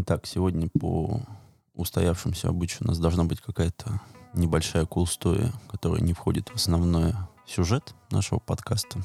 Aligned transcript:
Итак, 0.00 0.28
сегодня 0.28 0.68
по 0.80 1.22
устоявшимся 1.74 2.50
обычаю 2.50 2.84
у 2.84 2.86
нас 2.86 3.00
должна 3.00 3.24
быть 3.24 3.40
какая-то 3.40 4.00
небольшая 4.32 4.84
story, 4.84 5.52
которая 5.68 6.00
не 6.00 6.12
входит 6.12 6.50
в 6.50 6.54
основной 6.54 7.16
сюжет 7.48 7.96
нашего 8.12 8.38
подкаста. 8.38 9.00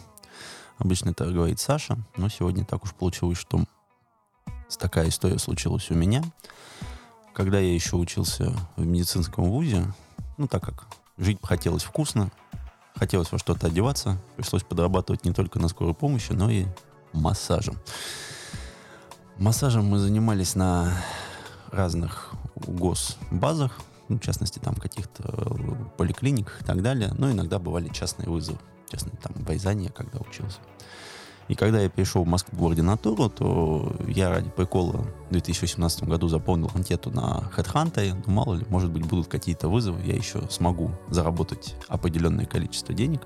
Обычно 0.78 1.10
это 1.10 1.26
говорит 1.26 1.60
Саша, 1.60 1.98
но 2.16 2.30
сегодня 2.30 2.64
так 2.64 2.84
уж 2.84 2.94
получилось, 2.94 3.40
что 3.40 3.66
такая 4.78 5.10
история 5.10 5.40
случилась 5.40 5.90
у 5.90 5.96
меня. 5.96 6.24
Когда 7.34 7.58
я 7.58 7.74
еще 7.74 7.96
учился 7.96 8.54
в 8.76 8.86
медицинском 8.86 9.46
вузе, 9.46 9.92
ну 10.38 10.48
так 10.48 10.64
как 10.64 10.86
жить 11.18 11.40
хотелось 11.42 11.84
вкусно, 11.84 12.32
хотелось 12.94 13.32
во 13.32 13.40
что-то 13.40 13.66
одеваться, 13.66 14.22
пришлось 14.36 14.62
подрабатывать 14.62 15.26
не 15.26 15.34
только 15.34 15.58
на 15.58 15.70
скорой 15.70 15.96
помощи, 15.96 16.34
но 16.34 16.52
и 16.52 16.68
массажем. 17.14 17.80
Массажем 19.38 19.86
мы 19.86 19.98
занимались 19.98 20.56
на 20.56 20.94
разных 21.72 22.34
госбазах, 22.56 23.80
ну, 24.08 24.18
в 24.18 24.22
частности, 24.22 24.60
там 24.60 24.76
каких-то 24.76 25.24
поликлиниках 25.98 26.62
и 26.62 26.64
так 26.64 26.82
далее. 26.82 27.12
Но 27.18 27.32
иногда 27.32 27.58
бывали 27.58 27.90
частные 27.90 28.30
вызовы. 28.30 28.60
Честно, 28.90 29.12
там 29.22 29.34
в 29.34 29.50
Айзане 29.50 29.90
когда 29.90 30.20
учился. 30.20 30.60
И 31.48 31.56
когда 31.56 31.82
я 31.82 31.90
перешел 31.90 32.24
в 32.24 32.28
Москву 32.28 32.58
в 32.58 32.68
ординатуру, 32.68 33.30
то 33.30 33.96
я 34.08 34.30
ради 34.30 34.50
прикола 34.50 35.06
в 35.30 35.32
2018 35.32 36.04
году 36.04 36.28
заполнил 36.28 36.72
анкету 36.74 37.12
на 37.12 37.50
HeadHunter. 37.56 38.24
Ну, 38.26 38.34
мало 38.34 38.54
ли, 38.54 38.66
может 38.70 38.92
быть, 38.92 39.06
будут 39.06 39.28
какие-то 39.28 39.68
вызовы, 39.68 40.02
я 40.06 40.16
еще 40.16 40.48
смогу 40.50 40.92
заработать 41.10 41.76
определенное 41.88 42.46
количество 42.46 42.94
денег. 42.94 43.22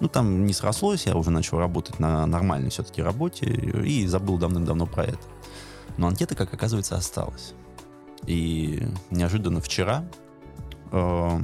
Ну, 0.00 0.08
там 0.08 0.46
не 0.46 0.52
срослось, 0.54 1.06
я 1.06 1.14
уже 1.14 1.30
начал 1.30 1.58
работать 1.58 1.98
на 2.00 2.24
нормальной 2.26 2.70
все-таки 2.70 3.02
работе 3.02 3.46
и 3.46 4.06
забыл 4.06 4.38
давным-давно 4.38 4.86
про 4.86 5.04
это. 5.04 5.20
Но 5.98 6.06
анкета, 6.08 6.34
как 6.34 6.52
оказывается, 6.54 6.96
осталась. 6.96 7.52
И 8.26 8.82
неожиданно 9.10 9.60
вчера 9.60 10.04
э, 10.92 11.40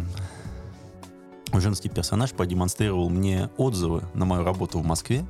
женский 1.53 1.89
персонаж 1.89 2.33
продемонстрировал 2.33 3.11
мне 3.11 3.51
отзывы 3.57 4.03
на 4.15 4.25
мою 4.25 4.45
работу 4.45 4.79
в 4.79 4.85
Москве 4.85 5.25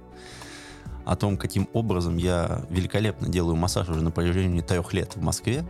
о 1.05 1.17
том, 1.17 1.37
каким 1.37 1.69
образом 1.73 2.17
я 2.17 2.65
великолепно 2.69 3.29
делаю 3.29 3.57
массаж 3.57 3.89
уже 3.89 4.03
на 4.03 4.11
протяжении 4.11 4.61
трех 4.61 4.93
лет 4.93 5.17
в 5.17 5.23
Москве. 5.23 5.65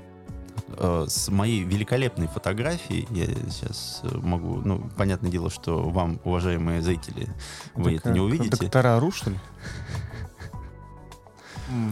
Э, 0.69 1.07
с 1.09 1.29
моей 1.29 1.62
великолепной 1.62 2.29
фотографией 2.29 3.07
я 3.11 3.27
сейчас 3.51 4.03
могу... 4.05 4.57
Ну, 4.65 4.89
понятное 4.97 5.31
дело, 5.31 5.51
что 5.51 5.89
вам, 5.89 6.21
уважаемые 6.25 6.83
зрители, 6.83 7.29
вы 7.75 7.97
так, 7.97 8.07
это 8.07 8.11
не 8.13 8.21
увидите. 8.21 8.51
Доктора 8.51 8.98
Ру, 9.01 9.11
что 9.11 9.31
ли? 9.31 9.39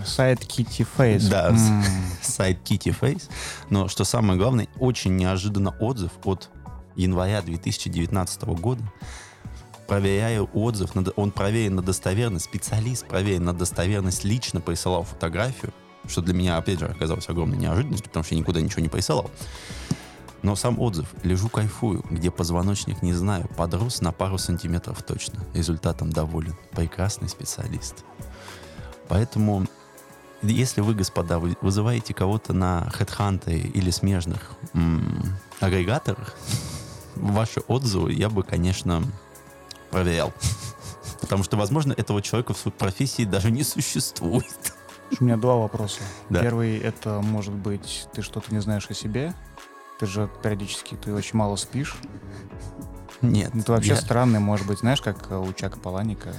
Сайт 0.04 0.40
Kitty 0.40 0.86
Face. 0.96 1.28
Да, 1.28 1.56
сайт 2.22 2.58
Kitty 2.62 2.96
Face. 2.98 3.28
Но 3.70 3.88
что 3.88 4.04
самое 4.04 4.38
главное, 4.38 4.68
очень 4.78 5.16
неожиданно 5.16 5.70
отзыв 5.80 6.12
от 6.24 6.50
января 6.94 7.42
2019 7.42 8.42
года 8.44 8.82
проверяю 9.86 10.48
отзыв, 10.54 10.92
он 11.16 11.30
проверен 11.30 11.76
на 11.76 11.82
достоверность, 11.82 12.46
специалист 12.46 13.06
проверен 13.06 13.44
на 13.44 13.52
достоверность, 13.52 14.24
лично 14.24 14.60
присылал 14.60 15.02
фотографию, 15.02 15.72
что 16.08 16.20
для 16.20 16.34
меня, 16.34 16.56
опять 16.56 16.78
же, 16.78 16.86
оказалось 16.86 17.28
огромной 17.28 17.56
неожиданностью, 17.58 18.08
потому 18.08 18.24
что 18.24 18.34
я 18.34 18.40
никуда 18.40 18.60
ничего 18.60 18.82
не 18.82 18.88
присылал. 18.88 19.30
Но 20.42 20.56
сам 20.56 20.78
отзыв 20.78 21.08
«Лежу, 21.22 21.48
кайфую», 21.48 22.04
где 22.10 22.30
позвоночник, 22.30 23.00
не 23.00 23.14
знаю, 23.14 23.48
подрос 23.56 24.02
на 24.02 24.12
пару 24.12 24.36
сантиметров 24.36 25.02
точно. 25.02 25.42
Результатом 25.54 26.10
доволен. 26.10 26.54
Прекрасный 26.72 27.30
специалист. 27.30 28.04
Поэтому, 29.08 29.66
если 30.42 30.82
вы, 30.82 30.94
господа, 30.94 31.38
вы 31.38 31.56
вызываете 31.62 32.12
кого-то 32.12 32.52
на 32.52 32.90
HeadHunter 32.98 33.56
или 33.56 33.90
смежных 33.90 34.50
м- 34.74 35.34
агрегаторах, 35.60 36.34
ваши 37.14 37.60
отзывы 37.60 38.12
я 38.12 38.28
бы, 38.28 38.42
конечно, 38.42 39.02
проверял. 39.90 40.34
Потому 41.22 41.42
что, 41.42 41.56
возможно, 41.56 41.94
этого 41.96 42.20
человека 42.20 42.52
в 42.52 42.64
профессии 42.70 43.24
даже 43.24 43.50
не 43.50 43.62
существует. 43.62 44.73
У 45.20 45.24
меня 45.24 45.36
два 45.36 45.56
вопроса. 45.56 46.00
Да. 46.28 46.40
Первый— 46.40 46.78
это, 46.78 47.20
может 47.22 47.54
быть, 47.54 48.08
ты 48.12 48.22
что-то 48.22 48.52
не 48.52 48.60
знаешь 48.60 48.86
о 48.90 48.94
себе? 48.94 49.34
Ты 49.98 50.06
же 50.06 50.28
периодически, 50.42 50.96
ты 50.96 51.14
очень 51.14 51.38
мало 51.38 51.56
спишь. 51.56 51.96
Нет. 53.22 53.54
Это 53.54 53.72
вообще 53.72 53.90
я... 53.90 53.96
странный, 53.96 54.40
может 54.40 54.66
быть, 54.66 54.80
знаешь, 54.80 55.00
как 55.00 55.30
у 55.30 55.52
Чака 55.52 55.78
Паланика. 55.78 56.34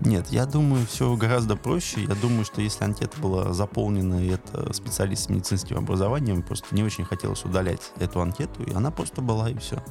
Нет, 0.00 0.28
я 0.28 0.46
думаю, 0.46 0.86
все 0.86 1.14
гораздо 1.16 1.56
проще. 1.56 2.02
Я 2.02 2.14
думаю, 2.14 2.44
что 2.44 2.60
если 2.60 2.84
анкета 2.84 3.18
была 3.20 3.52
заполнена, 3.52 4.24
и 4.24 4.28
это 4.28 4.72
специалист 4.72 5.24
с 5.24 5.28
медицинским 5.28 5.78
образованием, 5.78 6.42
просто 6.42 6.74
не 6.74 6.82
очень 6.82 7.04
хотелось 7.04 7.44
удалять 7.44 7.92
эту 7.98 8.20
анкету, 8.20 8.62
и 8.62 8.72
она 8.72 8.90
просто 8.90 9.22
была, 9.22 9.50
и 9.50 9.58
все. 9.58 9.82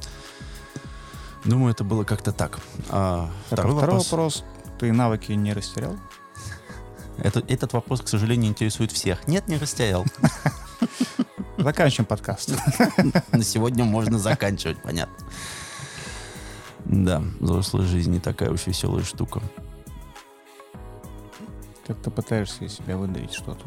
Думаю, 1.44 1.72
это 1.72 1.84
было 1.84 2.04
как-то 2.04 2.32
так. 2.32 2.58
А, 2.88 3.28
второй, 3.46 3.72
второй 3.72 3.74
вопрос. 3.74 4.12
вопрос. 4.12 4.44
Ты 4.78 4.92
навыки 4.92 5.32
не 5.32 5.52
растерял? 5.52 5.96
Это, 7.18 7.42
этот 7.48 7.72
вопрос, 7.72 8.00
к 8.00 8.08
сожалению, 8.08 8.50
интересует 8.50 8.92
всех. 8.92 9.26
Нет, 9.28 9.48
не 9.48 9.56
растерял. 9.56 10.04
Заканчиваем 11.58 12.06
подкаст. 12.06 12.52
На 13.32 13.44
сегодня 13.44 13.84
можно 13.84 14.18
заканчивать, 14.18 14.82
понятно. 14.82 15.14
Да, 16.84 17.22
взрослая 17.40 17.86
жизнь 17.86 18.10
не 18.10 18.20
такая 18.20 18.50
уж 18.50 18.66
веселая 18.66 19.04
штука. 19.04 19.40
Как 21.86 21.98
ты 21.98 22.10
пытаешься 22.10 22.64
из 22.64 22.74
себя 22.74 22.96
выдавить 22.96 23.32
что-то 23.32 23.64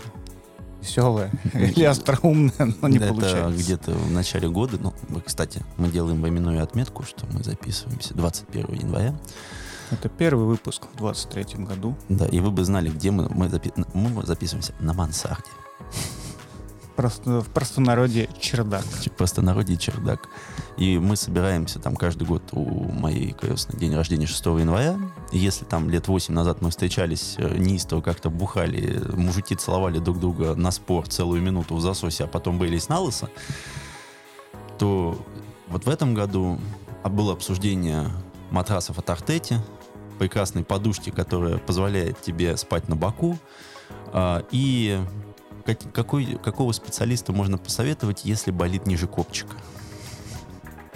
веселое 0.81 1.31
или 1.53 1.83
остроумное, 1.83 2.73
но 2.81 2.87
не 2.87 2.97
Это 2.97 3.07
получается. 3.07 3.57
где-то 3.57 3.91
в 3.91 4.11
начале 4.11 4.49
года. 4.49 4.77
Ну, 4.79 4.93
кстати, 5.25 5.63
мы 5.77 5.89
делаем 5.89 6.21
временную 6.21 6.61
отметку, 6.63 7.03
что 7.03 7.25
мы 7.27 7.43
записываемся 7.43 8.13
21 8.13 8.73
января. 8.73 9.15
Это 9.89 10.09
первый 10.09 10.45
выпуск 10.45 10.83
в 10.93 10.97
23 10.97 11.63
году. 11.63 11.95
Да, 12.09 12.25
и 12.25 12.39
вы 12.39 12.51
бы 12.51 12.63
знали, 12.65 12.89
где 12.89 13.11
мы, 13.11 13.29
мы, 13.29 13.47
запи 13.49 13.71
мы 13.93 14.25
записываемся. 14.25 14.73
На 14.79 14.93
мансарде. 14.93 15.49
Просто, 16.97 17.41
в 17.41 17.49
простонародье 17.49 18.27
чердак. 18.39 18.83
В 18.83 19.11
простонародье 19.11 19.77
чердак. 19.77 20.27
И 20.77 20.97
мы 20.97 21.15
собираемся 21.15 21.79
там 21.79 21.95
каждый 21.95 22.27
год 22.27 22.41
у 22.51 22.91
моей 22.91 23.33
крестной 23.33 23.79
день 23.79 23.95
рождения 23.95 24.25
6 24.25 24.45
января. 24.45 24.97
И 25.31 25.37
если 25.37 25.63
там 25.63 25.89
лет 25.89 26.07
8 26.07 26.33
назад 26.33 26.61
мы 26.61 26.71
встречались 26.71 27.35
э, 27.37 27.55
неистово, 27.57 28.01
как-то 28.01 28.29
бухали, 28.29 28.99
мужики 29.13 29.55
целовали 29.55 29.99
друг 29.99 30.19
друга 30.19 30.55
на 30.55 30.71
спор 30.71 31.07
целую 31.07 31.41
минуту 31.41 31.75
в 31.75 31.81
засосе, 31.81 32.23
а 32.23 32.27
потом 32.27 32.57
брились 32.57 32.89
на 32.89 32.99
лысо, 32.99 33.29
то 34.79 35.23
вот 35.67 35.85
в 35.85 35.89
этом 35.89 36.13
году 36.13 36.59
было 37.05 37.33
обсуждение 37.33 38.09
матрасов 38.49 38.97
от 38.97 39.09
Артети, 39.09 39.57
прекрасной 40.17 40.63
подушки, 40.63 41.09
которая 41.09 41.57
позволяет 41.57 42.21
тебе 42.21 42.57
спать 42.57 42.87
на 42.89 42.95
боку, 42.95 43.37
а, 44.13 44.43
и 44.51 44.99
какой, 45.93 46.37
какого 46.43 46.71
специалиста 46.71 47.33
можно 47.33 47.57
посоветовать, 47.57 48.21
если 48.23 48.51
болит 48.51 48.87
ниже 48.87 49.07
копчика? 49.07 49.55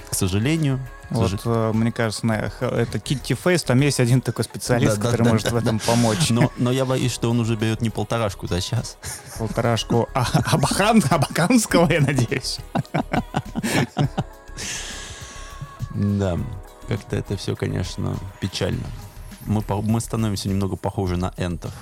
К 0.09 0.13
сожалению. 0.13 0.79
Вот, 1.09 1.29
сож... 1.29 1.39
Э, 1.45 1.71
мне 1.73 1.91
кажется, 1.91 2.25
на, 2.25 2.33
это 2.33 2.97
Kitty 2.97 3.37
Face, 3.41 3.65
там 3.65 3.79
есть 3.81 3.99
один 3.99 4.21
такой 4.21 4.45
специалист, 4.45 4.97
да, 4.97 5.03
который 5.03 5.23
да, 5.23 5.31
может 5.31 5.49
да, 5.49 5.53
в 5.53 5.57
этом 5.57 5.77
да. 5.77 5.83
помочь. 5.85 6.29
Но, 6.29 6.51
но 6.57 6.71
я 6.71 6.85
боюсь, 6.85 7.13
что 7.13 7.29
он 7.29 7.39
уже 7.39 7.55
берет 7.55 7.81
не 7.81 7.89
полторашку 7.89 8.47
за 8.47 8.61
час. 8.61 8.97
Полторашку 9.37 10.09
а, 10.13 10.25
Абахан, 10.45 11.01
Абаканского, 11.09 11.91
я 11.91 12.01
надеюсь. 12.01 12.59
Да, 15.93 16.39
как-то 16.87 17.17
это 17.17 17.35
все, 17.35 17.55
конечно, 17.55 18.15
печально. 18.39 18.85
Мы, 19.45 19.63
мы 19.83 20.01
становимся 20.01 20.49
немного 20.49 20.75
похожи 20.75 21.17
на 21.17 21.33
энтов. 21.37 21.73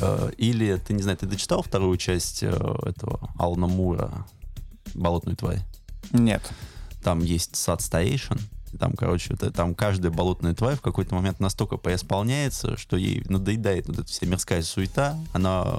Э, 0.00 0.30
или, 0.36 0.76
ты 0.76 0.94
не 0.94 1.02
знаю, 1.02 1.18
ты 1.18 1.26
дочитал 1.26 1.62
вторую 1.62 1.96
часть 1.96 2.42
э, 2.42 2.48
этого 2.84 3.30
Алана 3.38 3.66
Мура 3.66 4.26
«Болотную 4.94 5.36
тварь»? 5.36 5.62
Нет. 6.12 6.42
Там 7.02 7.20
есть 7.20 7.56
сад 7.56 7.80
старейшин, 7.82 8.38
там, 8.78 8.92
короче, 8.92 9.34
это, 9.34 9.50
там 9.50 9.74
каждая 9.74 10.12
болотная 10.12 10.54
тварь 10.54 10.76
в 10.76 10.80
какой-то 10.80 11.14
момент 11.14 11.40
настолько 11.40 11.76
поисполняется, 11.76 12.76
что 12.76 12.96
ей 12.96 13.22
надоедает 13.28 13.86
вот 13.88 13.98
эта 13.98 14.08
вся 14.08 14.26
мирская 14.26 14.62
суета, 14.62 15.18
она 15.32 15.78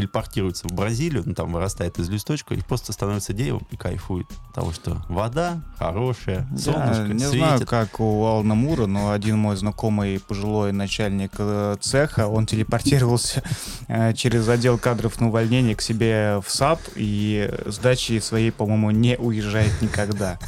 телепортируется 0.00 0.66
в 0.66 0.72
Бразилию, 0.72 1.22
ну, 1.26 1.34
там 1.34 1.52
вырастает 1.52 1.98
из 1.98 2.08
листочка 2.08 2.54
и 2.54 2.62
просто 2.62 2.92
становится 2.92 3.34
деревом 3.34 3.66
и 3.70 3.76
кайфует. 3.76 4.26
Потому 4.48 4.72
что 4.72 5.02
вода 5.08 5.60
хорошая, 5.78 6.48
солнышко 6.56 7.02
Я 7.02 7.08
не 7.08 7.18
светит. 7.20 7.38
знаю, 7.38 7.66
как 7.66 8.00
у 8.00 8.24
Алана 8.24 8.54
Мура, 8.54 8.86
но 8.86 9.10
один 9.10 9.38
мой 9.38 9.56
знакомый 9.56 10.18
пожилой 10.20 10.72
начальник 10.72 11.32
э, 11.36 11.76
цеха, 11.80 12.28
он 12.28 12.46
телепортировался 12.46 13.42
э, 13.88 14.14
через 14.14 14.48
отдел 14.48 14.78
кадров 14.78 15.20
на 15.20 15.28
увольнение 15.28 15.76
к 15.76 15.82
себе 15.82 16.40
в 16.44 16.50
сад 16.50 16.80
и 16.96 17.52
с 17.66 17.78
дачи 17.78 18.18
своей, 18.20 18.50
по-моему, 18.50 18.90
не 18.90 19.16
уезжает 19.18 19.82
никогда. 19.82 20.38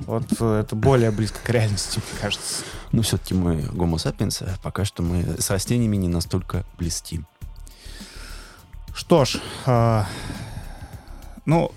Вот 0.00 0.24
э, 0.38 0.60
это 0.60 0.76
более 0.76 1.10
близко 1.10 1.38
к 1.42 1.50
реальности, 1.50 1.98
мне 1.98 2.20
кажется. 2.20 2.62
Ну, 2.92 3.02
все-таки 3.02 3.34
мы 3.34 3.62
гомо 3.72 3.98
сапиенсы, 3.98 4.48
пока 4.62 4.84
что 4.84 5.02
мы 5.02 5.36
с 5.38 5.50
растениями 5.50 5.96
не 5.96 6.08
настолько 6.08 6.64
близки. 6.78 7.20
Что 8.94 9.24
ж, 9.24 9.36
э, 9.66 10.04
Ну, 11.46 11.72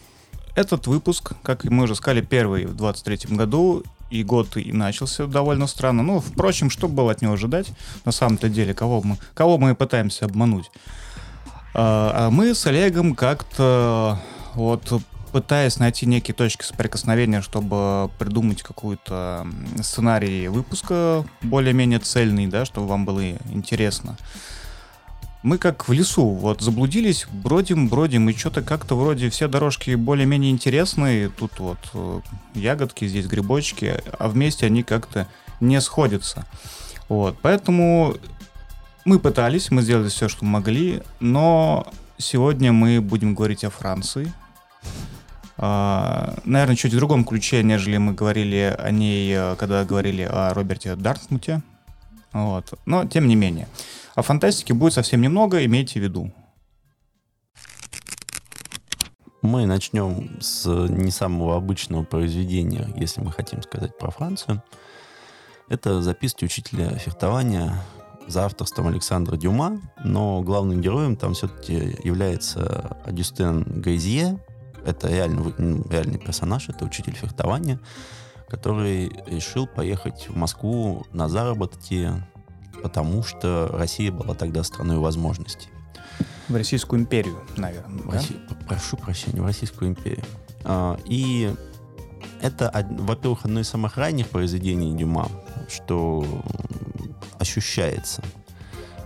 этот 0.56 0.88
выпуск, 0.88 1.34
как 1.42 1.64
мы 1.64 1.86
уже 1.86 1.96
сказали, 1.96 2.22
первый 2.22 2.66
в 2.66 2.76
23 2.76 3.36
году, 3.36 3.84
и 4.12 4.24
год 4.24 4.58
и 4.58 4.72
начался 4.72 5.26
довольно 5.26 5.66
странно. 5.68 6.04
Ну, 6.04 6.20
впрочем, 6.20 6.70
что 6.70 6.88
было 6.88 7.12
от 7.12 7.22
него 7.22 7.34
ожидать? 7.34 7.72
На 8.06 8.12
самом-то 8.12 8.50
деле, 8.50 8.74
кого 8.74 9.02
мы, 9.02 9.18
кого 9.34 9.58
мы 9.58 9.74
пытаемся 9.74 10.26
обмануть? 10.26 10.70
А, 11.74 12.28
а 12.28 12.30
мы 12.30 12.54
с 12.54 12.68
Олегом 12.68 13.16
как-то 13.16 14.20
вот 14.54 15.02
пытаясь 15.32 15.80
найти 15.80 16.06
некие 16.06 16.36
точки 16.36 16.64
соприкосновения, 16.64 17.42
чтобы 17.42 18.12
придумать 18.20 18.62
какой-то 18.62 19.48
сценарий 19.82 20.48
выпуска 20.48 21.26
более-менее 21.42 21.98
цельный, 21.98 22.46
да, 22.46 22.66
чтобы 22.66 22.88
вам 22.88 23.04
было 23.04 23.32
интересно. 23.52 24.16
Мы 25.44 25.58
как 25.58 25.90
в 25.90 25.92
лесу, 25.92 26.26
вот 26.26 26.62
заблудились, 26.62 27.28
бродим, 27.32 27.90
бродим, 27.90 28.30
и 28.30 28.34
что-то 28.34 28.62
как-то 28.62 28.96
вроде 28.96 29.30
все 29.30 29.50
дорожки 29.50 29.96
более-менее 29.96 30.52
интересные. 30.52 31.30
Тут 31.30 31.60
вот 31.60 31.80
э, 31.94 32.22
ягодки, 32.56 33.06
здесь 33.08 33.28
грибочки, 33.28 34.02
а 34.18 34.30
вместе 34.30 34.66
они 34.68 34.84
как-то 34.84 35.28
не 35.60 35.82
сходятся. 35.82 36.46
Вот, 37.10 37.38
поэтому 37.42 38.16
мы 39.04 39.20
пытались, 39.20 39.70
мы 39.70 39.82
сделали 39.82 40.08
все, 40.08 40.30
что 40.30 40.46
могли, 40.46 41.04
но 41.20 41.88
сегодня 42.18 42.72
мы 42.72 43.02
будем 43.02 43.36
говорить 43.36 43.66
о 43.66 43.70
Франции, 43.70 44.32
а, 45.58 46.36
наверное, 46.46 46.76
чуть 46.76 46.94
в 46.94 46.98
другом 46.98 47.26
ключе, 47.26 47.64
нежели 47.64 47.98
мы 47.98 48.14
говорили 48.14 48.76
о 48.78 48.92
ней, 48.92 49.34
э, 49.36 49.56
когда 49.58 49.86
говорили 49.86 50.24
о 50.24 50.54
Роберте 50.54 50.96
Дартмуте. 50.96 51.62
Вот. 52.32 52.74
Но, 52.86 53.06
тем 53.06 53.28
не 53.28 53.36
менее. 53.36 53.68
О 54.16 54.22
фантастике 54.22 54.74
будет 54.74 54.94
совсем 54.94 55.22
немного, 55.22 55.66
имейте 55.66 56.00
в 56.00 56.04
виду. 56.04 56.32
Мы 59.42 59.66
начнем 59.66 60.40
с 60.40 60.66
не 60.88 61.12
самого 61.12 61.58
обычного 61.58 62.04
произведения, 62.04 62.88
если 62.96 63.22
мы 63.22 63.32
хотим 63.32 63.62
сказать 63.62 63.98
про 63.98 64.12
Францию. 64.12 64.64
Это 65.68 66.02
записки 66.02 66.46
учителя 66.46 66.90
фехтования 66.98 67.74
за 68.28 68.46
авторством 68.46 68.88
Александра 68.88 69.36
Дюма, 69.36 69.82
но 70.04 70.42
главным 70.42 70.80
героем 70.80 71.18
там 71.18 71.34
все-таки 71.34 71.98
является 72.04 72.98
Агюстен 73.06 73.82
Гайзье, 73.82 74.40
это 74.86 75.10
реально, 75.10 75.54
ну, 75.58 75.84
реальный 75.90 76.20
персонаж, 76.20 76.70
это 76.70 76.86
учитель 76.86 77.16
фехтования, 77.16 77.80
который 78.48 79.12
решил 79.26 79.66
поехать 79.66 80.30
в 80.30 80.38
Москву 80.38 81.06
на 81.12 81.28
заработки, 81.28 82.12
потому 82.84 83.24
что 83.24 83.70
Россия 83.74 84.12
была 84.12 84.36
тогда 84.36 84.64
страной 84.64 84.98
возможностей. 84.98 85.70
В 86.50 86.56
Российскую 86.56 87.02
империю, 87.02 87.40
наверное. 87.56 88.04
В 88.04 88.10
Росси... 88.10 88.36
Прошу 88.68 88.98
прощения, 88.98 89.42
в 89.42 89.46
Российскую 89.46 89.90
империю. 89.90 90.24
А, 90.66 91.00
и 91.06 91.54
это, 92.42 92.72
во-первых, 93.00 93.46
одно 93.46 93.62
из 93.62 93.70
самых 93.70 93.98
ранних 93.98 94.28
произведений 94.28 94.96
Дюма, 94.96 95.30
что 95.70 96.26
ощущается. 97.40 98.22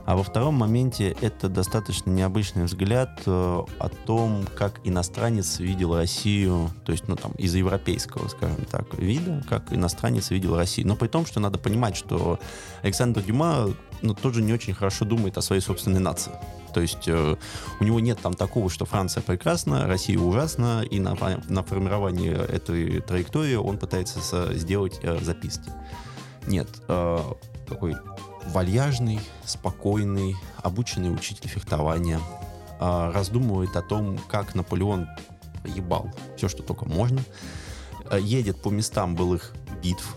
А 0.07 0.15
во 0.15 0.23
втором 0.23 0.53
моменте 0.53 1.17
это 1.19 1.49
достаточно 1.49 2.09
необычный 2.09 2.63
взгляд 2.63 3.21
э, 3.25 3.29
о 3.77 3.89
том, 4.05 4.45
как 4.55 4.79
иностранец 4.85 5.59
видел 5.59 5.97
Россию, 5.97 6.71
то 6.85 6.93
есть, 6.93 7.09
ну, 7.09 7.17
там, 7.17 7.33
из 7.33 7.53
европейского, 7.53 8.29
скажем 8.29 8.63
так, 8.71 8.97
вида, 8.97 9.43
как 9.49 9.73
иностранец 9.73 10.31
видел 10.31 10.55
Россию. 10.55 10.87
Но 10.87 10.95
при 10.95 11.09
том, 11.09 11.25
что 11.25 11.41
надо 11.41 11.59
понимать, 11.59 11.97
что 11.97 12.39
Александр 12.83 13.21
Дюма, 13.21 13.73
ну, 14.01 14.13
тоже 14.13 14.41
не 14.41 14.53
очень 14.53 14.73
хорошо 14.73 15.03
думает 15.03 15.37
о 15.37 15.41
своей 15.41 15.61
собственной 15.61 15.99
нации. 15.99 16.31
То 16.73 16.79
есть 16.79 17.05
э, 17.09 17.35
у 17.81 17.83
него 17.83 17.99
нет 17.99 18.17
там 18.21 18.33
такого, 18.33 18.69
что 18.69 18.85
Франция 18.85 19.21
прекрасна, 19.21 19.87
Россия 19.87 20.17
ужасна, 20.17 20.83
и 20.89 21.01
на, 21.01 21.17
на 21.49 21.63
формировании 21.63 22.31
этой 22.31 23.01
траектории 23.01 23.55
он 23.55 23.77
пытается 23.77 24.53
сделать 24.53 25.01
э, 25.03 25.19
записки. 25.21 25.69
Нет, 26.47 26.69
э, 26.87 27.19
такой 27.67 27.97
вальяжный, 28.47 29.19
спокойный, 29.45 30.35
обученный 30.63 31.13
учитель 31.13 31.47
фехтования, 31.47 32.19
э, 32.79 33.11
раздумывает 33.13 33.75
о 33.75 33.81
том, 33.81 34.17
как 34.29 34.55
Наполеон 34.55 35.07
ебал 35.65 36.11
все, 36.35 36.47
что 36.47 36.63
только 36.63 36.85
можно, 36.85 37.21
э, 38.09 38.19
едет 38.21 38.61
по 38.61 38.69
местам 38.69 39.15
былых 39.15 39.53
битв, 39.83 40.15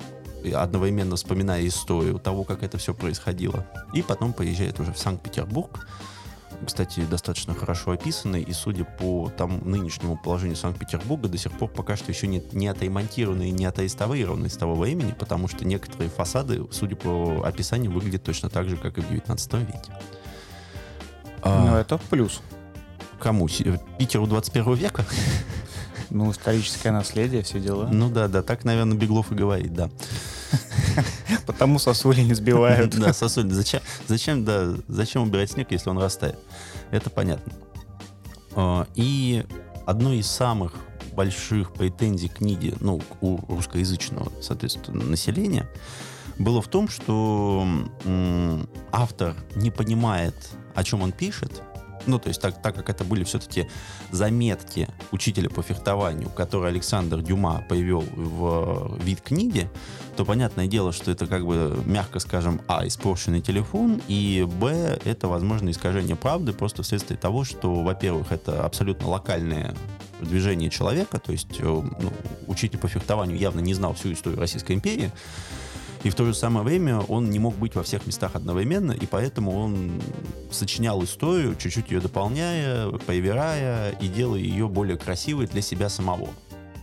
одновременно 0.54 1.16
вспоминая 1.16 1.66
историю 1.66 2.18
того, 2.18 2.44
как 2.44 2.62
это 2.62 2.78
все 2.78 2.94
происходило, 2.94 3.66
и 3.92 4.02
потом 4.02 4.32
поезжает 4.32 4.80
уже 4.80 4.92
в 4.92 4.98
Санкт-Петербург, 4.98 5.86
кстати, 6.64 7.00
достаточно 7.00 7.54
хорошо 7.54 7.92
описанный, 7.92 8.42
и 8.42 8.52
судя 8.52 8.84
по 8.84 9.30
там 9.36 9.60
нынешнему 9.68 10.16
положению 10.16 10.56
Санкт-Петербурга, 10.56 11.28
до 11.28 11.38
сих 11.38 11.52
пор 11.52 11.68
пока 11.68 11.96
что 11.96 12.10
еще 12.10 12.26
не, 12.26 12.42
не 12.52 12.68
отремонтированы 12.68 13.48
и 13.48 13.50
не 13.50 13.64
отреставрированы 13.64 14.48
с 14.48 14.56
того 14.56 14.74
времени, 14.74 15.14
потому 15.18 15.48
что 15.48 15.64
некоторые 15.64 16.10
фасады, 16.10 16.66
судя 16.70 16.96
по 16.96 17.42
описанию, 17.44 17.90
выглядят 17.90 18.22
точно 18.22 18.50
так 18.50 18.68
же, 18.68 18.76
как 18.76 18.98
и 18.98 19.00
в 19.00 19.08
19 19.08 19.52
веке. 19.54 19.92
Ну, 21.42 21.74
а, 21.74 21.80
это 21.80 21.98
плюс. 22.10 22.40
Кому? 23.18 23.48
Питеру 23.98 24.26
21 24.26 24.74
века? 24.74 25.04
Ну, 26.10 26.30
историческое 26.32 26.90
наследие, 26.90 27.42
все 27.42 27.60
дела. 27.60 27.88
Ну 27.90 28.10
да, 28.10 28.26
да, 28.26 28.42
так, 28.42 28.64
наверное, 28.64 28.96
Беглов 28.96 29.30
и 29.30 29.36
говорит, 29.36 29.72
да. 29.72 29.90
Потому 31.46 31.78
сосули 31.78 32.22
не 32.22 32.34
сбивают. 32.34 32.98
Да, 32.98 33.12
сосули. 33.12 33.50
Зачем, 33.50 33.80
зачем, 34.08 34.44
да, 34.44 34.74
зачем 34.88 35.22
убирать 35.22 35.50
снег, 35.50 35.70
если 35.70 35.90
он 35.90 35.98
растает? 35.98 36.38
Это 36.90 37.10
понятно. 37.10 37.52
А, 38.52 38.86
и 38.94 39.44
одной 39.86 40.18
из 40.18 40.26
самых 40.26 40.74
больших 41.12 41.72
претензий 41.72 42.28
книги, 42.28 42.74
ну, 42.80 43.00
у 43.20 43.38
русскоязычного, 43.48 44.30
соответственно, 44.40 45.04
населения, 45.04 45.68
было 46.38 46.62
в 46.62 46.68
том, 46.68 46.88
что 46.88 47.66
автор 48.92 49.34
не 49.56 49.70
понимает, 49.70 50.34
о 50.74 50.84
чем 50.84 51.02
он 51.02 51.12
пишет, 51.12 51.62
ну, 52.06 52.18
то 52.18 52.28
есть 52.28 52.40
так, 52.40 52.60
так 52.60 52.74
как 52.74 52.88
это 52.90 53.04
были 53.04 53.24
все-таки 53.24 53.68
заметки 54.10 54.88
учителя 55.12 55.50
по 55.50 55.62
фехтованию, 55.62 56.28
которые 56.30 56.70
Александр 56.70 57.20
Дюма 57.20 57.64
привел 57.68 58.00
в 58.00 58.98
вид 59.02 59.20
книги, 59.20 59.68
то 60.16 60.24
понятное 60.24 60.66
дело, 60.66 60.92
что 60.92 61.10
это 61.10 61.26
как 61.26 61.46
бы, 61.46 61.80
мягко 61.86 62.18
скажем, 62.18 62.60
а, 62.68 62.86
испорченный 62.86 63.40
телефон, 63.40 64.02
и 64.08 64.46
б, 64.60 64.98
это, 65.04 65.28
возможно, 65.28 65.70
искажение 65.70 66.16
правды 66.16 66.52
просто 66.52 66.82
вследствие 66.82 67.18
того, 67.18 67.44
что, 67.44 67.74
во-первых, 67.82 68.32
это 68.32 68.64
абсолютно 68.64 69.08
локальное 69.08 69.74
движение 70.20 70.70
человека, 70.70 71.18
то 71.18 71.32
есть 71.32 71.58
э, 71.58 71.64
ну, 71.64 72.12
учитель 72.46 72.78
по 72.78 72.88
фехтованию 72.88 73.38
явно 73.38 73.60
не 73.60 73.74
знал 73.74 73.94
всю 73.94 74.12
историю 74.12 74.38
Российской 74.38 74.72
империи, 74.72 75.10
и 76.02 76.08
в 76.08 76.14
то 76.14 76.24
же 76.24 76.34
самое 76.34 76.64
время 76.64 77.00
он 77.00 77.30
не 77.30 77.38
мог 77.38 77.54
быть 77.56 77.74
во 77.74 77.82
всех 77.82 78.06
местах 78.06 78.34
одновременно, 78.34 78.92
и 78.92 79.06
поэтому 79.06 79.52
он 79.52 80.00
сочинял 80.50 81.02
историю, 81.04 81.54
чуть-чуть 81.56 81.90
ее 81.90 82.00
дополняя, 82.00 82.88
проверяя 82.90 83.90
и 83.90 84.08
делая 84.08 84.40
ее 84.40 84.66
более 84.68 84.96
красивой 84.96 85.46
для 85.46 85.60
себя 85.60 85.88
самого. 85.88 86.30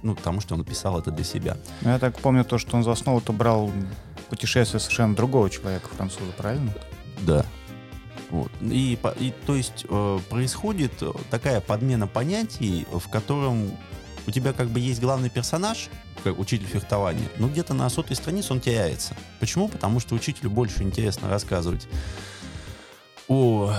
Ну, 0.03 0.13
потому 0.15 0.39
что 0.41 0.53
он 0.53 0.63
писал 0.63 0.99
это 0.99 1.09
для 1.09 1.25
себя. 1.25 1.57
Ну, 1.81 1.89
я 1.89 1.97
так 1.97 2.19
помню 2.19 2.45
то, 2.45 2.59
что 2.59 2.77
он 2.77 2.83
за 2.83 2.91
основу-то 2.91 3.33
брал 3.33 3.71
путешествие 4.29 4.79
совершенно 4.79 5.15
другого 5.15 5.49
человека, 5.49 5.89
француза, 5.89 6.31
правильно? 6.37 6.71
Да. 7.21 7.43
Вот. 8.29 8.51
И, 8.61 8.99
и 9.19 9.33
то 9.45 9.55
есть 9.55 9.85
э, 9.89 10.19
происходит 10.29 10.91
такая 11.31 11.61
подмена 11.61 12.07
понятий, 12.07 12.85
в 12.91 13.09
котором 13.09 13.71
у 14.27 14.31
тебя 14.31 14.53
как 14.53 14.67
бы 14.67 14.79
есть 14.79 14.99
главный 15.01 15.29
персонаж, 15.29 15.89
как 16.23 16.37
учитель 16.37 16.67
фехтования, 16.67 17.27
но 17.37 17.47
где-то 17.47 17.73
на 17.73 17.89
сотой 17.89 18.15
странице 18.15 18.53
он 18.53 18.59
теряется. 18.59 19.15
Почему? 19.39 19.69
Потому 19.69 19.99
что 19.99 20.15
учителю 20.15 20.49
больше 20.49 20.83
интересно 20.83 21.29
рассказывать 21.29 21.87
о 23.27 23.73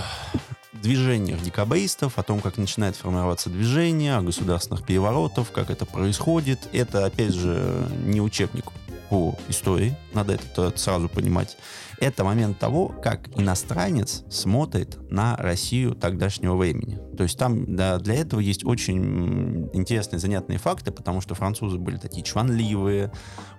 движениях 0.73 1.43
декабристов, 1.43 2.19
о 2.19 2.23
том, 2.23 2.41
как 2.41 2.57
начинает 2.57 2.97
формироваться 2.97 3.51
движение, 3.51 4.17
о 4.17 4.23
государственных 4.23 4.85
переворотах, 4.85 5.51
как 5.53 5.71
это 5.71 5.87
происходит. 5.87 6.69
Это, 6.73 7.05
опять 7.05 7.35
же, 7.35 7.89
не 8.05 8.21
учебник 8.21 8.67
по 9.09 9.37
истории, 9.49 9.97
надо 10.13 10.35
это 10.35 10.73
сразу 10.77 11.09
понимать. 11.09 11.57
Это 12.01 12.23
момент 12.23 12.59
того, 12.59 12.89
как 13.03 13.29
иностранец 13.37 14.23
смотрит 14.31 14.99
на 15.11 15.37
Россию 15.37 15.95
тогдашнего 15.97 16.57
времени. 16.57 16.99
То 17.17 17.25
есть 17.25 17.37
там 17.37 17.75
да, 17.75 17.99
для 17.99 18.15
этого 18.15 18.39
есть 18.39 18.65
очень 18.65 19.69
интересные, 19.73 20.21
занятные 20.21 20.59
факты, 20.59 20.93
потому 20.93 21.21
что 21.21 21.35
французы 21.35 21.77
были 21.79 21.97
такие 21.97 22.23
чванливые, 22.23 23.11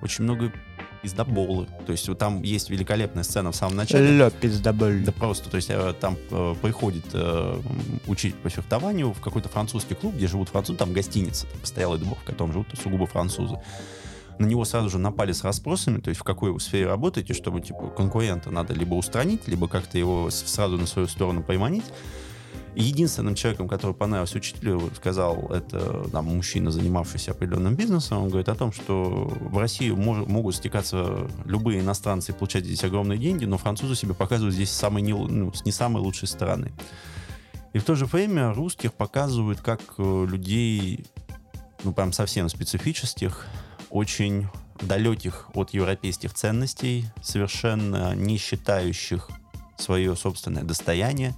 очень 0.02 0.24
много 0.24 0.54
пиздоболы. 1.02 1.68
То 1.86 1.92
есть 1.92 2.10
там 2.18 2.42
есть 2.42 2.70
великолепная 2.70 3.24
сцена 3.24 3.52
в 3.52 3.56
самом 3.56 3.76
начале. 3.76 4.18
Лё, 4.18 4.32
пиздобол. 4.32 4.90
Да 5.06 5.12
просто, 5.12 5.50
то 5.50 5.58
есть 5.58 5.70
э, 5.70 5.94
там 6.00 6.18
э, 6.32 6.56
приходит 6.62 7.06
э, 7.14 7.62
учить 8.08 8.36
по 8.36 8.50
фехтованию 8.50 9.14
в 9.14 9.20
какой-то 9.20 9.50
французский 9.50 9.96
клуб, 9.96 10.16
где 10.16 10.28
живут 10.28 10.50
французы, 10.50 10.78
там 10.78 10.94
гостиница, 10.94 11.46
там 11.48 11.60
постоялый 11.60 12.00
двор, 12.00 12.18
в 12.22 12.24
котором 12.24 12.54
живут 12.54 12.68
сугубо 12.82 13.06
французы 13.06 13.60
на 14.40 14.46
него 14.46 14.66
сразу 14.66 14.90
же 14.90 14.98
напали 14.98 15.34
с 15.34 15.44
расспросами, 15.44 16.00
то 16.00 16.10
есть 16.10 16.20
в 16.20 16.24
какой 16.24 16.52
вы 16.52 16.60
сфере 16.60 16.88
работаете, 16.88 17.34
чтобы 17.34 17.62
типа 17.62 17.90
конкурента 17.90 18.50
надо 18.50 18.74
либо 18.74 18.96
устранить, 18.96 19.48
либо 19.48 19.68
как-то 19.68 19.98
его 19.98 20.30
сразу 20.32 20.78
на 20.78 20.88
свою 20.88 21.08
сторону 21.08 21.44
пойманить. 21.44 21.84
Единственным 22.76 23.36
человеком, 23.36 23.68
который 23.68 23.94
понравился 23.94 24.38
учителю, 24.38 24.90
сказал, 24.96 25.48
это 25.52 26.08
там, 26.12 26.26
мужчина, 26.26 26.72
занимавшийся 26.72 27.32
определенным 27.32 27.76
бизнесом, 27.76 28.24
он 28.24 28.30
говорит 28.30 28.48
о 28.48 28.56
том, 28.56 28.72
что 28.72 29.30
в 29.42 29.58
России 29.58 29.90
мож, 29.90 30.26
могут 30.28 30.56
стекаться 30.56 31.28
любые 31.46 31.82
иностранцы 31.82 32.32
и 32.32 32.36
получать 32.36 32.64
здесь 32.64 32.84
огромные 32.84 33.18
деньги, 33.18 33.44
но 33.44 33.58
французы 33.58 33.96
себя 33.96 34.14
показывают 34.14 34.56
здесь 34.56 34.72
самой 34.72 35.02
не, 35.02 35.14
ну, 35.14 35.52
с 35.52 35.66
не 35.66 35.72
самой 35.72 36.02
лучшей 36.02 36.28
стороны. 36.30 36.72
И 37.74 37.80
в 37.80 37.84
то 37.84 37.96
же 37.96 38.06
время 38.06 38.54
русских 38.54 38.94
показывают 38.94 39.60
как 39.60 39.82
э, 39.98 40.26
людей, 40.30 41.06
ну, 41.84 41.92
прям 41.92 42.14
совсем 42.14 42.48
специфических, 42.50 43.46
очень 43.90 44.48
далеких 44.82 45.50
от 45.54 45.72
европейских 45.72 46.34
ценностей, 46.34 47.06
совершенно 47.22 48.16
не 48.16 48.38
считающих 48.38 49.30
свое 49.78 50.16
собственное 50.16 50.64
достояние, 50.64 51.36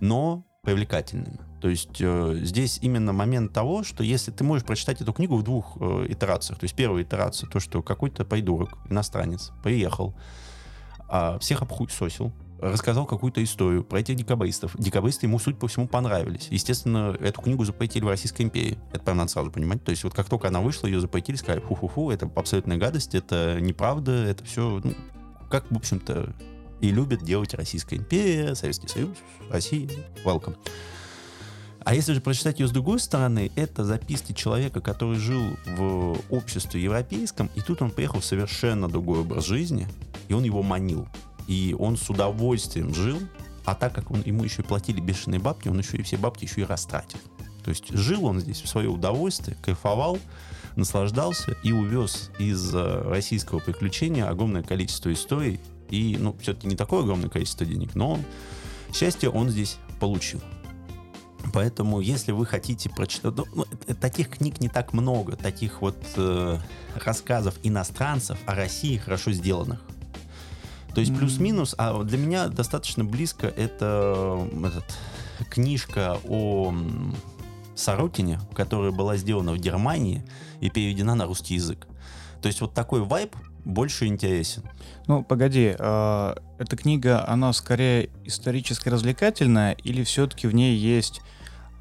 но 0.00 0.44
привлекательными. 0.62 1.38
То 1.60 1.68
есть 1.68 2.00
э, 2.00 2.40
здесь 2.42 2.78
именно 2.82 3.12
момент 3.12 3.52
того, 3.52 3.84
что 3.84 4.02
если 4.04 4.30
ты 4.30 4.44
можешь 4.44 4.66
прочитать 4.66 5.00
эту 5.00 5.12
книгу 5.12 5.36
в 5.36 5.42
двух 5.42 5.76
э, 5.80 6.06
итерациях. 6.10 6.58
То 6.58 6.64
есть 6.64 6.74
первая 6.74 7.02
итерация, 7.02 7.48
то, 7.48 7.60
что 7.60 7.82
какой-то 7.82 8.24
придурок, 8.24 8.70
иностранец, 8.90 9.50
приехал, 9.62 10.14
э, 11.10 11.38
всех 11.40 11.62
обхуесосил, 11.62 12.32
рассказал 12.60 13.06
какую-то 13.06 13.42
историю 13.42 13.84
про 13.84 14.00
этих 14.00 14.16
декабристов. 14.16 14.74
Декабристы 14.78 15.26
ему, 15.26 15.38
суть 15.38 15.58
по 15.58 15.68
всему, 15.68 15.86
понравились. 15.86 16.48
Естественно, 16.50 17.16
эту 17.20 17.42
книгу 17.42 17.64
запретили 17.64 18.04
в 18.04 18.08
Российской 18.08 18.42
империи. 18.42 18.78
Это 18.92 19.00
прям 19.00 19.18
надо 19.18 19.30
сразу 19.30 19.50
понимать. 19.50 19.84
То 19.84 19.90
есть 19.90 20.04
вот 20.04 20.14
как 20.14 20.28
только 20.28 20.48
она 20.48 20.60
вышла, 20.60 20.86
ее 20.86 21.00
запретили, 21.00 21.36
сказали, 21.36 21.60
фу-фу-фу, 21.60 22.10
это 22.10 22.30
абсолютная 22.34 22.76
гадость, 22.76 23.14
это 23.14 23.58
неправда, 23.60 24.12
это 24.12 24.44
все, 24.44 24.80
ну, 24.82 24.94
как, 25.50 25.70
в 25.70 25.76
общем-то, 25.76 26.34
и 26.80 26.90
любит 26.90 27.22
делать 27.22 27.54
Российская 27.54 27.96
империя, 27.96 28.54
Советский 28.54 28.88
Союз, 28.88 29.16
Россия, 29.50 29.88
welcome. 30.24 30.56
А 31.84 31.94
если 31.94 32.14
же 32.14 32.22
прочитать 32.22 32.60
ее 32.60 32.66
с 32.66 32.70
другой 32.70 32.98
стороны, 32.98 33.50
это 33.56 33.84
записки 33.84 34.32
человека, 34.32 34.80
который 34.80 35.18
жил 35.18 35.42
в 35.76 36.16
обществе 36.30 36.82
европейском, 36.82 37.50
и 37.54 37.60
тут 37.60 37.82
он 37.82 37.90
приехал 37.90 38.20
в 38.20 38.24
совершенно 38.24 38.88
другой 38.88 39.20
образ 39.20 39.44
жизни, 39.44 39.86
и 40.28 40.32
он 40.32 40.44
его 40.44 40.62
манил. 40.62 41.06
И 41.46 41.74
он 41.78 41.96
с 41.96 42.08
удовольствием 42.08 42.94
жил, 42.94 43.18
а 43.64 43.74
так 43.74 43.94
как 43.94 44.10
он, 44.10 44.22
ему 44.24 44.44
еще 44.44 44.62
и 44.62 44.64
платили 44.64 45.00
бешеные 45.00 45.40
бабки, 45.40 45.68
он 45.68 45.78
еще 45.78 45.96
и 45.96 46.02
все 46.02 46.16
бабки 46.16 46.44
еще 46.44 46.62
и 46.62 46.64
растратил. 46.64 47.18
То 47.64 47.70
есть 47.70 47.88
жил 47.90 48.26
он 48.26 48.40
здесь 48.40 48.60
в 48.60 48.68
свое 48.68 48.90
удовольствие, 48.90 49.56
кайфовал, 49.62 50.18
наслаждался 50.76 51.56
и 51.62 51.72
увез 51.72 52.30
из 52.38 52.74
э, 52.74 53.02
российского 53.08 53.58
приключения 53.58 54.28
огромное 54.28 54.62
количество 54.62 55.12
историй. 55.12 55.60
И, 55.88 56.16
ну, 56.18 56.36
все-таки 56.40 56.66
не 56.66 56.76
такое 56.76 57.02
огромное 57.02 57.30
количество 57.30 57.64
денег, 57.64 57.94
но 57.94 58.18
счастье 58.92 59.30
он 59.30 59.48
здесь 59.48 59.78
получил. 60.00 60.42
Поэтому, 61.52 62.00
если 62.00 62.32
вы 62.32 62.46
хотите 62.46 62.90
прочитать... 62.90 63.36
Ну, 63.36 63.46
ну 63.54 63.94
таких 64.00 64.30
книг 64.30 64.60
не 64.60 64.68
так 64.68 64.92
много, 64.92 65.36
таких 65.36 65.82
вот 65.82 65.96
э, 66.16 66.58
рассказов 66.96 67.54
иностранцев 67.62 68.38
о 68.46 68.54
России 68.54 68.96
хорошо 68.96 69.32
сделанных. 69.32 69.80
То 70.94 71.00
есть 71.00 71.16
плюс-минус, 71.16 71.74
а 71.76 72.02
для 72.04 72.18
меня 72.18 72.48
достаточно 72.48 73.04
близко 73.04 73.46
это 73.48 74.48
этот, 74.64 74.84
книжка 75.50 76.18
о 76.28 76.72
Сорокине, 77.74 78.40
которая 78.54 78.92
была 78.92 79.16
сделана 79.16 79.52
в 79.52 79.58
Германии 79.58 80.24
и 80.60 80.70
переведена 80.70 81.14
на 81.14 81.26
русский 81.26 81.54
язык. 81.54 81.86
То 82.40 82.48
есть 82.48 82.60
вот 82.60 82.74
такой 82.74 83.00
вайб 83.00 83.34
больше 83.64 84.06
интересен. 84.06 84.62
Ну, 85.06 85.24
погоди, 85.24 85.74
э, 85.76 86.34
эта 86.58 86.76
книга, 86.76 87.26
она 87.26 87.52
скорее 87.52 88.10
исторически 88.24 88.88
развлекательная 88.88 89.72
или 89.72 90.04
все-таки 90.04 90.46
в 90.46 90.54
ней 90.54 90.76
есть, 90.76 91.22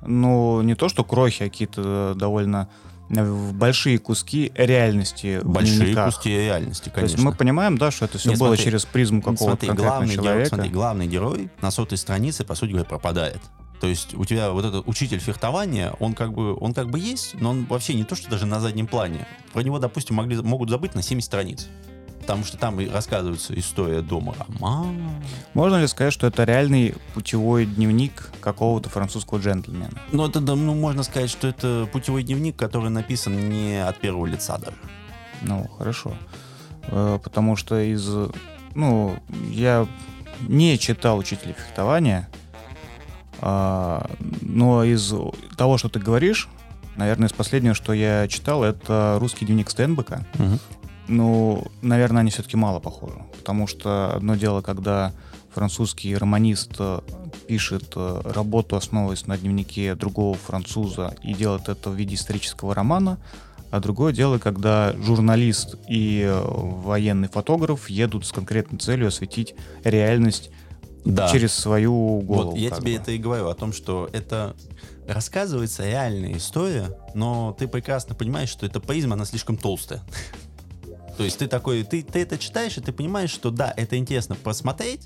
ну, 0.02 0.62
не 0.62 0.76
то 0.76 0.90
что 0.90 1.04
крохи, 1.04 1.44
а 1.44 1.50
какие-то 1.50 2.14
довольно 2.16 2.70
в 3.22 3.54
большие 3.54 4.00
куски 4.00 4.52
реальности 4.56 5.42
большие 5.44 5.78
дневниках. 5.78 6.16
куски 6.16 6.30
реальности, 6.30 6.90
конечно. 6.90 7.02
То 7.02 7.14
есть 7.14 7.24
мы 7.24 7.34
понимаем, 7.34 7.78
да, 7.78 7.92
что 7.92 8.06
это 8.06 8.18
все 8.18 8.30
Нет, 8.30 8.40
было 8.40 8.50
смотри, 8.50 8.64
через 8.64 8.86
призму 8.86 9.22
какого-то 9.22 9.66
конкретного 9.66 9.90
главный 9.90 10.16
человека. 10.16 10.34
Герой, 10.34 10.48
смотри, 10.48 10.70
главный 10.70 11.08
герой 11.08 11.50
на 11.62 11.72
сотой 11.72 11.98
странице, 11.98 12.44
по 12.44 12.56
сути 12.56 12.72
говоря, 12.72 12.86
пропадает. 12.86 13.42
То 13.80 13.88
есть 13.88 14.14
у 14.14 14.24
тебя 14.24 14.52
вот 14.52 14.64
этот 14.64 14.88
учитель 14.88 15.20
фехтования, 15.20 15.94
он 16.00 16.14
как 16.14 16.32
бы, 16.32 16.56
он 16.56 16.74
как 16.74 16.90
бы 16.90 17.00
есть, 17.00 17.36
но 17.42 17.50
он 17.50 17.66
вообще 17.66 17.94
не 17.94 18.06
то, 18.06 18.16
что 18.16 18.30
даже 18.30 18.46
на 18.46 18.62
заднем 18.62 18.88
плане. 18.88 19.28
Про 19.52 19.62
него, 19.62 19.78
допустим, 19.78 20.16
могли, 20.16 20.38
могут 20.42 20.70
забыть 20.70 20.96
на 20.96 21.02
70 21.02 21.26
страниц 21.26 21.68
потому 22.24 22.46
что 22.46 22.58
там 22.58 22.80
и 22.80 22.88
рассказывается 22.88 23.58
история 23.60 24.02
дома 24.02 24.34
Рома. 24.40 24.94
Можно 25.54 25.82
ли 25.82 25.88
сказать, 25.88 26.14
что 26.14 26.26
это 26.26 26.46
реальный 26.46 26.96
путевой 27.14 27.66
дневник 27.66 28.32
какого-то 28.40 28.90
французского 28.90 29.40
джентльмена? 29.40 29.92
Ну, 30.14 30.26
это, 30.26 30.40
ну, 30.40 30.74
можно 30.74 31.04
сказать, 31.04 31.30
что 31.30 31.50
это 31.50 31.88
путевой 31.92 32.24
дневник, 32.24 32.56
который 32.56 32.90
написан 32.90 33.50
не 33.50 33.86
от 33.86 34.00
первого 34.00 34.26
лица 34.26 34.58
даже. 34.58 34.78
Ну, 35.42 35.70
хорошо. 35.78 36.14
Э, 36.88 37.20
потому 37.22 37.58
что 37.58 37.78
из... 37.80 38.10
Ну, 38.74 39.18
я 39.50 39.86
не 40.48 40.80
читал 40.80 41.18
«Учителя 41.18 41.54
фехтования», 41.54 42.30
а, 43.42 44.10
но 44.42 44.86
из 44.86 45.14
того, 45.58 45.78
что 45.78 45.90
ты 45.90 46.00
говоришь, 46.00 46.48
наверное, 46.96 47.28
из 47.28 47.34
последнего, 47.34 47.74
что 47.74 47.92
я 47.92 48.30
читал, 48.30 48.64
это 48.64 49.18
«Русский 49.20 49.46
дневник 49.46 49.70
Стенбека». 49.70 50.26
Угу. 50.36 50.60
Ну, 51.14 51.64
наверное, 51.84 52.22
они 52.22 52.32
все-таки 52.32 52.58
мало 52.58 52.80
похожи. 52.80 53.22
Потому 53.38 53.68
что 53.68 54.16
одно 54.16 54.36
дело, 54.36 54.62
когда 54.62 55.12
французский 55.54 56.16
романист 56.16 56.72
э, 56.80 57.02
пишет 57.48 57.94
э, 57.96 58.22
работу, 58.26 58.76
основываясь 58.76 59.28
на 59.28 59.38
дневнике 59.38 59.94
другого 59.94 60.36
француза, 60.36 61.16
и 61.24 61.36
делает 61.36 61.70
это 61.70 61.92
в 61.92 61.96
виде 61.96 62.16
исторического 62.16 62.74
романа, 62.74 63.20
а 63.70 63.80
другое 63.80 64.12
дело, 64.12 64.40
когда 64.40 64.94
журналист 64.94 65.76
и 65.88 66.24
э, 66.26 66.42
военный 66.44 67.28
фотограф 67.28 67.92
едут 67.92 68.26
с 68.26 68.32
конкретной 68.32 68.80
целью 68.80 69.10
осветить 69.10 69.54
реальность 69.84 70.50
да. 71.06 71.30
через 71.30 71.54
свою 71.54 72.22
голову. 72.22 72.52
Вот 72.52 72.58
я 72.58 72.72
тебе 72.72 72.98
бы. 72.98 73.02
это 73.04 73.12
и 73.12 73.20
говорю 73.20 73.50
о 73.50 73.54
том, 73.54 73.72
что 73.72 74.10
это 74.14 74.56
рассказывается 75.08 75.86
реальная 75.86 76.38
история, 76.38 76.98
но 77.14 77.56
ты 77.58 77.68
прекрасно 77.68 78.16
понимаешь, 78.16 78.50
что 78.50 78.66
эта 78.66 78.80
призма, 78.80 79.14
она 79.14 79.26
слишком 79.26 79.58
толстая. 79.58 80.02
То 81.18 81.24
есть 81.24 81.40
ты 81.40 81.48
такой, 81.48 81.84
ты, 81.84 82.04
ты 82.04 82.20
это 82.20 82.38
читаешь, 82.38 82.78
и 82.78 82.82
ты 82.82 82.92
понимаешь, 82.92 83.32
что 83.32 83.52
да, 83.52 83.74
это 83.76 83.98
интересно 83.98 84.36
посмотреть, 84.36 85.02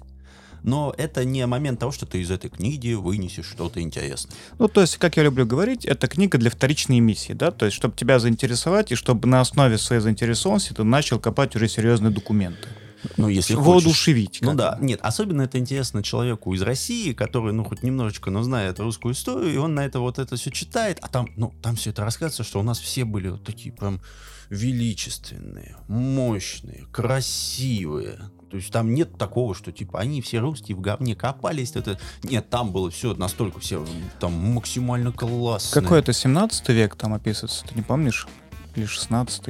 но 0.63 0.93
это 0.97 1.23
не 1.25 1.45
момент 1.45 1.79
того, 1.79 1.91
что 1.91 2.05
ты 2.05 2.21
из 2.21 2.31
этой 2.31 2.49
книги 2.49 2.93
вынесешь 2.93 3.45
что-то 3.45 3.81
интересное. 3.81 4.33
Ну, 4.59 4.67
то 4.67 4.81
есть, 4.81 4.97
как 4.97 5.17
я 5.17 5.23
люблю 5.23 5.45
говорить, 5.45 5.85
это 5.85 6.07
книга 6.07 6.37
для 6.37 6.49
вторичной 6.49 6.99
миссии, 6.99 7.33
да, 7.33 7.51
то 7.51 7.65
есть, 7.65 7.75
чтобы 7.75 7.95
тебя 7.95 8.19
заинтересовать, 8.19 8.91
и 8.91 8.95
чтобы 8.95 9.27
на 9.27 9.41
основе 9.41 9.77
своей 9.77 10.01
заинтересованности 10.01 10.73
ты 10.73 10.83
начал 10.83 11.19
копать 11.19 11.55
уже 11.55 11.67
серьезные 11.67 12.11
документы. 12.11 12.67
Ну, 13.15 13.29
если 13.29 13.53
Воодушевить. 13.53 14.39
Ну 14.41 14.55
да, 14.55 14.77
нет, 14.81 14.99
особенно 15.03 15.43
это 15.43 15.59
интересно 15.59 16.01
человеку 16.01 16.53
из 16.53 16.61
России, 16.61 17.13
который, 17.13 17.53
ну, 17.53 17.63
хоть 17.63 17.83
немножечко, 17.83 18.31
но 18.31 18.43
знает 18.43 18.79
русскую 18.79 19.13
историю, 19.13 19.53
и 19.53 19.57
он 19.57 19.75
на 19.75 19.85
это 19.85 19.99
вот 19.99 20.19
это 20.19 20.35
все 20.35 20.49
читает, 20.49 20.97
а 21.01 21.07
там, 21.07 21.29
ну, 21.35 21.53
там 21.61 21.75
все 21.75 21.91
это 21.91 22.03
рассказывается, 22.03 22.43
что 22.43 22.59
у 22.59 22.63
нас 22.63 22.79
все 22.79 23.05
были 23.05 23.29
вот 23.29 23.43
такие 23.43 23.73
прям 23.73 24.01
величественные, 24.49 25.75
мощные, 25.87 26.85
красивые. 26.91 28.19
То 28.49 28.55
есть 28.55 28.71
там 28.71 28.93
нет 28.93 29.17
такого, 29.17 29.53
что 29.53 29.71
типа 29.71 29.99
они 29.99 30.21
все 30.21 30.39
русские 30.39 30.77
в 30.77 30.81
говне 30.81 31.15
копались. 31.15 31.71
Это... 31.75 31.99
Нет, 32.23 32.49
там 32.49 32.71
было 32.71 32.89
все 32.89 33.13
настолько 33.13 33.59
все 33.59 33.85
там 34.19 34.33
максимально 34.33 35.11
классно. 35.11 35.81
Какой 35.81 35.99
это 35.99 36.13
17 36.13 36.69
век 36.69 36.95
там 36.95 37.13
описывается, 37.13 37.65
ты 37.65 37.75
не 37.75 37.81
помнишь? 37.81 38.27
Или 38.75 38.85
16 38.85 39.43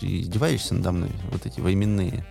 Ты 0.00 0.20
издеваешься 0.20 0.74
надо 0.74 0.92
мной, 0.92 1.10
вот 1.30 1.46
эти 1.46 1.60
временные? 1.60 2.26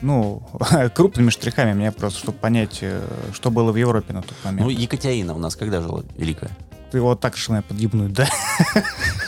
Ну, 0.00 0.48
крупными 0.94 1.30
штрихами 1.30 1.72
мне 1.72 1.92
просто, 1.92 2.18
чтобы 2.18 2.38
понять, 2.38 2.78
э, 2.82 3.02
что 3.32 3.50
было 3.50 3.72
в 3.72 3.76
Европе 3.76 4.12
на 4.12 4.22
тот 4.22 4.36
момент. 4.44 4.62
Ну, 4.62 4.68
Екатерина 4.68 5.34
у 5.34 5.38
нас 5.38 5.56
когда 5.56 5.80
жила 5.80 6.02
великая? 6.16 6.50
Ты 6.90 7.00
вот 7.00 7.20
так 7.20 7.36
решил 7.36 7.54
меня 7.54 7.62
подъебнуть, 7.62 8.12
да? 8.12 8.28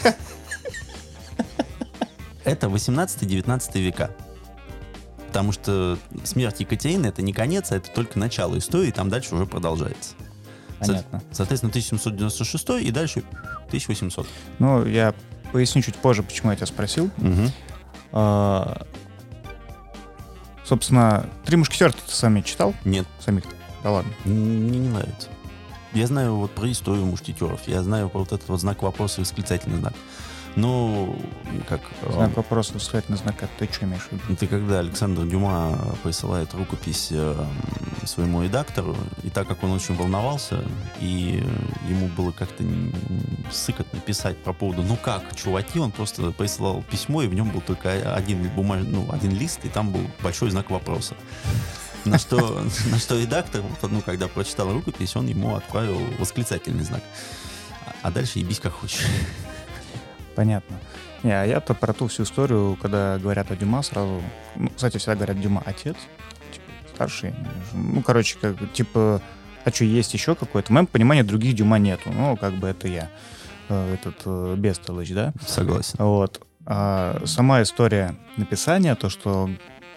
это 2.44 2.66
18-19 2.68 3.80
века. 3.80 4.10
Потому 5.28 5.52
что 5.52 5.98
смерть 6.22 6.60
Екатерины 6.60 7.06
это 7.06 7.22
не 7.22 7.32
конец, 7.32 7.72
а 7.72 7.76
это 7.76 7.90
только 7.90 8.18
начало 8.18 8.56
истории, 8.58 8.88
и 8.88 8.92
там 8.92 9.08
дальше 9.08 9.34
уже 9.34 9.46
продолжается. 9.46 10.14
Понятно. 10.78 11.22
Соответственно, 11.32 11.70
1796 11.70 12.82
и 12.82 12.90
дальше 12.90 13.24
1800. 13.68 14.26
Ну, 14.58 14.86
я 14.86 15.14
поясню 15.52 15.82
чуть 15.82 15.96
позже, 15.96 16.22
почему 16.22 16.50
я 16.50 16.56
тебя 16.56 16.66
спросил. 16.66 17.06
Угу. 17.18 17.50
А, 18.12 18.86
собственно, 20.64 21.28
«Три 21.44 21.56
мушкетера» 21.56 21.90
ты 21.90 21.98
сами 22.06 22.40
читал? 22.42 22.74
Нет. 22.84 23.06
Самих? 23.18 23.44
Да 23.82 23.90
ладно. 23.90 24.12
Мне 24.24 24.78
не 24.78 24.88
нравится. 24.88 25.28
Я 25.92 26.06
знаю 26.06 26.36
вот 26.36 26.50
про 26.50 26.70
историю 26.70 27.06
мушкетеров, 27.06 27.68
я 27.68 27.82
знаю 27.82 28.08
про 28.08 28.20
вот 28.20 28.32
этот 28.32 28.48
вот 28.48 28.60
знак 28.60 28.82
вопроса, 28.82 29.20
восклицательный 29.20 29.78
знак. 29.78 29.94
Ну, 30.56 31.18
как... 31.68 31.80
Знак 32.08 32.36
вопроса, 32.36 32.74
восклицательный 32.74 33.18
знак, 33.18 33.42
а 33.42 33.48
ты 33.58 33.68
что 33.72 33.86
имеешь 33.86 34.02
в 34.02 34.12
виду? 34.12 34.36
Ты 34.36 34.46
когда 34.46 34.78
Александр 34.78 35.24
Дюма 35.26 35.96
присылает 36.04 36.54
рукопись 36.54 37.08
э, 37.10 37.44
своему 38.04 38.42
редактору, 38.42 38.96
и 39.24 39.30
так 39.30 39.48
как 39.48 39.64
он 39.64 39.72
очень 39.72 39.96
волновался, 39.96 40.64
и 41.00 41.42
ему 41.88 42.06
было 42.08 42.30
как-то 42.30 42.62
сыкотно 43.50 43.98
писать 44.00 44.36
по 44.44 44.52
поводу, 44.52 44.82
ну 44.82 44.96
как, 44.96 45.34
чуваки, 45.34 45.80
он 45.80 45.90
просто 45.90 46.30
присылал 46.30 46.82
письмо, 46.82 47.22
и 47.22 47.26
в 47.26 47.34
нем 47.34 47.50
был 47.50 47.60
только 47.60 48.14
один 48.14 48.48
бумаж... 48.50 48.84
ну, 48.86 49.08
один 49.10 49.32
лист, 49.32 49.64
и 49.64 49.68
там 49.68 49.90
был 49.90 50.02
большой 50.22 50.50
знак 50.50 50.70
вопроса. 50.70 51.16
На 52.04 52.18
что, 52.18 52.62
на 52.90 52.98
что 52.98 53.18
редактор, 53.18 53.62
ну, 53.82 54.02
когда 54.02 54.28
прочитал 54.28 54.72
рукопись, 54.72 55.16
он 55.16 55.26
ему 55.26 55.56
отправил 55.56 56.00
восклицательный 56.18 56.84
знак. 56.84 57.02
А 58.02 58.10
дальше 58.10 58.38
ебись 58.38 58.60
как 58.60 58.72
хочешь. 58.72 59.06
Понятно. 60.34 60.76
Не, 61.22 61.32
а 61.32 61.44
я-то 61.44 61.74
про 61.74 61.92
ту 61.92 62.06
всю 62.08 62.24
историю, 62.24 62.76
когда 62.80 63.18
говорят 63.18 63.50
о 63.50 63.56
Дюма, 63.56 63.82
сразу... 63.82 64.22
Ну, 64.56 64.68
кстати, 64.68 64.98
всегда 64.98 65.14
говорят 65.14 65.40
Дюма 65.40 65.62
отец, 65.64 65.96
типа, 66.52 66.64
старший. 66.94 67.34
Ну, 67.72 68.02
короче, 68.02 68.36
как, 68.40 68.56
типа, 68.72 69.22
а 69.64 69.70
что, 69.70 69.84
есть 69.84 70.12
еще 70.12 70.34
какой-то? 70.34 70.68
В 70.68 70.70
моем 70.70 70.86
понимании 70.86 71.22
других 71.22 71.54
Дюма 71.54 71.78
нету. 71.78 72.10
Ну, 72.12 72.36
как 72.36 72.54
бы 72.54 72.68
это 72.68 72.88
я, 72.88 73.10
э, 73.68 73.94
этот 73.94 74.16
э, 74.26 74.54
Бестолыч, 74.56 75.12
да? 75.12 75.32
Согласен. 75.46 75.96
Вот. 75.98 76.46
А 76.66 77.22
сама 77.24 77.62
история 77.62 78.14
написания, 78.36 78.94
то, 78.94 79.08
что 79.08 79.50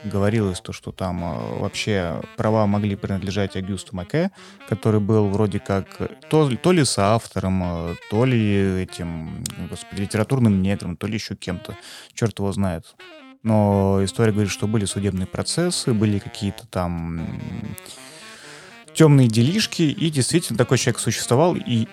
говорилось 0.08 0.60
то, 0.60 0.74
что 0.74 0.92
там 0.92 1.24
э, 1.24 1.60
вообще 1.60 2.22
права 2.36 2.66
могли 2.66 2.96
принадлежать 2.96 3.56
Агюсту 3.56 3.96
Маке, 3.96 4.32
который 4.68 5.00
был 5.00 5.30
вроде 5.30 5.60
как 5.60 5.86
то, 6.30 6.50
то 6.56 6.72
ли 6.72 6.84
соавтором, 6.86 7.62
э, 7.64 7.96
то 8.10 8.26
ли 8.26 8.84
этим, 8.84 9.44
господи, 9.70 10.02
литературным 10.02 10.62
негром, 10.62 10.98
то 10.98 11.08
ли 11.08 11.14
еще 11.16 11.36
кем-то. 11.36 11.78
Черт 12.14 12.40
его 12.40 12.52
знает. 12.52 12.96
Но 13.44 14.00
история 14.04 14.32
говорит, 14.32 14.52
что 14.52 14.68
были 14.68 14.86
судебные 14.86 15.28
процессы, 15.28 15.94
были 15.94 16.20
какие-то 16.20 16.68
там 16.68 17.22
темные 18.94 19.28
делишки, 19.28 19.84
и 19.84 20.10
действительно 20.10 20.58
такой 20.58 20.78
человек 20.78 21.00
существовал, 21.00 21.56
и 21.56 21.88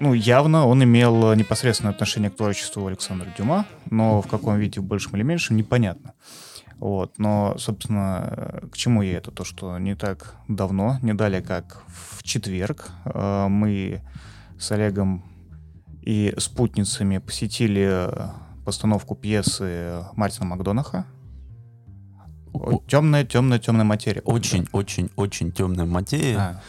ну, 0.00 0.14
явно 0.14 0.66
он 0.66 0.82
имел 0.82 1.34
непосредственное 1.34 1.92
отношение 1.92 2.30
к 2.30 2.36
творчеству 2.36 2.86
Александра 2.86 3.28
Дюма, 3.36 3.66
но 3.90 4.22
в 4.22 4.28
каком 4.28 4.58
виде, 4.58 4.80
в 4.80 4.84
большем 4.84 5.16
или 5.16 5.22
меньшем, 5.22 5.56
непонятно. 5.56 6.14
Вот. 6.78 7.18
Но, 7.18 7.56
собственно, 7.58 8.62
к 8.72 8.76
чему 8.76 9.02
я 9.02 9.18
это? 9.18 9.30
То, 9.30 9.44
что 9.44 9.78
не 9.78 9.96
так 9.96 10.36
давно, 10.46 10.98
не 11.02 11.12
далее 11.12 11.42
как 11.42 11.82
в 11.88 12.22
четверг, 12.22 12.90
э, 13.04 13.48
мы 13.48 14.02
с 14.58 14.70
Олегом 14.70 15.24
и 16.02 16.34
спутницами 16.38 17.18
посетили 17.18 18.10
постановку 18.64 19.14
пьесы 19.14 20.04
Мартина 20.14 20.46
Макдонаха. 20.46 21.04
Темная, 22.86 23.24
темная, 23.24 23.58
темная 23.58 23.84
материя. 23.84 24.22
Очень, 24.22 24.64
да. 24.64 24.70
очень, 24.72 25.10
очень 25.16 25.52
темная 25.52 25.84
материя. 25.84 26.36
А. 26.38 26.62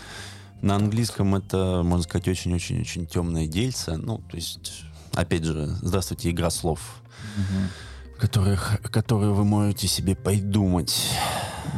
На 0.61 0.75
английском 0.75 1.35
это, 1.35 1.81
можно 1.85 2.03
сказать, 2.03 2.27
очень-очень-очень 2.27 3.07
темное 3.07 3.47
дельце. 3.47 3.95
Ну, 3.95 4.17
то 4.17 4.35
есть, 4.35 4.83
опять 5.13 5.45
же, 5.45 5.67
здравствуйте, 5.81 6.31
игра 6.31 6.49
слов. 6.49 7.01
Угу 7.37 7.88
которых, 8.19 8.79
которые 8.91 9.31
вы 9.31 9.43
можете 9.45 9.87
себе 9.87 10.15
придумать. 10.15 11.11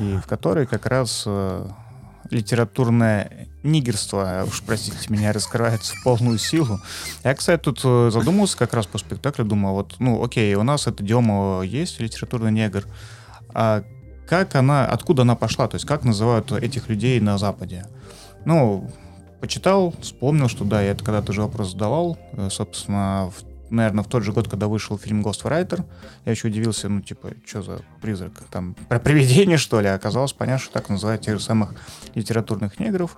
И 0.01 0.17
в 0.17 0.27
которой 0.27 0.65
как 0.65 0.85
раз 0.85 1.23
э, 1.25 1.67
литературное 2.29 3.47
нигерство, 3.63 4.45
уж 4.47 4.61
простите 4.63 4.97
меня, 5.09 5.33
раскрывается 5.33 5.95
в 5.95 6.03
полную 6.03 6.39
силу. 6.39 6.79
Я, 7.23 7.35
кстати, 7.35 7.61
тут 7.61 7.81
э, 7.83 8.09
задумался 8.11 8.57
как 8.57 8.73
раз 8.73 8.87
по 8.87 8.97
спектаклю, 8.97 9.45
думал, 9.45 9.75
вот, 9.75 9.95
ну, 9.99 10.23
окей, 10.23 10.55
у 10.55 10.63
нас 10.63 10.87
это 10.87 11.03
Дема 11.03 11.61
есть, 11.61 11.99
литературный 11.99 12.51
негр, 12.51 12.85
а 13.53 13.83
как 14.27 14.55
она, 14.55 14.85
откуда 14.85 15.23
она 15.23 15.35
пошла, 15.35 15.67
то 15.67 15.75
есть 15.75 15.85
как 15.85 16.03
называют 16.03 16.51
этих 16.51 16.87
людей 16.89 17.19
на 17.19 17.37
Западе? 17.37 17.85
Ну, 18.45 18.89
почитал, 19.41 19.93
вспомнил, 19.99 20.47
что 20.47 20.63
да, 20.63 20.81
я 20.81 20.91
это 20.91 21.03
когда-то 21.03 21.33
же 21.33 21.41
вопрос 21.41 21.71
задавал, 21.71 22.17
э, 22.33 22.49
собственно, 22.49 23.31
в 23.37 23.50
наверное, 23.71 24.03
в 24.03 24.07
тот 24.07 24.23
же 24.23 24.33
год, 24.33 24.47
когда 24.47 24.67
вышел 24.67 24.97
фильм 24.97 25.21
Ghostwriter, 25.21 25.83
я 26.25 26.31
еще 26.31 26.47
удивился, 26.47 26.89
ну, 26.89 27.01
типа, 27.01 27.31
что 27.45 27.61
за 27.61 27.81
призрак? 28.01 28.33
Там, 28.51 28.75
про 28.87 28.99
привидение, 28.99 29.57
что 29.57 29.81
ли? 29.81 29.87
Оказалось, 29.87 30.33
понятно, 30.33 30.63
что 30.63 30.73
так 30.73 30.89
называют 30.89 31.21
тех 31.21 31.39
же 31.39 31.43
самых 31.43 31.73
литературных 32.13 32.79
негров. 32.79 33.17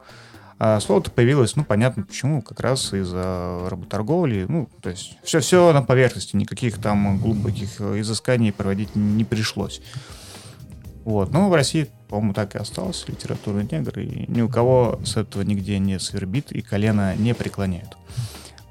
А 0.60 0.80
слово-то 0.80 1.12
появилось, 1.12 1.56
ну, 1.56 1.66
понятно 1.66 2.04
почему, 2.04 2.42
как 2.42 2.60
раз 2.60 2.94
из-за 2.94 3.68
работорговли, 3.70 4.46
ну, 4.48 4.70
то 4.82 4.90
есть 4.90 5.18
все-все 5.24 5.74
на 5.74 5.82
поверхности, 5.82 6.36
никаких 6.36 6.80
там 6.80 7.18
глубоких 7.20 7.82
изысканий 7.82 8.54
проводить 8.54 8.96
не 8.96 9.26
пришлось. 9.26 9.82
Вот, 11.04 11.32
но 11.32 11.50
в 11.50 11.54
России, 11.54 11.90
по-моему, 12.08 12.34
так 12.34 12.56
и 12.56 12.60
осталось 12.60 13.04
литературный 13.08 13.68
негр, 13.70 14.00
и 14.00 14.26
ни 14.32 14.42
у 14.42 14.48
кого 14.48 15.02
с 15.04 15.18
этого 15.18 15.42
нигде 15.42 15.80
не 15.80 16.00
свербит 16.00 16.52
и 16.52 16.62
колено 16.62 17.14
не 17.16 17.34
преклоняют. 17.34 17.98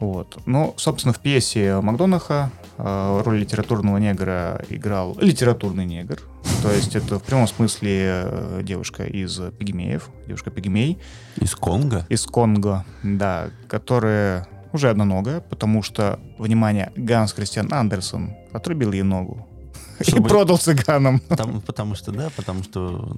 Вот. 0.03 0.37
Ну, 0.47 0.75
собственно, 0.79 1.15
в 1.15 1.21
пьесе 1.21 1.81
Макдонаха 1.81 2.51
э, 2.77 3.23
роль 3.25 3.39
литературного 3.39 3.99
негра 3.99 4.61
играл 4.69 5.17
литературный 5.21 5.85
негр. 5.85 6.21
То 6.61 6.73
есть 6.73 6.97
это 6.97 7.21
в 7.21 7.23
прямом 7.23 7.47
смысле 7.47 8.25
э, 8.25 8.61
девушка 8.65 9.05
из 9.05 9.41
пигмеев, 9.61 10.09
девушка-пигмей. 10.27 10.99
Из 11.37 11.55
Конго? 11.55 12.05
Из 12.09 12.27
Конго, 12.27 12.85
да, 13.05 13.51
которая 13.69 14.49
уже 14.73 14.91
одноногая, 14.91 15.41
потому 15.41 15.85
что, 15.85 16.19
внимание, 16.37 16.91
Ганс 16.97 17.33
Кристиан 17.33 17.73
Андерсон 17.73 18.35
отрубил 18.53 18.91
ей 18.91 19.03
ногу. 19.03 19.47
Чтобы... 20.01 20.27
И 20.27 20.29
продал 20.29 20.59
цыганам. 20.59 21.21
Потому, 21.21 21.61
потому 21.61 21.95
что, 21.95 22.11
да, 22.11 22.29
потому 22.35 22.65
что 22.65 23.17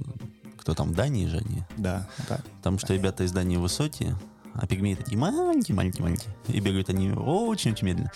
кто 0.58 0.74
там, 0.74 0.92
Дании 0.92 1.26
же 1.28 1.38
они? 1.38 1.62
Да, 1.78 2.06
да. 2.28 2.40
Потому 2.58 2.78
что 2.78 2.92
ребята 2.92 3.24
из 3.24 3.32
Дании 3.32 3.56
высокие, 3.56 4.16
а 4.54 4.66
пигмеи 4.66 4.94
такие 4.94 5.18
маленькие, 5.18 5.74
маленькие, 5.74 6.02
маленькие. 6.02 6.30
И 6.48 6.60
бегают 6.60 6.88
они 6.88 7.10
очень-очень 7.10 7.86
медленно. 7.86 8.12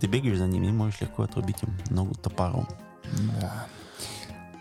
Ты 0.00 0.06
бегаешь 0.06 0.38
за 0.38 0.46
ними 0.46 0.66
и 0.66 0.72
можешь 0.72 1.00
легко 1.00 1.22
отрубить 1.22 1.62
им 1.62 1.76
ногу 1.90 2.14
топором. 2.14 2.68
Да. 3.40 3.66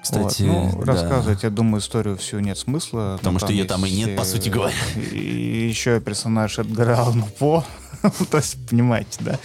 Кстати, 0.02 0.44
вот, 0.44 0.74
ну, 0.74 0.86
да. 0.86 0.94
рассказывать, 0.94 1.44
я 1.44 1.50
думаю, 1.50 1.82
историю 1.82 2.16
всю 2.16 2.40
нет 2.40 2.58
смысла. 2.58 3.16
Потому 3.18 3.40
что 3.40 3.52
ее 3.52 3.66
там 3.66 3.86
и 3.86 3.92
нет, 3.92 4.16
по 4.16 4.24
сути 4.24 4.48
говоря. 4.48 4.74
И 4.96 5.68
еще 5.68 6.00
персонаж 6.00 6.60
Эдгара 6.60 6.98
Аллана 6.98 7.26
По. 7.40 7.66
То 8.32 8.38
есть, 8.38 8.70
понимаете, 8.70 9.20
да? 9.20 9.40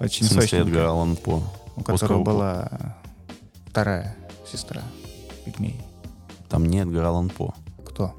Очень 0.00 0.26
В 0.26 0.30
смысле 0.30 0.60
Эдгар 0.60 0.86
Аллан 0.86 1.14
По? 1.14 1.44
У 1.76 1.82
которого 1.82 2.24
была 2.24 2.96
вторая 3.68 4.16
сестра 4.50 4.82
Пигмей. 5.44 5.80
Там 6.48 6.66
не 6.66 6.80
Эдгар 6.80 7.04
Аллан 7.04 7.28
По. 7.28 7.54
Кто? 7.84 8.12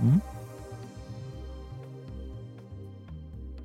М? 0.00 0.20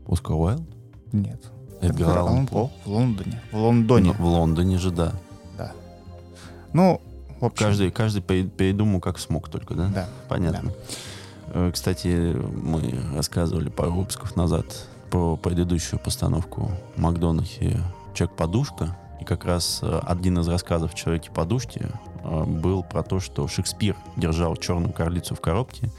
Оскар 0.07 0.35
Уайлд? 0.35 0.63
Нет. 1.11 1.41
Эдгар 1.81 2.17
Аллан 2.17 2.47
По. 2.47 2.71
В 2.85 2.87
Лондоне. 2.87 3.41
В 3.51 3.57
Лондоне. 3.57 4.13
Ну, 4.17 4.23
в 4.23 4.25
Лондоне 4.27 4.77
же, 4.77 4.91
да. 4.91 5.13
Да. 5.57 5.71
Ну, 6.73 7.01
в 7.39 7.45
общем... 7.45 7.65
Каждый, 7.65 7.91
каждый 7.91 8.21
передумал 8.21 8.99
как 8.99 9.19
смог 9.19 9.49
только, 9.49 9.75
да? 9.75 9.87
Да. 9.89 10.09
Понятно. 10.27 10.69
Да. 10.69 10.75
Э, 11.49 11.71
кстати, 11.73 12.35
мы 12.35 13.15
рассказывали 13.15 13.69
пару 13.69 13.91
выпусков 13.91 14.35
назад 14.35 14.65
про 15.09 15.37
предыдущую 15.37 15.99
постановку 15.99 16.71
Макдонахи 16.95 17.79
«Человек-подушка». 18.13 18.97
И 19.21 19.25
как 19.25 19.45
раз 19.45 19.79
э, 19.81 19.99
один 20.05 20.39
из 20.39 20.47
рассказов 20.47 20.95
«Человеке-подушке» 20.95 21.89
э, 22.23 22.43
был 22.43 22.83
про 22.83 23.03
то, 23.03 23.19
что 23.19 23.47
Шекспир 23.47 23.95
держал 24.15 24.55
черную 24.55 24.93
карлицу 24.93 25.35
в 25.35 25.41
коробке 25.41 25.89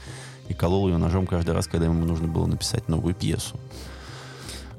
и 0.49 0.53
колол 0.53 0.87
ее 0.87 0.97
ножом 0.97 1.25
каждый 1.25 1.51
раз, 1.51 1.67
когда 1.67 1.85
ему 1.85 2.05
нужно 2.05 2.27
было 2.27 2.45
написать 2.45 2.87
новую 2.87 3.15
пьесу. 3.15 3.57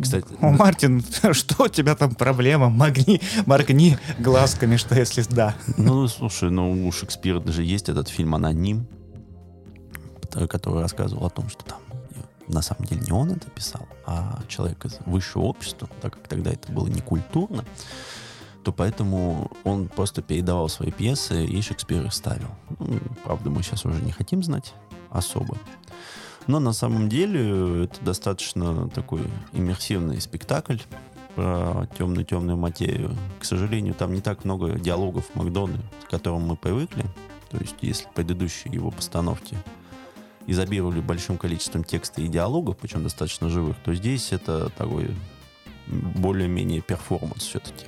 Кстати, 0.01 0.27
О, 0.41 0.51
Мартин, 0.51 1.05
что 1.33 1.65
у 1.65 1.69
тебя 1.69 1.95
там 1.95 2.15
проблема? 2.15 2.71
Моргни, 2.71 3.21
моргни 3.47 3.99
глазками, 4.19 4.77
что 4.77 4.95
если 4.95 5.23
да. 5.29 5.55
Ну, 5.77 6.09
слушай, 6.09 6.51
ну 6.51 6.87
у 6.87 6.93
Шекспира 6.93 7.41
даже 7.41 7.63
есть 7.63 7.89
этот 7.89 8.09
фильм 8.09 8.35
«Аноним», 8.35 8.87
который 10.49 10.83
рассказывал 10.83 11.27
о 11.27 11.31
том, 11.31 11.51
что 11.51 11.65
там 11.65 11.79
на 12.49 12.63
самом 12.63 12.85
деле 12.85 13.03
не 13.03 13.13
он 13.13 13.31
это 13.33 13.49
писал, 13.51 13.87
а 14.07 14.41
человек 14.49 14.85
из 14.85 14.99
высшего 15.07 15.43
общества, 15.43 15.89
так 16.01 16.15
как 16.15 16.29
тогда 16.29 16.51
это 16.51 16.71
было 16.73 16.89
не 16.89 17.01
культурно, 17.01 17.65
то 18.65 18.73
поэтому 18.73 19.51
он 19.65 19.89
просто 19.89 20.23
передавал 20.23 20.69
свои 20.69 20.91
пьесы, 20.91 21.45
и 21.45 21.61
Шекспир 21.63 22.05
их 22.05 22.13
ставил. 22.13 22.51
Ну, 22.79 22.99
правда, 23.25 23.51
мы 23.51 23.63
сейчас 23.63 23.85
уже 23.85 24.03
не 24.03 24.13
хотим 24.13 24.43
знать 24.43 24.75
особо. 25.11 25.57
Но 26.51 26.59
на 26.59 26.73
самом 26.73 27.09
деле 27.09 27.85
это 27.85 28.05
достаточно 28.05 28.89
такой 28.89 29.21
иммерсивный 29.53 30.21
спектакль 30.21 30.79
про 31.37 31.87
темную-темную 31.97 32.59
материю. 32.59 33.17
К 33.39 33.45
сожалению, 33.45 33.95
там 33.95 34.13
не 34.13 34.21
так 34.21 34.45
много 34.45 34.73
диалогов 34.73 35.27
в 35.27 35.37
Макдоне, 35.37 35.79
к 36.05 36.11
которым 36.11 36.49
мы 36.49 36.57
привыкли. 36.57 37.05
То 37.51 37.59
есть, 37.59 37.77
если 37.83 38.09
предыдущие 38.17 38.75
его 38.75 38.91
постановки 38.91 39.57
изобиловали 40.49 41.01
большим 41.01 41.39
количеством 41.39 41.85
текста 41.85 42.21
и 42.21 42.27
диалогов, 42.27 42.79
причем 42.79 43.05
достаточно 43.05 43.49
живых, 43.49 43.77
то 43.85 43.95
здесь 43.95 44.33
это 44.33 44.71
такой 44.71 45.15
более-менее 45.87 46.81
перформанс 46.81 47.45
все-таки. 47.45 47.87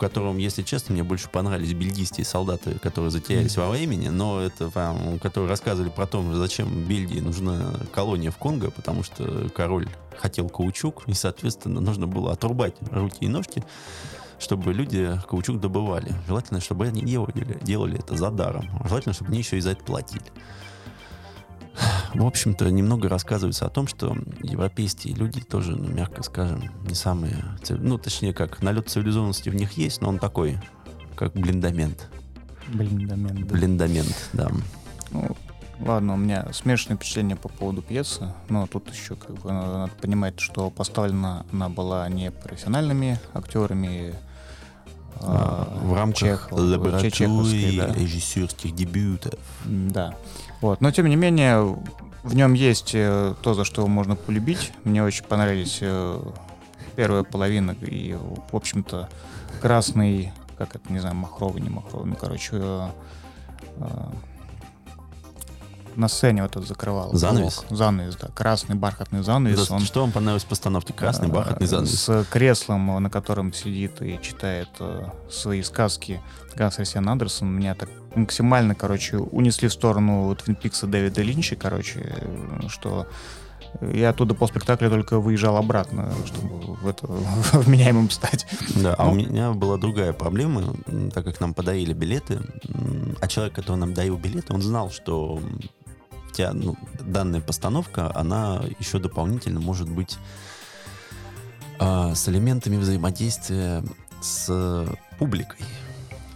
Котором, 0.00 0.38
если 0.38 0.62
честно, 0.62 0.94
мне 0.94 1.04
больше 1.04 1.28
понравились 1.28 1.74
бельгийские 1.74 2.24
солдаты, 2.24 2.78
которые 2.78 3.10
затерялись 3.10 3.54
во 3.58 3.68
времени, 3.68 4.08
но 4.08 4.40
это 4.40 4.70
прям, 4.70 5.18
которые 5.18 5.50
рассказывали 5.50 5.90
про 5.90 6.06
то, 6.06 6.22
зачем 6.36 6.84
Бельгии 6.86 7.20
нужна 7.20 7.74
колония 7.92 8.30
в 8.30 8.38
Конго, 8.38 8.70
потому 8.70 9.02
что 9.02 9.50
король 9.54 9.88
хотел 10.16 10.48
каучук, 10.48 11.02
и, 11.06 11.12
соответственно, 11.12 11.82
нужно 11.82 12.06
было 12.06 12.32
отрубать 12.32 12.74
руки 12.90 13.18
и 13.20 13.28
ножки, 13.28 13.62
чтобы 14.38 14.72
люди 14.72 15.20
каучук 15.28 15.60
добывали. 15.60 16.14
Желательно, 16.26 16.62
чтобы 16.62 16.86
они 16.86 17.02
делали, 17.02 17.58
делали 17.60 17.98
это 17.98 18.16
за 18.16 18.30
даром. 18.30 18.70
Желательно, 18.86 19.12
чтобы 19.12 19.30
они 19.30 19.38
еще 19.40 19.58
и 19.58 19.60
за 19.60 19.72
это 19.72 19.84
платили 19.84 20.24
в 22.14 22.26
общем-то, 22.26 22.70
немного 22.70 23.08
рассказывается 23.08 23.66
о 23.66 23.70
том, 23.70 23.86
что 23.86 24.16
европейские 24.42 25.14
люди 25.14 25.40
тоже, 25.40 25.76
ну, 25.76 25.88
мягко 25.88 26.22
скажем, 26.22 26.62
не 26.84 26.94
самые... 26.94 27.36
Ну, 27.68 27.98
точнее, 27.98 28.32
как, 28.32 28.62
налет 28.62 28.88
цивилизованности 28.88 29.48
в 29.48 29.54
них 29.54 29.72
есть, 29.72 30.00
но 30.00 30.08
он 30.08 30.18
такой, 30.18 30.58
как 31.16 31.32
блиндамент. 31.32 32.08
Блиндамент. 32.68 33.46
Да. 33.46 33.54
Блиндамент, 33.54 34.30
да. 34.32 34.50
Ну, 35.10 35.36
ладно, 35.80 36.14
у 36.14 36.16
меня 36.16 36.46
смешанное 36.52 36.96
впечатление 36.96 37.36
по 37.36 37.48
поводу 37.48 37.82
пьесы, 37.82 38.32
но 38.48 38.66
тут 38.66 38.92
еще 38.92 39.16
как 39.16 39.36
бы 39.36 39.52
надо 39.52 39.92
понимать, 40.00 40.40
что 40.40 40.70
поставлена 40.70 41.46
она 41.52 41.68
была 41.68 42.08
не 42.08 42.30
профессиональными 42.30 43.18
актерами, 43.34 44.14
а, 45.22 45.78
в 45.82 45.92
рамках 45.94 46.18
Чехов, 46.18 46.52
лаборатории 46.52 47.78
да. 47.78 47.92
режиссерских 47.92 48.74
дебютов. 48.74 49.34
Да. 49.64 50.14
Вот. 50.60 50.80
Но 50.80 50.90
тем 50.90 51.06
не 51.08 51.16
менее, 51.16 51.76
в 52.22 52.34
нем 52.34 52.52
есть 52.52 52.92
э, 52.94 53.34
то, 53.42 53.54
за 53.54 53.64
что 53.64 53.86
можно 53.86 54.14
полюбить. 54.14 54.72
Мне 54.84 55.02
очень 55.02 55.24
понравились 55.24 55.78
э, 55.80 56.22
первая 56.96 57.22
половина 57.22 57.72
и, 57.80 58.16
в 58.50 58.56
общем-то, 58.56 59.08
красный, 59.62 60.32
как 60.58 60.76
это, 60.76 60.92
не 60.92 60.98
знаю, 60.98 61.16
махровый, 61.16 61.62
не 61.62 61.70
махровый, 61.70 62.10
ну, 62.10 62.16
короче, 62.16 62.50
э, 62.52 62.88
на 65.96 66.08
сцене 66.08 66.42
вот 66.42 66.54
это 66.56 66.66
закрывал. 66.66 67.14
Занавес? 67.14 67.64
Блок. 67.68 67.78
Занавес, 67.78 68.16
да. 68.16 68.28
Красный 68.28 68.76
бархатный 68.76 69.22
занавес. 69.22 69.68
Да, 69.68 69.74
он, 69.74 69.80
что 69.80 70.02
вам 70.02 70.12
понравилось 70.12 70.44
в 70.44 70.46
постановке? 70.46 70.92
Красный 70.92 71.28
бархатный 71.28 71.66
занавес? 71.66 72.00
С 72.00 72.24
креслом, 72.30 73.02
на 73.02 73.10
котором 73.10 73.52
сидит 73.52 74.00
и 74.00 74.18
читает 74.22 74.68
свои 75.30 75.62
сказки 75.62 76.20
Ганс 76.54 76.76
Христиан 76.76 77.08
Андерсон. 77.08 77.48
Меня 77.52 77.74
так 77.74 77.88
максимально, 78.14 78.74
короче, 78.74 79.18
унесли 79.18 79.68
в 79.68 79.72
сторону 79.72 80.34
Твин 80.36 80.56
Пикса 80.56 80.86
Дэвида 80.86 81.22
Линча, 81.22 81.56
короче, 81.56 82.14
что 82.68 83.06
я 83.80 84.10
оттуда 84.10 84.34
по 84.34 84.46
спектаклю 84.46 84.90
только 84.90 85.20
выезжал 85.20 85.56
обратно, 85.56 86.12
чтобы 86.26 86.74
в 86.74 86.88
это 86.88 87.06
вменяемым 87.52 88.10
стать. 88.10 88.46
Да, 88.76 88.94
а 88.94 89.08
у 89.08 89.14
ну. 89.14 89.20
меня 89.20 89.52
была 89.52 89.76
другая 89.76 90.12
проблема, 90.12 90.74
так 91.14 91.24
как 91.24 91.40
нам 91.40 91.54
подарили 91.54 91.92
билеты, 91.92 92.40
а 93.20 93.28
человек, 93.28 93.54
который 93.54 93.76
нам 93.76 93.94
дарил 93.94 94.16
билеты, 94.16 94.52
он 94.52 94.62
знал, 94.62 94.90
что 94.90 95.40
тебя, 96.32 96.52
ну, 96.52 96.76
данная 97.00 97.40
постановка, 97.40 98.10
она 98.14 98.62
еще 98.78 98.98
дополнительно 98.98 99.60
может 99.60 99.88
быть 99.88 100.18
э, 101.78 102.14
с 102.14 102.28
элементами 102.28 102.76
взаимодействия 102.76 103.82
с 104.20 104.86
публикой. 105.18 105.64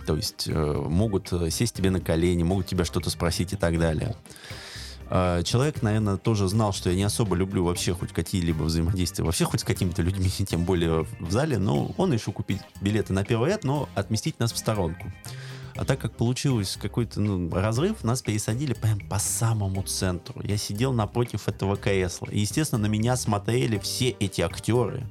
То 0.06 0.16
есть 0.16 0.48
э, 0.48 0.72
могут 0.88 1.32
сесть 1.50 1.74
тебе 1.74 1.90
на 1.90 2.00
колени, 2.00 2.42
могут 2.42 2.66
тебя 2.66 2.84
что-то 2.84 3.10
спросить 3.10 3.52
и 3.52 3.56
так 3.56 3.78
далее. 3.78 4.14
Э, 5.10 5.42
человек, 5.44 5.82
наверное, 5.82 6.16
тоже 6.16 6.48
знал, 6.48 6.72
что 6.72 6.90
я 6.90 6.96
не 6.96 7.04
особо 7.04 7.36
люблю 7.36 7.64
вообще 7.64 7.94
хоть 7.94 8.12
какие-либо 8.12 8.64
взаимодействия, 8.64 9.24
вообще 9.24 9.44
хоть 9.44 9.60
с 9.60 9.64
какими-то 9.64 10.02
людьми, 10.02 10.30
тем 10.48 10.64
более 10.64 11.06
в 11.20 11.30
зале, 11.30 11.58
но 11.58 11.94
он 11.96 12.12
решил 12.12 12.32
купить 12.32 12.60
билеты 12.80 13.12
на 13.12 13.24
первый 13.24 13.50
ряд, 13.50 13.64
но 13.64 13.88
отместить 13.94 14.38
нас 14.38 14.52
в 14.52 14.58
сторонку. 14.58 15.12
А 15.76 15.84
так 15.84 15.98
как 15.98 16.16
получилось 16.16 16.78
какой-то 16.80 17.20
ну, 17.20 17.50
разрыв, 17.50 18.04
нас 18.04 18.22
пересадили 18.22 18.74
прям 18.74 19.00
по 19.00 19.18
самому 19.18 19.82
центру. 19.82 20.40
Я 20.44 20.56
сидел 20.56 20.92
напротив 20.92 21.48
этого 21.48 21.76
кресла. 21.76 22.28
И, 22.30 22.40
естественно, 22.40 22.82
на 22.82 22.86
меня 22.86 23.16
смотрели 23.16 23.78
все 23.78 24.10
эти 24.10 24.40
актеры 24.40 25.04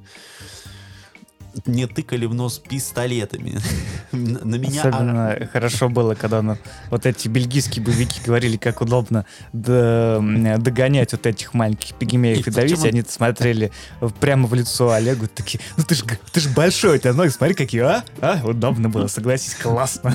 мне 1.66 1.86
тыкали 1.86 2.26
в 2.26 2.34
нос 2.34 2.58
пистолетами. 2.58 3.58
на 4.12 4.56
меня... 4.56 4.82
Особенно 4.82 5.48
хорошо 5.52 5.88
было, 5.88 6.14
когда 6.14 6.42
на, 6.42 6.58
вот 6.90 7.06
эти 7.06 7.28
бельгийские 7.28 7.84
боевики 7.84 8.20
говорили, 8.24 8.56
как 8.56 8.80
удобно 8.80 9.24
догонять 9.52 11.12
вот 11.12 11.26
этих 11.26 11.54
маленьких 11.54 11.94
пигмеев 11.94 12.46
и, 12.46 12.50
давить. 12.50 12.84
Они 12.84 13.02
смотрели 13.02 13.72
прямо 14.20 14.46
в 14.46 14.54
лицо 14.54 14.90
Олегу, 14.90 15.26
такие, 15.26 15.60
ну 15.76 15.84
ты 15.84 15.94
же 15.94 16.04
ты 16.32 16.40
ж 16.40 16.48
большой, 16.54 16.96
у 16.96 16.98
тебя 16.98 17.12
ноги, 17.12 17.30
смотри, 17.30 17.54
какие, 17.54 17.82
а? 17.82 18.04
А? 18.20 18.40
Удобно 18.44 18.88
было, 18.88 19.06
согласись, 19.06 19.54
классно. 19.54 20.14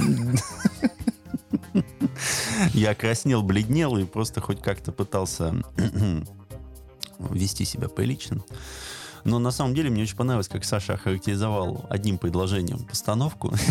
Я 2.74 2.94
краснел, 2.94 3.42
бледнел 3.42 3.98
и 3.98 4.04
просто 4.04 4.42
хоть 4.42 4.62
как-то 4.62 4.92
пытался 4.92 5.56
вести 7.20 7.66
себя 7.66 7.88
прилично. 7.88 8.44
Но 9.24 9.40
на 9.40 9.52
самом 9.52 9.74
деле 9.76 9.90
мне 9.90 10.04
очень 10.04 10.16
понравилось, 10.16 10.48
как 10.48 10.64
Саша 10.64 10.94
охарактеризовал 10.94 11.86
одним 11.90 12.18
предложением 12.18 12.80
постановку. 12.86 13.54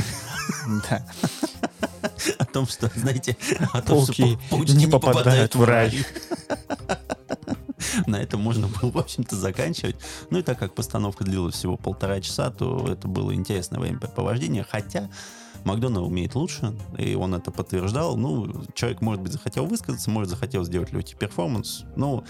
Да. 0.90 1.06
О 2.38 2.44
том, 2.44 2.66
что, 2.66 2.90
знаете, 2.94 3.36
о 3.72 3.80
том, 3.80 4.04
что 4.04 4.38
пауки 4.50 4.72
не 4.72 4.86
попадают 4.86 5.54
в 5.54 5.64
рай. 5.64 6.04
На 8.06 8.16
этом 8.16 8.40
можно 8.40 8.68
было, 8.68 8.90
в 8.90 8.98
общем-то, 8.98 9.36
заканчивать. 9.36 9.96
Ну 10.30 10.38
и 10.38 10.42
так 10.42 10.58
как 10.58 10.74
постановка 10.74 11.24
длилась 11.24 11.54
всего 11.54 11.76
полтора 11.76 12.20
часа, 12.20 12.50
то 12.50 12.86
это 12.90 13.08
было 13.08 13.34
интересное 13.34 13.80
времяпрепровождение. 13.80 14.64
Хотя 14.68 15.08
Макдональд 15.64 16.06
умеет 16.06 16.34
лучше, 16.34 16.76
и 16.96 17.14
он 17.14 17.34
это 17.34 17.50
подтверждал. 17.50 18.16
Ну, 18.16 18.64
человек, 18.74 19.00
может 19.00 19.22
быть, 19.22 19.32
захотел 19.32 19.66
высказаться, 19.66 20.10
может, 20.10 20.30
захотел 20.30 20.64
сделать 20.64 20.92
легкий 20.92 21.14
перформанс. 21.14 21.84
Но 21.96 22.24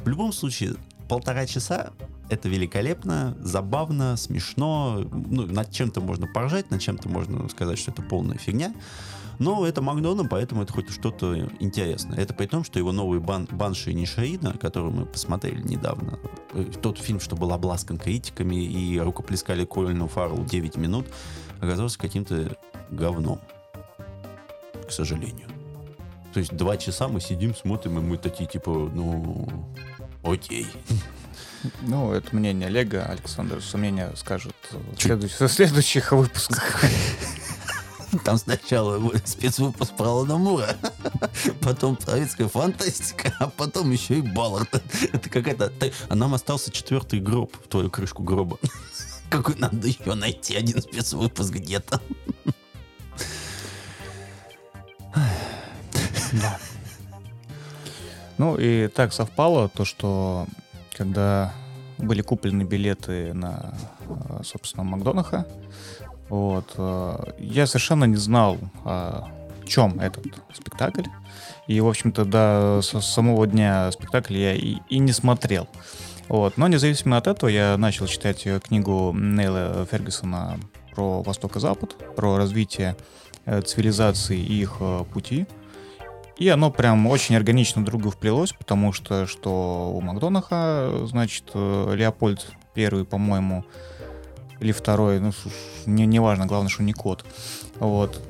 в 0.00 0.08
любом 0.08 0.32
случае, 0.32 0.76
полтора 1.08 1.46
часа 1.46 1.92
это 2.28 2.48
великолепно, 2.48 3.36
забавно, 3.40 4.16
смешно. 4.16 5.04
Ну, 5.10 5.46
над 5.46 5.70
чем-то 5.70 6.00
можно 6.00 6.26
поржать, 6.26 6.70
над 6.70 6.80
чем-то 6.80 7.08
можно 7.08 7.48
сказать, 7.48 7.78
что 7.78 7.90
это 7.90 8.02
полная 8.02 8.36
фигня. 8.36 8.74
Но 9.38 9.64
это 9.66 9.80
Макдональд, 9.82 10.28
поэтому 10.28 10.62
это 10.62 10.72
хоть 10.72 10.90
что-то 10.90 11.48
интересное. 11.60 12.18
Это 12.18 12.34
при 12.34 12.46
том, 12.46 12.64
что 12.64 12.78
его 12.78 12.90
новый 12.90 13.20
бан, 13.20 13.48
Банши 13.50 13.92
Нишаида, 13.92 14.58
который 14.58 14.90
мы 14.90 15.06
посмотрели 15.06 15.62
недавно, 15.62 16.18
э, 16.54 16.64
тот 16.82 16.98
фильм, 16.98 17.20
что 17.20 17.36
был 17.36 17.52
обласкан 17.52 17.98
критиками 17.98 18.56
и 18.56 18.98
рукоплескали 18.98 19.64
Колину 19.64 20.08
Фаррелл 20.08 20.44
9 20.44 20.76
минут, 20.76 21.06
оказался 21.60 21.98
каким-то 21.98 22.56
говном. 22.90 23.40
К 24.88 24.90
сожалению. 24.90 25.46
То 26.32 26.40
есть 26.40 26.54
два 26.56 26.76
часа 26.76 27.08
мы 27.08 27.20
сидим, 27.20 27.54
смотрим, 27.54 27.98
и 27.98 28.02
мы 28.02 28.16
такие, 28.16 28.48
типа, 28.48 28.70
ну, 28.70 29.48
окей. 30.30 30.66
Ну, 31.82 32.12
это 32.12 32.34
мнение 32.34 32.68
Олега. 32.68 33.04
Александр 33.06 33.60
мнение 33.74 34.12
скажет 34.16 34.54
в 34.70 35.00
следующих, 35.00 35.50
следующих 35.50 36.12
выпусках. 36.12 36.82
Там 38.24 38.38
сначала 38.38 39.00
спецвыпуск 39.24 39.94
про 39.96 40.06
Алана 40.06 40.38
Мура, 40.38 40.76
потом 41.60 41.98
советская 42.00 42.48
фантастика, 42.48 43.34
а 43.38 43.48
потом 43.48 43.90
еще 43.90 44.18
и 44.18 44.22
Баллард. 44.22 44.82
Это 45.12 45.28
какая-то... 45.28 45.72
А 46.08 46.14
нам 46.14 46.32
остался 46.34 46.70
четвертый 46.70 47.20
гроб 47.20 47.54
в 47.62 47.68
твою 47.68 47.90
крышку 47.90 48.22
гроба. 48.22 48.58
Какой 49.28 49.56
надо 49.56 49.86
еще 49.86 50.14
найти 50.14 50.56
один 50.56 50.80
спецвыпуск 50.80 51.52
где-то. 51.52 52.00
Да. 56.32 56.58
Ну 58.38 58.56
и 58.56 58.86
так 58.88 59.12
совпало 59.12 59.68
то, 59.68 59.84
что 59.84 60.46
когда 60.96 61.52
были 61.98 62.22
куплены 62.22 62.62
билеты 62.62 63.34
на, 63.34 63.74
э, 64.08 64.42
собственно, 64.44 64.84
Макдонаха, 64.84 65.46
вот, 66.28 66.72
э, 66.76 67.32
я 67.38 67.66
совершенно 67.66 68.04
не 68.04 68.16
знал, 68.16 68.58
о 68.84 69.24
чем 69.66 69.98
этот 70.00 70.24
спектакль. 70.54 71.04
И, 71.66 71.80
в 71.80 71.88
общем-то, 71.88 72.24
до 72.24 72.80
самого 72.82 73.46
дня 73.46 73.90
спектакля 73.92 74.38
я 74.38 74.54
и, 74.54 74.76
и 74.88 74.98
не 74.98 75.12
смотрел. 75.12 75.68
Вот. 76.28 76.56
Но 76.56 76.68
независимо 76.68 77.16
от 77.16 77.26
этого, 77.26 77.50
я 77.50 77.76
начал 77.76 78.06
читать 78.06 78.46
книгу 78.64 79.12
Нейла 79.12 79.86
Фергюсона 79.90 80.58
про 80.94 81.22
Восток 81.22 81.56
и 81.56 81.60
Запад, 81.60 81.96
про 82.14 82.36
развитие 82.36 82.96
э, 83.44 83.60
цивилизации 83.62 84.38
и 84.38 84.60
их 84.60 84.80
пути. 85.12 85.46
И 86.38 86.48
оно 86.48 86.70
прям 86.70 87.06
очень 87.08 87.34
органично 87.34 87.84
друг 87.84 88.00
другу 88.00 88.14
вплелось, 88.16 88.52
потому 88.52 88.92
что 88.92 89.26
что 89.26 89.92
у 89.92 90.00
Макдонаха, 90.00 91.02
значит, 91.04 91.50
э, 91.52 91.94
Леопольд 91.96 92.46
первый, 92.74 93.04
по-моему, 93.04 93.64
или 94.60 94.70
второй, 94.70 95.18
ну, 95.18 95.32
не, 95.86 96.06
не 96.06 96.20
важно, 96.20 96.46
главное, 96.46 96.70
что 96.70 96.84
не 96.84 96.92
кот. 96.92 97.24
Вот. 97.80 98.20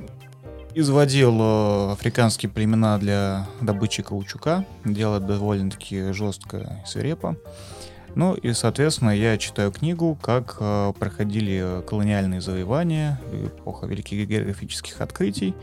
Изводил 0.73 1.37
э, 1.39 1.91
африканские 1.91 2.49
племена 2.49 2.97
для 2.97 3.47
добычи 3.61 4.01
каучука. 4.01 4.65
Делает 4.85 5.27
довольно-таки 5.27 6.11
жестко 6.11 6.57
и 6.57 6.87
свирепо. 6.87 7.37
Ну 8.15 8.33
и, 8.33 8.53
соответственно, 8.53 9.11
я 9.11 9.37
читаю 9.37 9.71
книгу, 9.71 10.17
как 10.19 10.57
э, 10.59 10.93
проходили 10.97 11.83
колониальные 11.87 12.41
завоевания, 12.41 13.19
эпоха 13.31 13.85
великих 13.85 14.27
географических 14.27 14.99
открытий, 15.01 15.53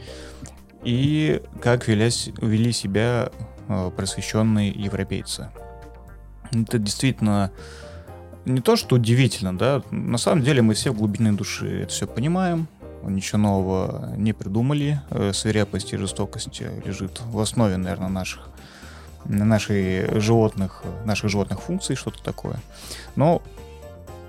и 0.86 1.42
как 1.60 1.88
вели, 1.88 2.08
вели 2.40 2.70
себя 2.70 3.30
э, 3.68 3.90
просвещенные 3.96 4.70
европейцы. 4.70 5.50
Это 6.52 6.78
действительно 6.78 7.50
не 8.44 8.60
то, 8.60 8.76
что 8.76 8.94
удивительно, 8.94 9.58
да, 9.58 9.82
на 9.90 10.16
самом 10.16 10.44
деле 10.44 10.62
мы 10.62 10.74
все 10.74 10.92
в 10.92 10.96
глубине 10.96 11.32
души 11.32 11.82
это 11.82 11.92
все 11.92 12.06
понимаем, 12.06 12.68
ничего 13.02 13.38
нового 13.38 14.14
не 14.16 14.32
придумали, 14.32 15.00
э, 15.10 15.32
свирепость 15.32 15.92
и 15.92 15.96
жестокость 15.96 16.62
лежит 16.84 17.20
в 17.24 17.40
основе, 17.40 17.76
наверное, 17.76 18.08
наших 18.08 18.48
наших 19.24 20.22
животных, 20.22 20.84
наших 21.04 21.30
животных 21.30 21.60
функций, 21.60 21.96
что-то 21.96 22.22
такое. 22.22 22.60
Но 23.16 23.42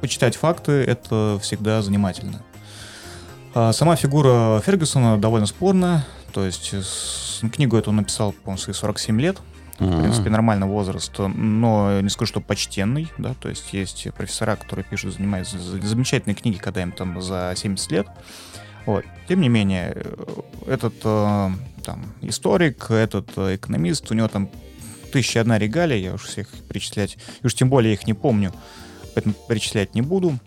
почитать 0.02 0.36
факты— 0.36 0.72
это 0.88 1.38
всегда 1.39 1.84
занимательно. 1.84 2.41
А 3.53 3.73
сама 3.73 3.95
фигура 3.95 4.62
Фергюсона 4.65 5.17
довольно 5.17 5.47
спорная. 5.47 6.05
То 6.33 6.45
есть 6.45 6.73
книгу 7.51 7.77
эту 7.77 7.89
он 7.89 7.97
написал, 7.97 8.31
по-моему, 8.31 8.57
свои 8.57 8.73
47 8.73 9.19
лет. 9.21 9.38
В 9.79 10.01
принципе, 10.01 10.31
нормальный 10.31 10.65
возраст, 10.65 11.13
но 11.19 12.01
не 12.01 12.10
скажу, 12.10 12.29
что 12.29 12.41
почтенный, 12.41 13.12
да, 13.19 13.36
то 13.36 13.47
есть 13.47 13.73
есть 13.73 14.07
профессора, 14.15 14.55
которые 14.55 14.83
пишут, 14.83 15.13
занимаются 15.13 15.60
замечательные 15.60 16.33
книги, 16.33 16.57
когда 16.57 16.81
им 16.81 16.91
там 16.91 17.21
за 17.21 17.53
70 17.55 17.91
лет. 17.91 18.07
Вот. 18.88 19.05
Тем 19.27 19.41
не 19.41 19.49
менее, 19.49 19.91
э, 19.93 20.03
этот 20.65 20.95
э, 21.03 21.49
там, 21.83 22.05
историк, 22.21 22.89
этот 22.89 23.29
э, 23.36 23.55
экономист, 23.55 24.10
у 24.10 24.15
него 24.15 24.29
там 24.29 24.49
тысяча 25.12 25.41
одна 25.41 25.60
регалия, 25.60 25.97
я 25.97 26.13
уж 26.13 26.23
всех 26.23 26.47
перечислять, 26.69 27.17
и 27.43 27.45
уж 27.45 27.53
тем 27.53 27.69
более 27.69 27.93
их 27.93 28.07
не 28.07 28.13
помню, 28.13 28.53
поэтому 29.13 29.36
перечислять 29.47 29.93
не 29.93 30.01
буду. 30.01 30.39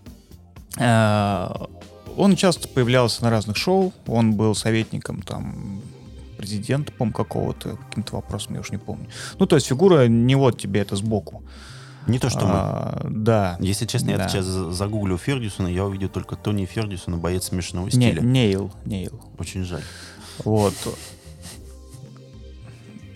Он 2.20 2.36
часто 2.36 2.68
появлялся 2.68 3.22
на 3.24 3.30
разных 3.30 3.56
шоу, 3.56 3.92
он 4.06 4.34
был 4.34 4.54
советником 4.54 5.22
там 5.22 5.80
президента, 6.36 6.92
по 6.92 7.10
какого-то, 7.10 7.76
каким-то 7.88 8.16
вопросом, 8.16 8.54
я 8.54 8.60
уж 8.60 8.70
не 8.70 8.78
помню. 8.78 9.08
Ну, 9.38 9.46
то 9.46 9.56
есть 9.56 9.66
фигура 9.66 10.06
не 10.06 10.34
вот 10.34 10.58
тебе 10.58 10.80
это 10.80 10.96
сбоку. 10.96 11.42
Не 12.06 12.18
то, 12.18 12.28
что 12.28 12.40
а, 12.42 13.00
мы. 13.04 13.10
Да. 13.10 13.56
Если 13.60 13.86
честно, 13.86 14.16
да. 14.16 14.24
я 14.24 14.28
сейчас 14.28 14.44
загуглю 14.44 15.16
Фергюсона, 15.16 15.68
я 15.68 15.84
увидел 15.84 16.08
только 16.08 16.36
Тони 16.36 16.66
Фергюсона, 16.66 17.16
боец 17.16 17.44
смешанного 17.44 17.90
стиля. 17.90 18.20
Не, 18.20 18.46
Нейл, 18.46 18.72
Нейл. 18.84 19.20
Очень 19.38 19.64
жаль. 19.64 19.82
Вот. 20.44 20.74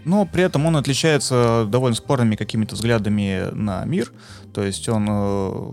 Но 0.04 0.26
при 0.26 0.44
этом 0.44 0.66
он 0.66 0.76
отличается 0.76 1.66
довольно 1.68 1.96
спорными 1.96 2.36
какими-то 2.36 2.74
взглядами 2.74 3.50
на 3.52 3.84
мир. 3.84 4.12
То 4.52 4.62
есть 4.62 4.88
он, 4.88 5.06
э, 5.08 5.72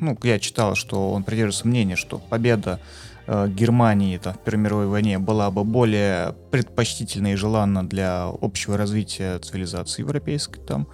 ну, 0.00 0.16
я 0.22 0.38
читал, 0.38 0.74
что 0.74 1.12
он 1.12 1.24
придерживается 1.24 1.66
мнения, 1.68 1.96
что 1.96 2.18
победа 2.18 2.80
э, 3.26 3.48
Германии 3.48 4.16
там, 4.18 4.34
в 4.34 4.38
Первой 4.38 4.60
мировой 4.60 4.86
войне 4.86 5.18
была 5.18 5.50
бы 5.50 5.64
более 5.64 6.34
предпочтительна 6.50 7.32
и 7.32 7.36
желанна 7.36 7.86
для 7.88 8.26
общего 8.40 8.76
развития 8.76 9.38
цивилизации 9.38 10.02
европейской 10.02 10.60
там. 10.60 10.86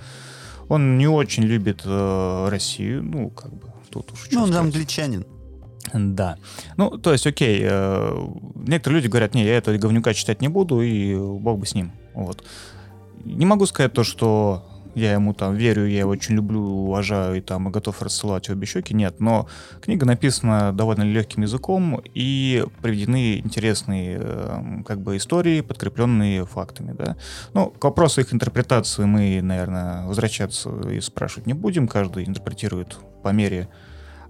Он 0.68 0.96
не 0.96 1.06
очень 1.06 1.42
любит 1.42 1.82
э, 1.84 2.48
Россию, 2.50 3.02
ну, 3.02 3.30
как 3.30 3.52
бы, 3.52 3.68
тут 3.90 4.12
уж 4.12 4.28
Ну, 4.32 4.42
он 4.42 4.48
сказать. 4.48 4.64
англичанин. 4.64 5.26
Да. 5.92 6.38
Ну, 6.78 6.90
то 6.96 7.12
есть, 7.12 7.26
окей, 7.26 7.60
э, 7.62 8.26
некоторые 8.54 9.00
люди 9.00 9.10
говорят, 9.10 9.34
не, 9.34 9.44
я 9.44 9.58
этого 9.58 9.76
говнюка 9.76 10.14
читать 10.14 10.40
не 10.40 10.48
буду, 10.48 10.80
и 10.80 11.14
бог 11.14 11.58
бы 11.58 11.66
с 11.66 11.74
ним. 11.74 11.92
Вот. 12.14 12.42
Не 13.24 13.44
могу 13.44 13.66
сказать 13.66 13.92
то, 13.92 14.02
что 14.04 14.64
я 14.94 15.12
ему 15.12 15.34
там 15.34 15.54
верю, 15.54 15.86
я 15.86 16.00
его 16.00 16.10
очень 16.10 16.34
люблю, 16.34 16.60
уважаю 16.60 17.36
и 17.36 17.40
там 17.40 17.70
готов 17.70 18.00
рассылать 18.02 18.48
обе 18.50 18.66
щеки. 18.66 18.94
Нет, 18.94 19.20
но 19.20 19.48
книга 19.80 20.06
написана 20.06 20.72
довольно 20.72 21.02
легким 21.02 21.42
языком 21.42 22.02
и 22.14 22.64
приведены 22.82 23.38
интересные 23.38 24.18
э, 24.20 24.82
как 24.86 25.00
бы 25.00 25.16
истории, 25.16 25.60
подкрепленные 25.60 26.46
фактами, 26.46 26.92
да. 26.92 27.16
Ну, 27.52 27.70
к 27.70 27.84
вопросу 27.84 28.20
их 28.20 28.32
интерпретации 28.32 29.04
мы, 29.04 29.40
наверное, 29.42 30.06
возвращаться 30.06 30.70
и 30.90 31.00
спрашивать 31.00 31.46
не 31.46 31.54
будем. 31.54 31.88
Каждый 31.88 32.24
интерпретирует 32.24 32.96
по 33.22 33.28
мере 33.28 33.68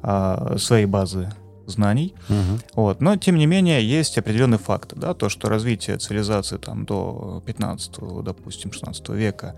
э, 0.03 0.57
своей 0.59 0.87
базы 0.87 1.31
знаний. 1.67 2.15
Угу. 2.29 2.83
Вот. 2.83 3.01
Но, 3.01 3.17
тем 3.17 3.37
не 3.37 3.47
менее, 3.47 3.87
есть 3.87 4.19
определенные 4.19 4.59
факты. 4.59 4.97
Да? 4.97 5.15
То, 5.15 5.29
что 5.29 5.49
развитие 5.49 5.99
цивилизации 5.99 6.57
там, 6.57 6.85
до 6.85 7.43
15 7.47 8.23
допустим, 8.23 8.73
16 8.73 9.09
века 9.11 9.55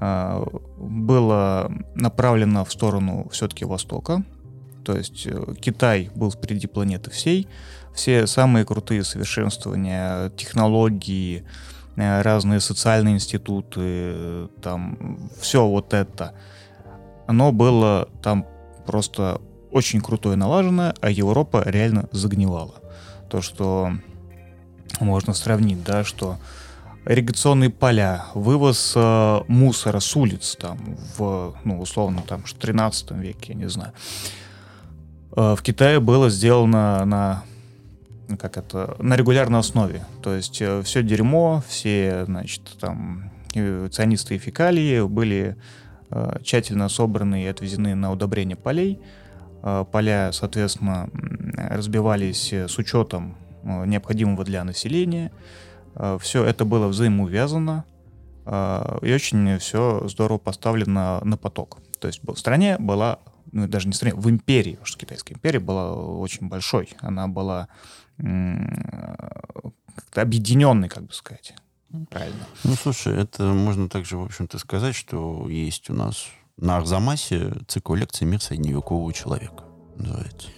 было 0.00 1.72
направлено 1.94 2.64
в 2.64 2.72
сторону 2.72 3.28
все-таки 3.30 3.64
Востока. 3.64 4.22
То 4.84 4.96
есть 4.96 5.26
э, 5.26 5.54
Китай 5.60 6.10
был 6.14 6.30
впереди 6.30 6.66
планеты 6.66 7.10
всей. 7.10 7.46
Все 7.94 8.26
самые 8.26 8.64
крутые 8.64 9.04
совершенствования, 9.04 10.30
технологии, 10.30 11.44
э, 11.96 12.22
разные 12.22 12.60
социальные 12.60 13.16
институты, 13.16 14.48
там 14.62 15.30
все 15.40 15.66
вот 15.66 15.92
это, 15.92 16.32
оно 17.26 17.52
было 17.52 18.08
там 18.22 18.46
просто 18.86 19.40
очень 19.70 20.00
крутое 20.00 20.36
налаженное, 20.36 20.94
а 21.02 21.10
Европа 21.10 21.62
реально 21.66 22.08
загнивала. 22.12 22.76
То, 23.28 23.42
что 23.42 23.92
можно 25.00 25.34
сравнить, 25.34 25.84
да, 25.84 26.04
что 26.04 26.38
ирригационные 27.08 27.70
поля, 27.70 28.26
вывоз 28.34 28.92
э, 28.94 29.40
мусора 29.48 30.00
с 30.00 30.14
улиц, 30.14 30.56
там, 30.60 30.78
в, 31.16 31.56
ну, 31.64 31.80
условно, 31.80 32.22
там, 32.26 32.42
в 32.42 32.52
13 32.52 33.12
веке, 33.12 33.52
я 33.52 33.54
не 33.54 33.68
знаю, 33.68 33.92
э, 35.36 35.54
в 35.56 35.62
Китае 35.62 36.00
было 36.00 36.30
сделано 36.30 37.04
на 37.04 37.44
как 38.38 38.58
это, 38.58 38.94
на 38.98 39.16
регулярной 39.16 39.58
основе. 39.58 40.04
То 40.22 40.34
есть 40.34 40.60
э, 40.60 40.82
все 40.82 41.02
дерьмо, 41.02 41.62
все, 41.66 42.24
значит, 42.26 42.62
там, 42.78 43.30
цианистые 43.90 44.38
фекалии 44.38 45.00
были 45.06 45.56
э, 46.10 46.38
тщательно 46.44 46.88
собраны 46.90 47.44
и 47.44 47.46
отвезены 47.46 47.94
на 47.94 48.12
удобрение 48.12 48.56
полей, 48.56 49.00
Э, 49.62 49.84
поля, 49.90 50.30
соответственно, 50.32 51.08
разбивались 51.56 52.52
э, 52.52 52.68
с 52.68 52.78
учетом 52.78 53.36
э, 53.64 53.86
необходимого 53.86 54.44
для 54.44 54.64
населения. 54.64 55.32
Все 56.20 56.44
это 56.44 56.64
было 56.64 56.86
взаимоувязано 56.86 57.84
и 58.46 59.12
очень 59.12 59.58
все 59.58 60.06
здорово 60.08 60.38
поставлено 60.38 61.20
на 61.24 61.36
поток. 61.36 61.78
То 61.98 62.08
есть 62.08 62.20
в 62.22 62.36
стране 62.36 62.78
была, 62.78 63.18
ну 63.52 63.68
даже 63.68 63.88
не 63.88 63.92
в 63.92 63.96
стране, 63.96 64.14
в 64.14 64.30
империи, 64.30 64.72
потому 64.72 64.86
что 64.86 64.98
Китайская 64.98 65.34
империя 65.34 65.58
была 65.58 65.94
очень 65.94 66.48
большой. 66.48 66.90
Она 67.00 67.28
была 67.28 67.68
как-то 68.16 70.22
объединенной, 70.22 70.88
как 70.88 71.04
бы 71.04 71.12
сказать. 71.12 71.54
Правильно. 72.10 72.46
Ну, 72.64 72.74
слушай, 72.74 73.14
это 73.14 73.44
можно 73.44 73.88
также, 73.88 74.18
в 74.18 74.22
общем-то, 74.22 74.58
сказать, 74.58 74.94
что 74.94 75.48
есть 75.48 75.88
у 75.90 75.94
нас 75.94 76.26
на 76.56 76.76
Арзамасе 76.76 77.52
цикл 77.66 77.94
лекций 77.94 78.26
«Мир 78.26 78.42
средневекового 78.42 79.12
человека» 79.12 79.64
называется. 79.96 80.48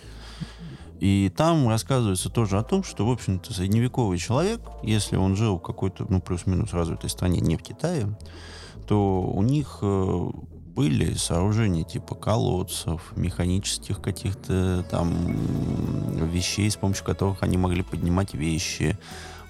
И 1.00 1.32
там 1.34 1.66
рассказывается 1.66 2.28
тоже 2.28 2.58
о 2.58 2.62
том, 2.62 2.84
что, 2.84 3.06
в 3.06 3.10
общем-то, 3.10 3.54
средневековый 3.54 4.18
человек, 4.18 4.60
если 4.82 5.16
он 5.16 5.34
жил 5.34 5.56
в 5.56 5.62
какой-то, 5.62 6.04
ну, 6.10 6.20
плюс-минус 6.20 6.74
развитой 6.74 7.08
стране, 7.08 7.40
не 7.40 7.56
в 7.56 7.62
Китае, 7.62 8.06
то 8.86 9.22
у 9.22 9.42
них 9.42 9.78
э, 9.80 10.30
были 10.76 11.14
сооружения 11.14 11.84
типа 11.84 12.14
колодцев, 12.14 13.12
механических 13.16 14.02
каких-то 14.02 14.84
там 14.90 15.36
вещей, 16.28 16.70
с 16.70 16.76
помощью 16.76 17.06
которых 17.06 17.42
они 17.42 17.56
могли 17.56 17.82
поднимать 17.82 18.34
вещи, 18.34 18.98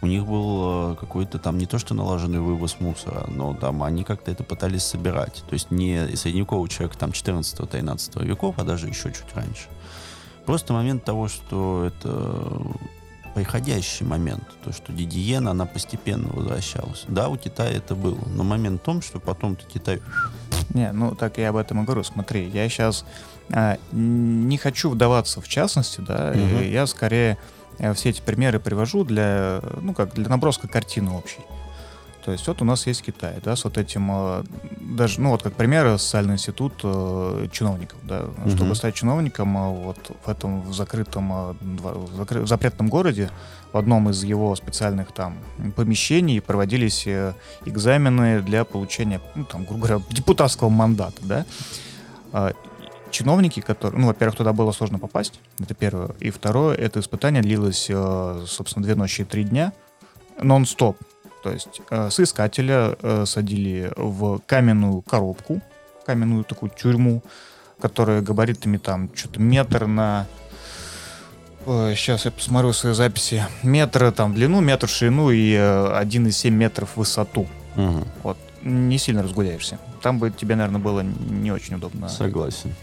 у 0.02 0.06
них 0.06 0.26
был 0.26 0.92
э, 0.92 0.96
какой-то 0.96 1.40
там 1.40 1.58
не 1.58 1.66
то 1.66 1.78
что 1.78 1.94
налаженный 1.94 2.40
вывоз 2.40 2.78
мусора, 2.78 3.26
но 3.28 3.54
там 3.54 3.82
они 3.82 4.04
как-то 4.04 4.30
это 4.30 4.44
пытались 4.44 4.84
собирать. 4.84 5.42
То 5.48 5.54
есть 5.54 5.72
не 5.72 6.16
средневековый 6.16 6.68
человек 6.70 6.96
там 6.96 7.10
14-13 7.10 8.24
веков, 8.24 8.54
а 8.58 8.62
даже 8.64 8.86
еще 8.86 9.12
чуть 9.12 9.34
раньше. 9.34 9.68
Просто 10.46 10.72
момент 10.72 11.04
того, 11.04 11.28
что 11.28 11.84
это 11.84 12.62
приходящий 13.34 14.04
момент, 14.04 14.42
то, 14.64 14.72
что 14.72 14.92
Дидиена, 14.92 15.52
она 15.52 15.66
постепенно 15.66 16.28
возвращалась. 16.32 17.04
Да, 17.06 17.28
у 17.28 17.36
Китая 17.36 17.70
это 17.70 17.94
было, 17.94 18.18
но 18.26 18.42
момент 18.42 18.82
в 18.82 18.84
том, 18.84 19.02
что 19.02 19.20
потом-то 19.20 19.64
Китай... 19.66 20.00
Не, 20.74 20.92
ну 20.92 21.14
так 21.14 21.38
я 21.38 21.50
об 21.50 21.56
этом 21.56 21.82
и 21.82 21.84
говорю. 21.84 22.02
Смотри, 22.02 22.48
я 22.48 22.68
сейчас 22.68 23.04
а, 23.52 23.78
не 23.92 24.58
хочу 24.58 24.90
вдаваться 24.90 25.40
в 25.40 25.48
частности, 25.48 26.00
да, 26.00 26.32
угу. 26.34 26.62
я 26.62 26.86
скорее 26.86 27.38
я 27.80 27.94
все 27.94 28.10
эти 28.10 28.20
примеры 28.20 28.60
привожу 28.60 29.04
для, 29.04 29.62
ну, 29.80 29.94
как 29.94 30.12
для 30.12 30.28
наброска 30.28 30.68
картины 30.68 31.12
общей. 31.12 31.40
То 32.24 32.32
есть 32.32 32.46
вот 32.46 32.60
у 32.60 32.64
нас 32.64 32.86
есть 32.86 33.02
Китай, 33.02 33.36
да, 33.42 33.56
с 33.56 33.64
вот 33.64 33.78
этим, 33.78 34.10
э, 34.10 34.44
даже, 34.80 35.20
ну 35.20 35.30
вот 35.30 35.42
как 35.42 35.54
пример, 35.54 35.98
социальный 35.98 36.34
институт 36.34 36.74
э, 36.82 37.46
чиновников, 37.50 37.98
да, 38.02 38.24
угу. 38.24 38.50
чтобы 38.50 38.74
стать 38.74 38.94
чиновником 38.94 39.56
э, 39.56 39.70
вот 39.70 40.10
в 40.24 40.28
этом 40.28 40.60
в 40.62 40.74
закрытом, 40.74 41.56
в, 41.60 42.16
закры, 42.16 42.42
в 42.42 42.46
запретном 42.46 42.88
городе, 42.88 43.30
в 43.72 43.78
одном 43.78 44.10
из 44.10 44.22
его 44.22 44.54
специальных 44.54 45.12
там 45.12 45.38
помещений 45.76 46.42
проводились 46.42 47.06
экзамены 47.64 48.42
для 48.42 48.64
получения, 48.64 49.20
ну 49.34 49.44
там, 49.44 49.64
грубо 49.64 49.86
говоря, 49.86 50.04
депутатского 50.10 50.68
мандата, 50.68 51.22
да. 51.22 52.52
чиновники, 53.10 53.60
которые, 53.60 54.00
ну, 54.00 54.08
во-первых, 54.08 54.36
туда 54.36 54.52
было 54.52 54.72
сложно 54.72 54.98
попасть, 54.98 55.40
это 55.58 55.74
первое, 55.74 56.10
и 56.18 56.30
второе, 56.30 56.74
это 56.74 57.00
испытание 57.00 57.42
длилось, 57.42 57.90
собственно, 58.46 58.84
две 58.84 58.94
ночи 58.94 59.22
и 59.22 59.24
три 59.24 59.44
дня, 59.44 59.72
нон-стоп, 60.42 60.96
то 61.42 61.52
есть 61.52 61.80
э, 61.90 62.10
соискателя 62.10 62.96
э, 63.00 63.24
садили 63.26 63.92
в 63.96 64.40
каменную 64.46 65.02
коробку, 65.02 65.60
каменную 66.04 66.44
такую 66.44 66.70
тюрьму, 66.70 67.22
которая 67.80 68.20
габаритами 68.20 68.76
там 68.76 69.10
что-то 69.14 69.40
метр 69.40 69.86
на 69.86 70.26
Сейчас 71.66 72.24
я 72.24 72.30
посмотрю 72.30 72.72
свои 72.72 72.94
записи. 72.94 73.44
Метр 73.62 74.12
там 74.12 74.32
в 74.32 74.34
длину, 74.34 74.60
метр 74.60 74.86
в 74.86 74.90
ширину 74.90 75.30
и 75.30 75.52
1,7 75.52 76.50
метров 76.50 76.92
в 76.94 76.96
высоту. 76.96 77.46
Угу. 77.76 78.04
Вот. 78.22 78.38
Не 78.62 78.96
сильно 78.96 79.22
разгуляешься. 79.22 79.78
Там 80.02 80.18
бы 80.18 80.30
тебе, 80.30 80.56
наверное, 80.56 80.80
было 80.80 81.00
не 81.00 81.52
очень 81.52 81.74
удобно. 81.74 82.08
Согласен. 82.08 82.74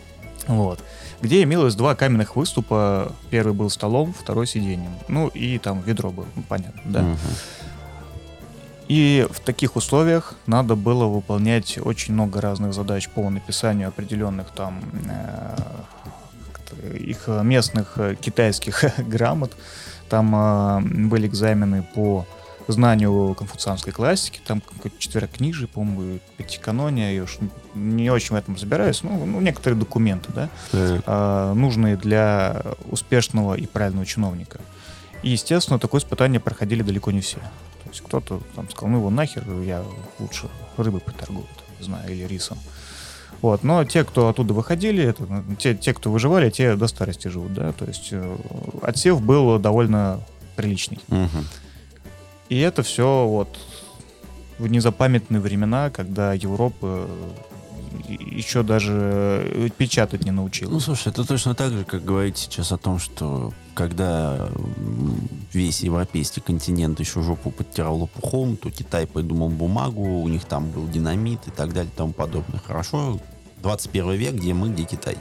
Вот. 0.47 0.83
Где 1.21 1.43
имелось 1.43 1.75
два 1.75 1.95
каменных 1.95 2.35
выступа. 2.35 3.11
Первый 3.29 3.53
был 3.53 3.69
столом, 3.69 4.13
второй 4.13 4.47
сиденьем. 4.47 4.91
Ну 5.07 5.27
и 5.27 5.57
там 5.57 5.81
ведро 5.81 6.11
было, 6.11 6.27
ну, 6.35 6.43
понятно, 6.47 6.81
да. 6.85 7.01
Мгм. 7.01 7.17
И 8.87 9.27
в 9.29 9.39
таких 9.41 9.75
условиях 9.75 10.35
надо 10.45 10.75
было 10.75 11.05
выполнять 11.05 11.77
очень 11.77 12.13
много 12.13 12.39
разных 12.39 12.73
задач 12.73 13.09
по 13.09 13.29
написанию 13.29 13.89
определенных 13.89 14.47
там 14.51 14.81
э, 16.81 16.97
их 16.97 17.27
местных 17.27 17.97
э, 17.97 18.15
китайских 18.15 18.85
грамот. 18.97 19.51
Там 20.09 20.33
э, 20.33 20.79
были 21.07 21.27
экзамены 21.27 21.85
по 21.93 22.25
знанию 22.67 23.33
конфуцианской 23.35 23.93
классики, 23.93 24.41
там 24.45 24.61
какой-то 24.61 24.97
четверокнижие, 24.99 25.67
по-моему, 25.67 26.19
пятиканония, 26.37 27.13
я 27.13 27.23
уж 27.23 27.37
не 27.75 28.09
очень 28.09 28.35
в 28.35 28.37
этом 28.37 28.55
разбираюсь, 28.55 29.03
ну, 29.03 29.25
ну 29.25 29.39
некоторые 29.39 29.79
документы, 29.79 30.31
да, 30.33 30.49
а, 30.73 31.53
нужные 31.53 31.95
для 31.95 32.61
успешного 32.89 33.55
и 33.55 33.65
правильного 33.65 34.05
чиновника. 34.05 34.59
И, 35.23 35.29
естественно, 35.29 35.79
такое 35.79 36.01
испытание 36.01 36.39
проходили 36.39 36.83
далеко 36.83 37.11
не 37.11 37.21
все. 37.21 37.39
Есть 37.97 38.05
кто-то 38.05 38.41
там 38.55 38.69
сказал, 38.69 38.89
ну 38.91 38.97
его 38.99 39.09
нахер, 39.09 39.43
я 39.61 39.83
лучше 40.19 40.49
рыбой 40.77 41.01
поторгую, 41.01 41.47
не 41.79 41.85
знаю, 41.85 42.11
или 42.11 42.27
рисом. 42.27 42.59
Вот, 43.41 43.63
но 43.63 43.83
те, 43.85 44.03
кто 44.03 44.29
оттуда 44.29 44.53
выходили, 44.53 45.03
это, 45.03 45.23
ну, 45.25 45.55
те, 45.55 45.73
те, 45.73 45.95
кто 45.95 46.11
выживали, 46.11 46.51
те 46.51 46.75
до 46.75 46.87
старости 46.87 47.27
живут, 47.27 47.53
да, 47.53 47.71
то 47.71 47.85
есть 47.85 48.09
э, 48.11 48.37
отсев 48.83 49.21
был 49.21 49.57
довольно 49.57 50.19
приличный. 50.55 50.99
Мгм. 51.07 51.47
И 52.49 52.59
это 52.59 52.83
все 52.83 53.25
вот 53.27 53.57
в 54.59 54.67
незапамятные 54.67 55.41
времена, 55.41 55.89
когда 55.89 56.33
Европа 56.33 57.07
еще 58.07 58.63
даже 58.63 58.93
э, 59.45 59.69
печатать 59.77 60.23
не 60.25 60.31
Ну, 60.31 60.41
научилась. 60.41 60.83
слушай, 60.83 61.09
это 61.09 61.25
точно 61.25 61.55
так 61.55 61.71
же, 61.71 61.83
как 61.83 62.03
говорить 62.03 62.37
сейчас 62.37 62.71
о 62.71 62.77
том, 62.77 62.99
что 62.99 63.53
когда 63.73 64.49
весь 65.53 65.81
европейский 65.81 66.41
континент 66.41 66.99
еще 66.99 67.21
жопу 67.21 67.51
подтирал 67.51 67.97
лопухом, 67.97 68.57
то 68.57 68.71
Китай 68.71 69.05
придумал 69.07 69.49
бумагу, 69.49 70.21
у 70.21 70.27
них 70.27 70.45
там 70.45 70.69
был 70.69 70.87
динамит 70.87 71.39
и 71.47 71.51
так 71.51 71.73
далее 71.73 71.91
и 71.93 71.97
тому 71.97 72.13
подобное. 72.13 72.59
Хорошо, 72.65 73.19
21 73.61 74.11
век, 74.13 74.33
где 74.35 74.53
мы, 74.53 74.69
где 74.69 74.83
Китай. 74.83 75.17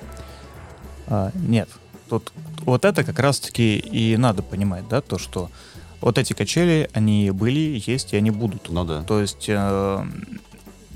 А, 1.07 1.31
нет, 1.35 1.69
тут 2.09 2.33
вот 2.65 2.85
это 2.85 3.05
как 3.05 3.19
раз-таки 3.19 3.79
и 3.79 4.17
надо 4.17 4.43
понимать, 4.43 4.89
да, 4.89 5.01
то, 5.01 5.19
что 5.19 5.51
вот 6.01 6.19
эти 6.19 6.33
качели, 6.33 6.91
они 6.93 7.31
были, 7.31 7.83
есть 7.87 8.12
и 8.12 8.17
они 8.17 8.31
будут. 8.31 8.69
Ну 8.69 8.85
да. 8.85 9.03
То 9.05 9.21
есть, 9.21 9.47
э, 9.49 10.07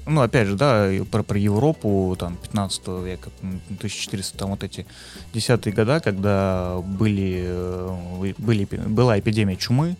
ну, 0.06 0.20
опять 0.22 0.46
же, 0.48 0.56
да, 0.56 0.88
про, 1.10 1.22
про 1.22 1.38
Европу, 1.38 2.16
там, 2.18 2.36
15 2.36 2.88
века, 3.02 3.30
м, 3.42 3.60
1400, 3.78 4.38
там, 4.38 4.50
вот 4.50 4.62
эти 4.64 4.86
десятые 5.34 5.72
года, 5.74 6.00
когда 6.00 6.78
были, 6.84 7.44
э, 7.46 8.32
были, 8.38 8.64
была 8.64 9.18
эпидемия 9.18 9.56
чумы, 9.56 9.96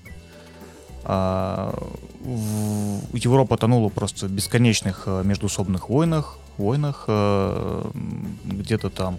а, 1.04 1.74
в- 2.20 3.16
Европа 3.16 3.56
тонула 3.56 3.88
просто 3.88 4.26
в 4.26 4.30
бесконечных 4.30 5.04
э, 5.06 5.22
междуусобных 5.24 5.88
войнах, 5.88 6.38
войнах, 6.58 7.04
э, 7.08 7.90
где-то 8.44 8.90
там 8.90 9.18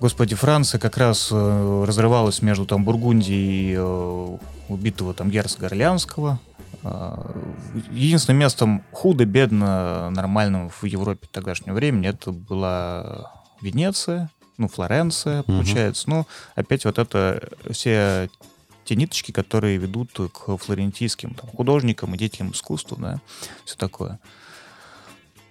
Господи, 0.00 0.34
Франция 0.34 0.80
как 0.80 0.96
раз 0.96 1.30
разрывалась 1.30 2.42
между 2.42 2.66
там 2.66 2.82
Бургундией 2.84 3.74
и 3.74 3.78
убитого 4.68 5.14
там 5.14 5.30
герцога 5.30 5.66
Орлеанского. 5.66 6.40
А, 6.84 7.30
единственным 7.90 8.40
местом 8.40 8.82
худо-бедно 8.92 10.10
нормальным 10.10 10.68
в 10.68 10.84
Европе 10.84 11.28
тогдашнего 11.30 11.74
времени 11.74 12.08
это 12.08 12.32
была 12.32 13.32
Венеция, 13.60 14.30
ну, 14.58 14.68
Флоренция, 14.68 15.42
получается. 15.44 16.10
Ну, 16.10 16.26
опять 16.54 16.84
вот 16.84 16.98
это 16.98 17.48
все 17.70 18.28
те 18.84 18.96
ниточки, 18.96 19.30
которые 19.30 19.76
ведут 19.76 20.10
к 20.32 20.56
флорентийским 20.56 21.34
там, 21.34 21.48
художникам 21.50 22.14
и 22.14 22.18
деятелям 22.18 22.50
искусства, 22.50 22.98
да, 23.00 23.20
все 23.64 23.76
такое. 23.76 24.18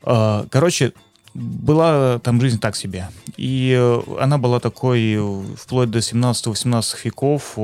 А, 0.04 0.46
Короче, 0.50 0.94
была 1.34 2.20
там 2.20 2.42
жизнь 2.42 2.60
так 2.60 2.76
себе. 2.76 3.10
И 3.38 3.74
э, 3.78 4.02
она 4.20 4.38
была 4.38 4.60
такой 4.60 5.14
э, 5.14 5.56
вплоть 5.56 5.90
до 5.90 6.00
17-18 6.00 6.98
веков 7.06 7.58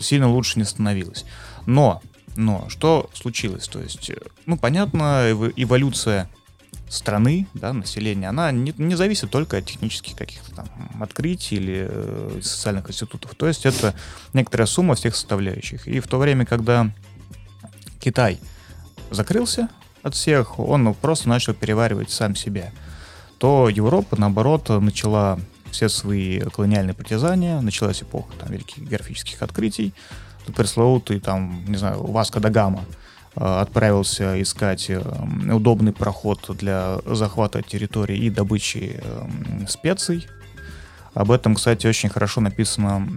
сильно 0.00 0.28
лучше 0.28 0.58
не 0.58 0.64
становилась. 0.64 1.24
Но, 1.68 2.00
но, 2.34 2.64
что 2.70 3.10
случилось? 3.12 3.68
То 3.68 3.78
есть, 3.78 4.08
э, 4.08 4.16
ну, 4.46 4.56
понятно, 4.56 5.30
эв- 5.30 5.52
эволюция 5.54 6.30
страны, 6.88 7.46
да, 7.52 7.74
населения, 7.74 8.30
она 8.30 8.50
не, 8.52 8.72
не 8.78 8.94
зависит 8.94 9.30
только 9.30 9.58
от 9.58 9.66
технических 9.66 10.16
каких-то 10.16 10.50
там 10.54 10.66
открытий 10.98 11.56
или 11.56 11.86
э, 11.90 12.40
социальных 12.42 12.88
институтов. 12.88 13.34
То 13.34 13.46
есть 13.46 13.66
это 13.66 13.94
некоторая 14.32 14.66
сумма 14.66 14.94
всех 14.94 15.14
составляющих. 15.14 15.86
И 15.86 16.00
в 16.00 16.06
то 16.06 16.16
время, 16.16 16.46
когда 16.46 16.90
Китай 18.00 18.38
закрылся 19.10 19.68
от 20.02 20.14
всех, 20.14 20.58
он 20.58 20.94
просто 20.94 21.28
начал 21.28 21.52
переваривать 21.52 22.10
сам 22.10 22.34
себя, 22.34 22.72
то 23.36 23.68
Европа, 23.68 24.18
наоборот, 24.18 24.70
начала 24.70 25.38
все 25.70 25.90
свои 25.90 26.40
колониальные 26.40 26.94
притязания, 26.94 27.60
началась 27.60 28.02
эпоха 28.02 28.32
там, 28.38 28.52
великих 28.52 28.78
географических 28.78 29.42
открытий, 29.42 29.92
пресловутый 30.52 31.20
там, 31.20 31.64
не 31.66 31.76
знаю, 31.76 32.02
Васко 32.04 32.40
да 32.40 32.50
Гама 32.50 32.84
э, 33.36 33.44
отправился 33.44 34.40
искать 34.40 34.90
э, 34.90 35.02
удобный 35.52 35.92
проход 35.92 36.50
для 36.56 36.98
захвата 37.06 37.62
территории 37.62 38.18
и 38.18 38.30
добычи 38.30 39.00
э, 39.02 39.66
специй. 39.68 40.26
Об 41.14 41.32
этом, 41.32 41.56
кстати, 41.56 41.86
очень 41.86 42.10
хорошо 42.10 42.40
написано 42.40 43.08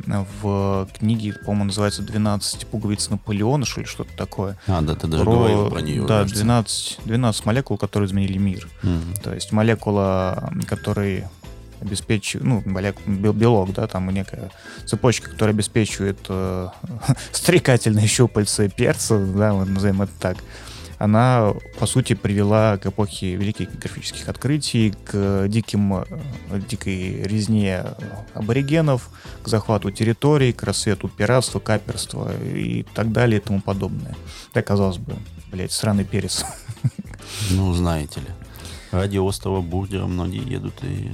в 0.41 0.89
книге, 0.97 1.33
по-моему, 1.33 1.65
называется 1.65 2.01
«12 2.01 2.65
пуговиц 2.65 3.09
Наполеона», 3.09 3.63
что 3.63 3.81
ли, 3.81 3.85
что-то 3.85 4.09
такое. 4.17 4.57
А, 4.65 4.81
да, 4.81 4.95
ты 4.95 5.05
даже 5.05 5.23
говорил 5.23 5.69
про 5.69 5.81
нее. 5.81 6.01
Да, 6.07 6.21
кажется. 6.21 6.43
12, 6.43 6.99
12 7.05 7.45
молекул, 7.45 7.77
которые 7.77 8.07
изменили 8.07 8.39
мир. 8.39 8.67
Мгм. 8.81 9.13
То 9.21 9.35
есть 9.35 9.51
молекула, 9.51 10.51
который 10.67 11.25
обеспечивает, 11.81 12.65
ну, 12.65 13.33
белок, 13.33 13.73
да, 13.73 13.87
там 13.87 14.09
некая 14.09 14.51
цепочка, 14.85 15.29
которая 15.29 15.53
обеспечивает 15.53 16.19
э, 16.29 16.67
стрекательные 17.31 18.07
щупальца 18.07 18.69
перца, 18.69 19.17
да, 19.17 19.53
вот 19.53 19.67
назовем 19.67 20.03
это 20.03 20.13
так, 20.19 20.37
она, 21.01 21.55
по 21.79 21.87
сути, 21.87 22.13
привела 22.13 22.77
к 22.77 22.85
эпохе 22.85 23.33
великих 23.33 23.71
географических 23.71 24.29
открытий, 24.29 24.93
к 25.03 25.47
диким, 25.47 25.95
э, 25.95 26.05
дикой 26.69 27.23
резне 27.23 27.83
аборигенов, 28.35 29.09
к 29.41 29.47
захвату 29.47 29.89
территорий, 29.89 30.53
к 30.53 30.61
рассвету 30.61 31.09
пиратства, 31.09 31.59
каперства 31.59 32.31
и 32.43 32.83
так 32.93 33.11
далее 33.11 33.39
и 33.39 33.43
тому 33.43 33.61
подобное. 33.61 34.15
Да, 34.53 34.61
казалось 34.61 34.99
бы, 34.99 35.15
блядь, 35.51 35.71
сраный 35.71 36.05
перец. 36.05 36.45
Ну, 37.49 37.73
знаете 37.73 38.19
ли. 38.19 38.27
Ради 38.91 39.17
острова 39.17 39.61
Бургера 39.61 40.05
многие 40.05 40.47
едут 40.47 40.83
и... 40.83 41.11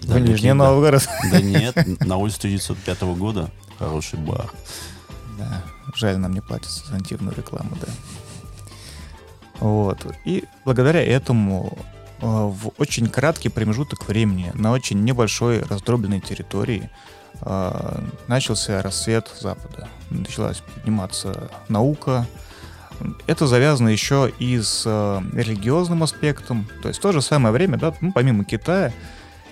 В 0.00 0.06
далекие, 0.06 0.32
Нижний 0.32 0.48
да. 0.50 0.54
Новгород. 0.54 1.08
Да 1.30 1.40
нет, 1.40 2.00
на 2.00 2.16
улице 2.16 2.38
1905 2.38 3.02
года 3.16 3.50
хороший 3.78 4.18
бар. 4.18 4.50
Да, 5.38 5.62
жаль, 5.94 6.18
нам 6.18 6.32
не 6.32 6.40
платят 6.40 6.70
за 6.70 6.92
нативную 6.92 7.36
рекламу, 7.36 7.76
да. 7.80 7.88
Вот. 9.60 10.06
И 10.24 10.44
благодаря 10.64 11.02
этому 11.02 11.78
э, 12.20 12.26
в 12.26 12.72
очень 12.78 13.08
краткий 13.08 13.48
промежуток 13.48 14.06
времени 14.08 14.52
на 14.54 14.72
очень 14.72 15.02
небольшой 15.04 15.62
раздробленной 15.62 16.20
территории 16.20 16.90
э, 17.40 18.02
начался 18.26 18.82
рассвет 18.82 19.30
Запада. 19.40 19.88
Началась 20.10 20.60
подниматься 20.60 21.50
наука. 21.68 22.26
Это 23.26 23.46
завязано 23.46 23.88
еще 23.88 24.32
и 24.38 24.60
с 24.60 24.82
э, 24.86 25.22
религиозным 25.32 26.02
аспектом. 26.02 26.68
То 26.82 26.88
есть 26.88 27.00
в 27.00 27.02
то 27.02 27.12
же 27.12 27.22
самое 27.22 27.52
время, 27.52 27.78
да, 27.78 27.94
ну, 28.00 28.12
помимо 28.12 28.44
Китая 28.44 28.92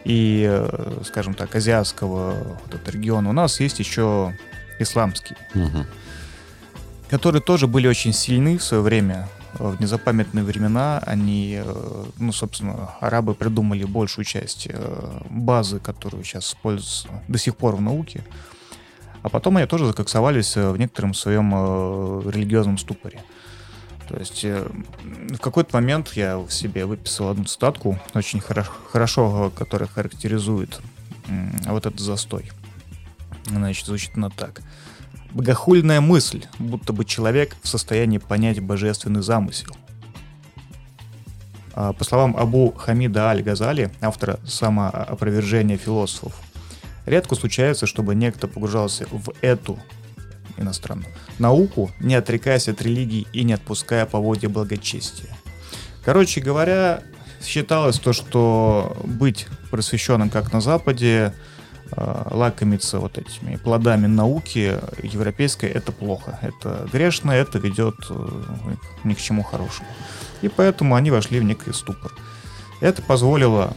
и, 0.05 0.47
э, 0.49 1.01
скажем 1.05 1.35
так, 1.35 1.55
азиатского 1.55 2.35
вот 2.65 2.75
этого 2.75 2.91
региона, 2.91 3.31
у 3.31 3.33
нас 3.33 3.61
есть 3.61 3.79
еще 3.79 4.37
исламский 4.79 5.37
Мгм. 5.55 5.87
которые 7.09 7.43
тоже 7.43 7.67
были 7.67 7.87
очень 7.87 8.13
сильны 8.13 8.59
в 8.59 8.63
свое 8.65 8.83
время 8.83 9.29
э, 9.59 9.69
в 9.69 9.81
незапамятные 9.81 10.45
времена 10.45 10.99
они, 11.07 11.61
э, 11.65 12.05
ну, 12.19 12.33
собственно, 12.33 12.91
арабы 13.01 13.35
придумали 13.35 13.85
большую 13.85 14.25
часть 14.25 14.69
базы, 15.31 15.79
которую 15.79 16.25
сейчас 16.25 16.49
используется 16.49 17.09
до 17.29 17.39
сих 17.39 17.57
пор 17.57 17.77
в 17.77 17.81
науке. 17.81 18.25
А 19.23 19.29
потом 19.29 19.57
они 19.57 19.67
тоже 19.67 19.87
закоксовались 19.87 20.57
в 20.57 20.77
некотором 20.77 21.15
своем 21.15 22.29
религиозном 22.29 22.77
ступоре. 22.77 23.23
То 24.09 24.19
есть 24.19 24.45
в 24.45 25.39
какой-то 25.39 25.77
момент 25.77 26.13
я 26.15 26.39
в 26.39 26.51
себе 26.51 26.87
выписал 26.87 27.29
одну 27.29 27.47
статку, 27.47 27.99
очень 28.15 28.41
хорошо, 28.41 28.73
хорошо 28.91 29.53
которая 29.55 29.89
характеризует 29.89 30.81
вот 31.67 31.87
этот 31.87 32.01
застой. 32.01 32.51
Значит, 33.47 33.87
звучит 33.87 34.13
она 34.17 34.31
так. 34.31 34.63
Богохульная 35.31 36.01
мысль, 36.01 36.45
будто 36.59 36.93
бы 36.93 37.05
человек 37.05 37.57
в 37.63 37.69
состоянии 37.69 38.19
понять 38.19 38.61
божественный 38.61 39.23
замысел. 39.23 39.75
А, 41.75 41.93
по 41.93 42.05
словам 42.05 42.37
Абу 42.37 42.73
Хамида 42.73 43.29
Аль-Газали, 43.31 43.91
автора 44.01 44.39
самоопровержения 44.45 45.79
философов, 45.79 46.35
редко 47.07 47.35
случается, 47.35 47.87
чтобы 47.87 48.15
некто 48.15 48.47
погружался 48.47 49.07
в 49.11 49.33
эту 49.41 49.79
иностранную 50.57 51.13
науку, 51.39 51.91
не 52.01 52.15
отрекаясь 52.15 52.69
от 52.69 52.83
религии 52.83 53.27
и 53.33 53.45
не 53.45 53.53
отпуская 53.55 54.07
поводья 54.07 54.49
благочестия. 54.49 55.31
Короче 56.05 56.41
говоря, 56.41 57.03
считалось 57.43 57.99
то, 57.99 58.13
что 58.13 58.97
быть 59.05 59.47
просвещенным 59.71 60.31
как 60.31 60.53
на 60.53 60.61
Западе, 60.61 61.33
Э, 61.95 62.29
лакомиться 62.31 62.99
вот 62.99 63.19
этими 63.19 63.57
плодами 63.57 64.07
науки 64.07 64.79
европейской, 65.03 65.67
это 65.67 65.93
плохо. 65.93 66.39
Это 66.41 66.89
грешно, 66.91 67.33
это 67.33 67.59
ведет 67.59 67.97
э, 68.09 68.75
ни 69.05 69.13
к 69.13 69.19
чему 69.19 69.43
хорошему. 69.43 69.89
И 70.41 70.49
поэтому 70.49 70.95
они 70.95 71.11
вошли 71.11 71.39
в 71.39 71.45
некий 71.45 71.73
ступор. 71.75 72.13
Это 72.81 73.03
позволило 73.03 73.77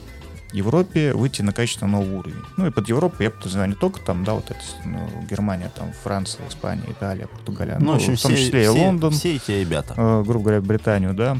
Европе 0.55 1.13
выйти 1.13 1.41
на 1.41 1.53
качественно 1.53 1.91
новый 1.91 2.17
уровень. 2.17 2.41
Ну 2.57 2.67
и 2.67 2.71
под 2.71 2.87
Европу 2.89 3.21
я 3.21 3.29
подразумеваю 3.29 3.69
не 3.69 3.75
только 3.75 3.99
там, 3.99 4.23
да, 4.23 4.33
вот 4.33 4.49
это, 4.49 4.59
ну, 4.85 5.07
Германия, 5.29 5.71
там, 5.75 5.91
Франция, 6.03 6.47
Испания, 6.47 6.83
Италия, 6.87 7.27
Португалия. 7.27 7.77
Ну, 7.79 7.85
ну 7.85 7.91
в, 7.93 7.95
общем, 7.95 8.15
в 8.15 8.21
том 8.21 8.31
числе 8.31 8.63
все, 8.63 8.75
и 8.75 8.79
Лондон. 8.79 9.11
Все 9.11 9.35
эти 9.35 9.51
ребята. 9.51 9.93
Э, 9.97 10.23
грубо 10.25 10.45
говоря, 10.45 10.61
Британию, 10.61 11.13
да, 11.13 11.37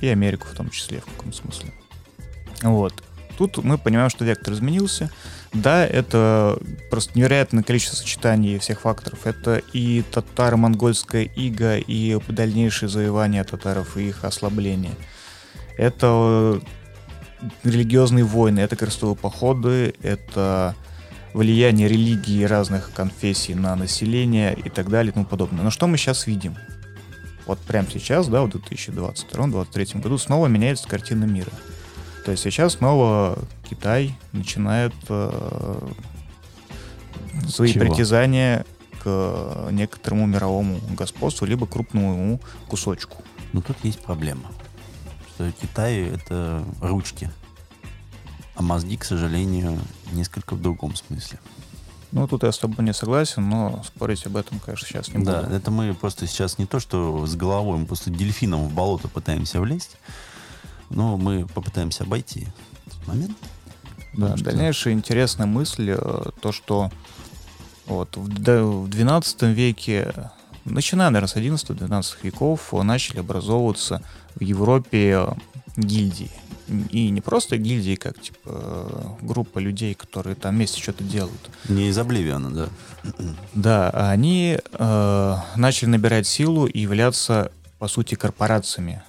и 0.00 0.08
Америку 0.08 0.46
в 0.50 0.56
том 0.56 0.70
числе, 0.70 1.00
в 1.00 1.04
каком 1.04 1.32
смысле. 1.32 1.72
Вот. 2.62 2.94
Тут 3.36 3.58
мы 3.58 3.78
понимаем, 3.78 4.10
что 4.10 4.24
вектор 4.24 4.54
изменился. 4.54 5.10
Да, 5.52 5.86
это 5.86 6.58
просто 6.90 7.16
невероятное 7.16 7.62
количество 7.62 7.96
сочетаний 7.96 8.58
всех 8.58 8.80
факторов. 8.80 9.26
Это 9.26 9.62
и 9.72 10.02
татаро-монгольская 10.10 11.22
ига, 11.22 11.78
и 11.78 12.18
дальнейшее 12.28 12.88
завоевание 12.88 13.44
татаров 13.44 13.96
и 13.96 14.08
их 14.08 14.24
ослабление. 14.24 14.94
Это 15.76 16.60
религиозные 17.64 18.24
войны, 18.24 18.60
это 18.60 18.76
крестовые 18.76 19.16
походы, 19.16 19.94
это 20.02 20.74
влияние 21.34 21.88
религии 21.88 22.44
разных 22.44 22.92
конфессий 22.92 23.54
на 23.54 23.76
население 23.76 24.54
и 24.54 24.68
так 24.70 24.88
далее 24.88 25.10
и 25.10 25.14
тому 25.14 25.26
подобное. 25.26 25.62
Но 25.62 25.70
что 25.70 25.86
мы 25.86 25.96
сейчас 25.96 26.26
видим? 26.26 26.56
Вот 27.46 27.58
прямо 27.60 27.88
сейчас, 27.90 28.28
да, 28.28 28.42
в 28.42 28.48
2022-2023 28.48 30.00
году 30.02 30.18
снова 30.18 30.48
меняется 30.48 30.86
картина 30.88 31.24
мира. 31.24 31.52
То 32.24 32.32
есть 32.32 32.42
сейчас 32.42 32.74
снова 32.74 33.38
Китай 33.68 34.14
начинает 34.32 34.92
э, 35.08 35.88
свои 37.48 37.72
Чего? 37.72 37.86
притязания 37.86 38.66
к 39.02 39.68
некоторому 39.70 40.26
мировому 40.26 40.78
господству, 40.90 41.46
либо 41.46 41.66
крупному 41.66 42.40
кусочку. 42.68 43.16
Но 43.52 43.62
тут 43.62 43.76
есть 43.82 44.00
проблема, 44.00 44.50
что 45.38 45.52
Китай 45.52 46.00
это 46.00 46.64
ручки, 46.80 47.30
а 48.56 48.62
мозги, 48.62 48.96
к 48.96 49.04
сожалению, 49.04 49.78
несколько 50.10 50.54
в 50.54 50.60
другом 50.60 50.96
смысле. 50.96 51.38
Ну, 52.10 52.26
тут 52.26 52.42
я 52.42 52.50
с 52.50 52.58
тобой 52.58 52.84
не 52.84 52.92
согласен, 52.92 53.48
но 53.48 53.84
спорить 53.86 54.26
об 54.26 54.36
этом, 54.36 54.58
конечно, 54.58 54.88
сейчас 54.88 55.06
не 55.08 55.18
буду. 55.18 55.30
Да, 55.30 55.48
это 55.48 55.70
мы 55.70 55.94
просто 55.94 56.26
сейчас 56.26 56.58
не 56.58 56.66
то, 56.66 56.80
что 56.80 57.24
с 57.24 57.36
головой, 57.36 57.78
мы 57.78 57.86
просто 57.86 58.10
дельфином 58.10 58.66
в 58.66 58.74
болото 58.74 59.06
пытаемся 59.06 59.60
влезть, 59.60 59.96
но 60.90 61.16
мы 61.16 61.46
попытаемся 61.46 62.02
обойти 62.02 62.48
этот 62.88 63.06
момент. 63.06 63.36
Да, 64.14 64.36
что... 64.36 64.44
дальнейшая 64.46 64.94
интересная 64.94 65.46
мысль, 65.46 65.94
э, 65.96 66.30
то, 66.40 66.50
что 66.50 66.90
вот 67.86 68.16
в 68.16 68.88
12 68.88 69.42
веке, 69.42 70.12
начиная, 70.68 71.10
наверное, 71.10 71.28
с 71.28 71.36
11-12 71.36 72.16
веков, 72.22 72.72
начали 72.72 73.20
образовываться 73.20 74.02
в 74.34 74.42
Европе 74.42 75.26
гильдии. 75.76 76.30
И 76.90 77.08
не 77.08 77.20
просто 77.22 77.56
гильдии, 77.56 77.94
как 77.94 78.20
типа 78.20 79.16
группа 79.22 79.58
людей, 79.58 79.94
которые 79.94 80.36
там 80.36 80.54
вместе 80.54 80.82
что-то 80.82 81.02
делают. 81.02 81.50
Не 81.68 81.88
из 81.88 81.96
Обливиана, 81.96 82.50
да. 82.50 82.68
Да, 83.54 83.90
они 83.90 84.58
э, 84.70 85.34
начали 85.56 85.88
набирать 85.88 86.26
силу 86.26 86.66
и 86.66 86.80
являться, 86.80 87.52
по 87.78 87.88
сути, 87.88 88.16
корпорациями 88.16 89.02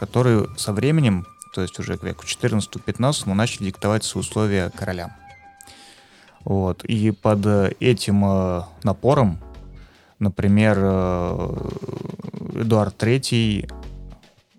которые 0.00 0.48
со 0.56 0.72
временем, 0.72 1.26
то 1.52 1.60
есть 1.60 1.78
уже 1.78 1.98
к 1.98 2.02
веку 2.02 2.24
14-15, 2.24 3.32
начали 3.34 3.66
диктовать 3.66 4.02
свои 4.02 4.22
условия 4.22 4.70
королям. 4.70 5.12
Вот. 6.42 6.82
И 6.84 7.10
под 7.10 7.46
этим 7.80 8.24
э, 8.24 8.62
напором, 8.82 9.38
например, 10.20 10.78
э, 10.80 11.68
Эдуард 12.54 13.02
III 13.02 13.68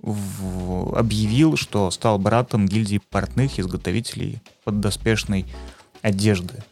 в, 0.01 0.97
объявил, 0.97 1.55
что 1.55 1.89
стал 1.91 2.19
братом 2.19 2.67
гильдии 2.67 3.01
портных 3.09 3.59
изготовителей 3.59 4.41
поддоспешной 4.63 5.45
одежды. 6.01 6.63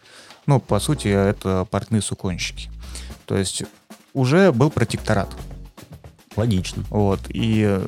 Ну, 0.46 0.60
по 0.60 0.80
сути, 0.80 1.08
это 1.08 1.66
портные 1.70 2.02
суконщики. 2.02 2.70
То 3.26 3.38
есть 3.38 3.64
уже 4.14 4.52
был 4.52 4.72
протекторат. 4.72 5.30
Логично. 6.36 6.84
Вот. 6.90 7.20
И 7.30 7.64
э, 7.68 7.88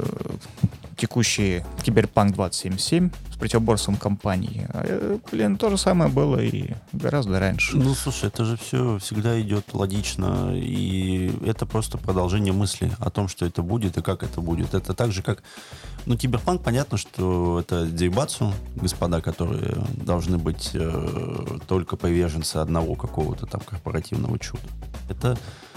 текущий 1.01 1.63
Киберпанк 1.83 2.35
2077 2.35 3.09
с 3.33 3.35
противоборством 3.37 3.95
компании. 3.97 4.67
А, 4.69 4.83
э, 4.85 5.17
блин, 5.31 5.57
то 5.57 5.71
же 5.71 5.77
самое 5.77 6.11
было 6.11 6.37
и 6.37 6.75
гораздо 6.93 7.39
раньше. 7.39 7.75
Ну, 7.75 7.95
слушай, 7.95 8.27
это 8.27 8.45
же 8.45 8.55
все 8.55 8.99
всегда 8.99 9.41
идет 9.41 9.73
логично, 9.73 10.53
и 10.55 11.33
это 11.43 11.65
просто 11.65 11.97
продолжение 11.97 12.53
мысли 12.53 12.91
о 12.99 13.09
том, 13.09 13.27
что 13.27 13.47
это 13.47 13.63
будет 13.63 13.97
и 13.97 14.03
как 14.03 14.21
это 14.21 14.41
будет. 14.41 14.75
Это 14.75 14.93
так 14.93 15.11
же, 15.11 15.23
как... 15.23 15.41
Ну, 16.05 16.15
Киберпанк, 16.15 16.61
понятно, 16.61 16.99
что 16.99 17.59
это 17.59 17.85
дзайбацу, 17.85 18.53
господа, 18.75 19.21
которые 19.21 19.77
должны 19.95 20.37
быть 20.37 20.69
э, 20.75 21.57
только 21.67 21.95
приверженцы 21.95 22.57
одного 22.57 22.93
какого-то 22.93 23.47
там 23.47 23.61
корпоративного 23.61 24.37
чуда. 24.37 24.67
Это 25.09 25.35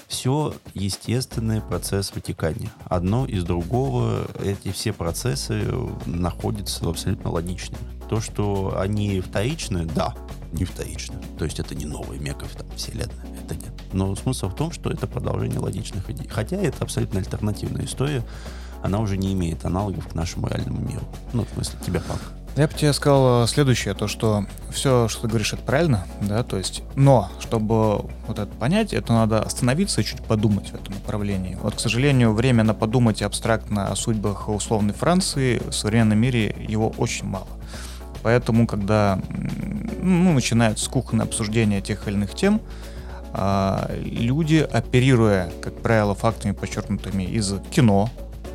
все 0.09 0.55
естественный 0.75 1.61
процесс 1.61 2.13
вытекания. 2.15 2.71
Одно 2.87 3.27
из 3.27 3.45
другого, 3.45 4.27
эти 4.43 4.71
все 4.73 4.93
процессы 4.93 5.65
находятся 6.07 6.89
абсолютно 6.89 7.31
логичными. 7.31 7.83
То, 8.09 8.21
что 8.21 8.79
они 8.79 9.21
вторичны, 9.21 9.87
да, 9.87 10.15
не 10.53 10.65
вторичны. 10.65 11.17
То 11.39 11.45
есть 11.45 11.59
это 11.59 11.75
не 11.75 11.87
новый 11.87 12.19
меков 12.19 12.55
там 12.55 12.67
вселенная, 12.77 13.27
это 13.43 13.55
нет. 13.55 13.73
Но 13.93 14.15
смысл 14.15 14.49
в 14.49 14.55
том, 14.55 14.73
что 14.73 14.91
это 14.91 15.07
продолжение 15.07 15.59
логичных 15.59 16.09
идей. 16.11 16.29
Хотя 16.29 16.57
это 16.57 16.85
абсолютно 16.85 17.21
альтернативная 17.21 17.85
история, 17.85 18.23
она 18.83 19.01
уже 19.01 19.17
не 19.17 19.33
имеет 19.33 19.65
аналогов 19.65 20.09
к 20.09 20.15
нашему 20.15 20.47
реальному 20.49 20.81
миру. 20.81 21.05
Ну, 21.33 21.45
в 21.45 21.55
смысле, 21.55 21.79
тебя 21.85 22.01
панк. 22.01 22.21
Я 22.57 22.69
бы 22.69 22.75
тебе 22.75 22.93
сказал 22.93 23.43
э, 23.43 23.47
следующее, 23.49 23.95
то 23.95 24.07
что 24.07 24.47
все, 24.71 25.09
что 25.09 25.23
ты 25.23 25.29
говоришь, 25.29 25.53
это 25.53 25.63
правильно, 25.63 26.07
да, 26.21 26.45
то 26.45 26.57
есть, 26.57 26.85
но, 26.95 27.29
чтобы 27.41 28.07
вот 28.29 28.39
это 28.39 28.47
понять, 28.47 28.93
это 28.93 29.13
надо 29.13 29.41
остановиться 29.41 30.01
и 30.01 30.05
чуть 30.05 30.23
подумать 30.23 30.71
в 30.71 30.75
этом 30.75 30.95
направлении. 30.95 31.59
Вот, 31.61 31.75
к 31.75 31.81
сожалению, 31.81 32.33
время 32.33 32.63
на 32.63 32.73
подумать 32.73 33.23
абстрактно 33.23 33.89
о 33.89 33.97
судьбах 33.97 34.49
условной 34.49 34.95
Франции 34.95 35.61
в 35.69 35.73
современном 35.73 36.19
мире 36.19 36.55
его 36.69 36.91
очень 36.97 37.27
мало. 37.27 37.49
Поэтому, 38.23 38.69
когда 38.69 39.19
ну, 40.01 40.33
начинается 40.33 40.89
кухонное 40.89 41.27
обсуждение 41.27 41.81
тех 41.81 42.07
или 42.07 42.15
иных 42.15 42.35
тем, 42.37 42.61
а, 43.33 43.91
люди, 44.01 44.67
оперируя, 44.73 45.51
как 45.61 45.83
правило, 45.83 46.15
фактами, 46.15 46.53
подчеркнутыми 46.53 47.25
из 47.25 47.53
кино, 47.73 48.09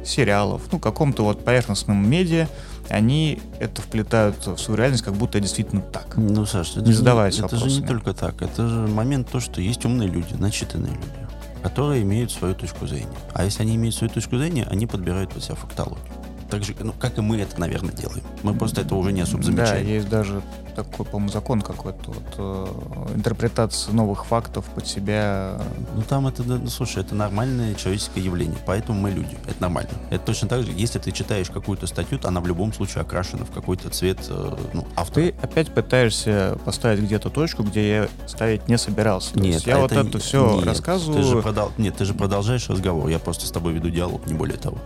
сериалов, 0.06 0.62
ну, 0.72 0.80
каком-то 0.80 1.24
вот 1.24 1.43
поверхностном 1.43 2.10
медиа, 2.10 2.47
они 2.90 3.40
это 3.60 3.82
вплетают 3.82 4.46
в 4.46 4.58
свою 4.58 4.78
реальность, 4.78 5.04
как 5.04 5.14
будто 5.14 5.40
действительно 5.40 5.82
так. 5.82 6.18
Ну, 6.18 6.46
Саш, 6.46 6.72
это, 6.72 6.82
не 6.82 6.94
задаваясь 6.94 7.36
же, 7.36 7.46
это 7.46 7.56
же 7.58 7.68
не 7.68 7.86
только 7.86 8.14
так. 8.14 8.42
Это 8.42 8.68
же 8.68 8.88
момент 8.88 9.30
то, 9.30 9.40
что 9.40 9.62
есть 9.62 9.86
умные 9.86 10.10
люди, 10.10 10.34
начитанные 10.38 10.94
люди, 10.94 11.28
которые 11.64 12.04
имеют 12.04 12.32
свою 12.32 12.56
точку 12.56 12.88
зрения. 12.88 13.08
А 13.34 13.46
если 13.46 13.62
они 13.62 13.76
имеют 13.76 13.96
свою 13.96 14.12
точку 14.12 14.38
зрения, 14.38 14.68
они 14.70 14.88
подбирают 14.88 15.32
под 15.32 15.44
себя 15.44 15.56
фактологию. 15.56 16.04
Так 16.50 16.64
же, 16.64 16.76
ну, 16.80 16.93
как 17.00 17.18
и 17.18 17.22
мы 17.22 17.38
это, 17.38 17.60
наверное, 17.60 17.91
делаем. 17.93 18.24
Мы 18.43 18.54
просто 18.54 18.82
это 18.82 18.95
уже 18.95 19.12
не 19.12 19.22
особо 19.22 19.43
замечаем. 19.43 19.86
Да, 19.86 19.91
есть 19.91 20.10
даже 20.10 20.41
такой, 20.76 21.06
по-моему, 21.06 21.30
закон 21.32 21.62
какой-то, 21.62 22.12
вот, 22.12 22.24
э, 22.38 23.16
интерпретация 23.16 23.93
новых 23.93 24.26
фактов 24.26 24.66
под 24.74 24.88
себя. 24.88 25.60
Ну, 25.95 26.02
там 26.04 26.28
это, 26.28 26.43
ну, 26.43 26.68
слушай, 26.68 27.02
это 27.04 27.16
нормальное 27.16 27.76
человеческое 27.76 28.22
явление, 28.22 28.58
поэтому 28.66 29.00
мы 29.00 29.12
люди, 29.12 29.38
это 29.45 29.62
нормально. 29.62 29.89
Это 30.10 30.26
точно 30.26 30.47
так 30.47 30.64
же, 30.64 30.72
если 30.72 31.00
ты 31.00 31.12
читаешь 31.12 31.50
какую-то 31.50 31.86
статью, 31.88 32.20
она 32.24 32.39
в 32.41 32.47
любом 32.47 32.74
случае 32.74 33.02
окрашена 33.02 33.45
в 33.45 33.52
какой-то 33.52 33.89
цвет, 33.89 34.20
э, 34.30 34.56
ну, 34.74 34.88
автора. 34.95 35.26
Ты 35.26 35.36
опять 35.41 35.70
пытаешься 35.74 36.58
поставить 36.66 37.02
где-то 37.04 37.30
точку, 37.30 37.64
где 37.64 37.89
я 37.89 38.10
ставить 38.28 38.68
не 38.68 38.78
собирался. 38.78 39.34
То 39.34 39.39
Нет, 39.39 39.56
есть 39.56 39.68
я 39.68 39.80
вот 39.80 39.91
это- 39.91 40.08
это 40.08 40.20
все 40.20 40.56
нет, 40.56 40.66
рассказываю. 40.66 41.22
Ты 41.22 41.28
же 41.28 41.41
продал... 41.41 41.72
Нет, 41.78 41.97
ты 41.97 42.06
же 42.06 42.14
продолжаешь 42.14 42.70
разговор, 42.70 43.08
я 43.10 43.20
просто 43.20 43.45
с 43.45 43.52
тобой 43.52 43.74
веду 43.74 43.89
диалог, 43.89 44.26
не 44.28 44.34
более 44.34 44.58
того. 44.58 44.78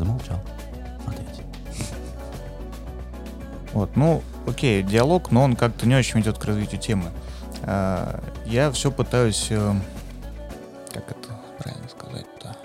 Замолчал. 0.00 0.40
Ответь. 1.06 1.42
Вот, 3.74 3.96
ну, 3.96 4.22
окей, 4.46 4.82
диалог, 4.82 5.30
но 5.30 5.42
он 5.42 5.56
как-то 5.56 5.86
не 5.86 5.94
очень 5.94 6.20
идет 6.20 6.38
к 6.38 6.44
развитию 6.46 6.80
темы. 6.80 7.10
А, 7.64 8.18
Я 8.46 8.70
все 8.70 8.90
пытаюсь... 8.90 9.48
э, 9.50 9.74
Как 10.90 11.10
это 11.10 11.38
правильно 11.58 11.86
сказать-то? 11.86 12.56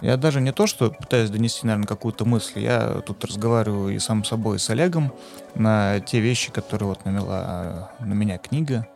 Я 0.00 0.16
даже 0.16 0.40
не 0.40 0.50
то, 0.50 0.66
что 0.66 0.90
пытаюсь 0.90 1.30
донести, 1.30 1.64
наверное, 1.68 1.86
какую-то 1.86 2.24
мысль. 2.24 2.58
Я 2.58 3.00
тут 3.06 3.24
разговариваю 3.24 3.94
и 3.94 4.00
сам 4.00 4.24
с 4.24 4.28
собой, 4.30 4.56
и 4.56 4.58
с 4.58 4.68
Олегом 4.70 5.12
на 5.54 6.00
те 6.00 6.18
вещи, 6.18 6.50
которые 6.50 6.88
вот 6.88 7.04
навела 7.04 7.90
э, 8.00 8.04
на 8.04 8.14
меня 8.14 8.38
книга. 8.38 8.88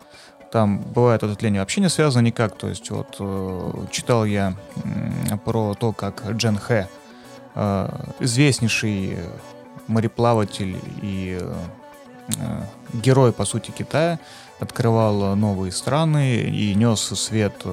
Там 0.52 0.78
бывает 0.78 1.22
отопление 1.22 1.60
вообще 1.60 1.80
не 1.80 1.88
связано 1.88 2.22
никак. 2.22 2.56
То 2.56 2.68
есть 2.68 2.90
вот 2.90 3.16
э, 3.18 3.72
читал 3.90 4.24
я 4.24 4.54
про 5.44 5.74
то, 5.74 5.92
как 5.92 6.24
Джен 6.30 6.58
Хэ, 6.58 6.88
э, 7.54 7.88
известнейший 8.20 9.18
мореплаватель 9.88 10.78
и 11.02 11.38
э, 11.40 12.62
герой, 12.92 13.32
по 13.32 13.44
сути, 13.44 13.70
Китая, 13.70 14.18
открывал 14.60 15.36
новые 15.36 15.72
страны 15.72 16.36
и 16.36 16.74
нес 16.74 17.00
свет 17.00 17.64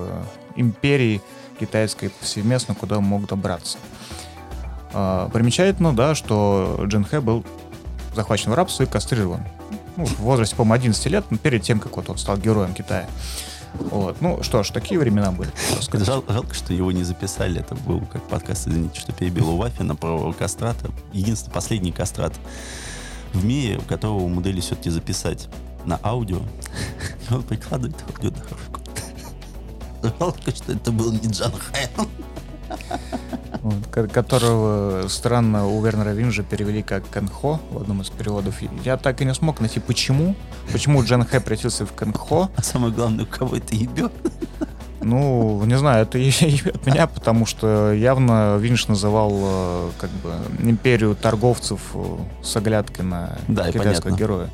империи 0.55 1.21
китайской 1.59 2.09
повсеместно, 2.09 2.75
куда 2.75 2.99
мог 2.99 3.27
добраться. 3.27 3.77
А, 4.93 5.29
Примечательно, 5.29 5.95
да, 5.95 6.15
что 6.15 6.81
Джин 6.85 7.05
Хэ 7.05 7.21
был 7.21 7.45
захвачен 8.15 8.51
в 8.51 8.55
рабство 8.55 8.83
и 8.83 8.85
кастрирован. 8.85 9.41
Ну, 9.95 10.05
в 10.05 10.19
возрасте, 10.19 10.55
по-моему, 10.55 10.75
11 10.75 11.05
лет, 11.07 11.25
ну, 11.29 11.37
перед 11.37 11.61
тем, 11.63 11.79
как 11.79 11.95
вот 11.95 12.09
он 12.09 12.17
стал 12.17 12.37
героем 12.37 12.73
Китая. 12.73 13.07
Вот. 13.73 14.21
Ну 14.21 14.41
что 14.43 14.63
ж, 14.63 14.69
такие 14.69 14.99
времена 14.99 15.31
были. 15.31 15.51
Жал- 16.05 16.23
жалко, 16.27 16.53
что 16.53 16.73
его 16.73 16.91
не 16.91 17.03
записали. 17.03 17.59
Это 17.59 17.75
был 17.75 18.01
как 18.01 18.21
подкаст, 18.27 18.67
извините, 18.67 18.99
что 18.99 19.13
перебил 19.13 19.49
у 19.49 19.57
Вафина 19.57 19.95
про 19.95 20.31
кастрата. 20.33 20.91
Единственный 21.11 21.53
последний 21.53 21.91
кастрат 21.91 22.33
в 23.33 23.43
мире, 23.43 23.81
которого 23.87 24.23
умудрились 24.23 24.65
все-таки 24.65 24.89
записать 24.89 25.47
на 25.85 25.99
аудио. 26.03 26.41
Он 27.31 27.43
прикладывает 27.43 27.97
аудиодорожку. 28.09 28.79
Жалко, 30.19 30.51
что 30.51 30.73
это 30.73 30.91
был 30.91 31.11
не 31.11 31.29
Джан 31.29 31.51
Хэ. 31.51 31.89
Вот, 33.61 34.11
которого 34.11 35.07
странно 35.07 35.67
у 35.67 35.81
Вернера 35.81 36.09
Винжа 36.09 36.43
перевели 36.43 36.83
как 36.83 37.09
Кэнхо 37.09 37.59
в 37.71 37.77
одном 37.77 38.01
из 38.01 38.09
переводов. 38.09 38.55
Я 38.83 38.97
так 38.97 39.21
и 39.21 39.25
не 39.25 39.33
смог 39.33 39.61
найти, 39.61 39.79
почему. 39.79 40.35
Почему 40.71 41.01
Джан 41.03 41.23
Хэ 41.25 41.39
превратился 41.39 41.85
в 41.85 41.93
Кэнхо. 41.93 42.49
А 42.55 42.61
самое 42.61 42.93
главное, 42.93 43.23
у 43.23 43.27
кого 43.27 43.55
это 43.55 43.73
ебет. 43.73 44.11
Ну, 45.01 45.63
не 45.65 45.77
знаю, 45.77 46.03
это 46.03 46.17
от 46.17 46.85
меня, 46.85 47.07
потому 47.07 47.45
что 47.45 47.91
явно 47.93 48.57
Винш 48.57 48.87
называл 48.87 49.31
э, 49.33 49.89
как 49.97 50.09
бы 50.09 50.33
империю 50.59 51.15
торговцев 51.15 51.81
э, 51.93 52.17
с 52.41 52.55
оглядкой 52.55 53.05
на 53.05 53.37
Да, 53.47 53.67
китайского 53.71 54.03
понятно. 54.11 54.19
героя. 54.19 54.49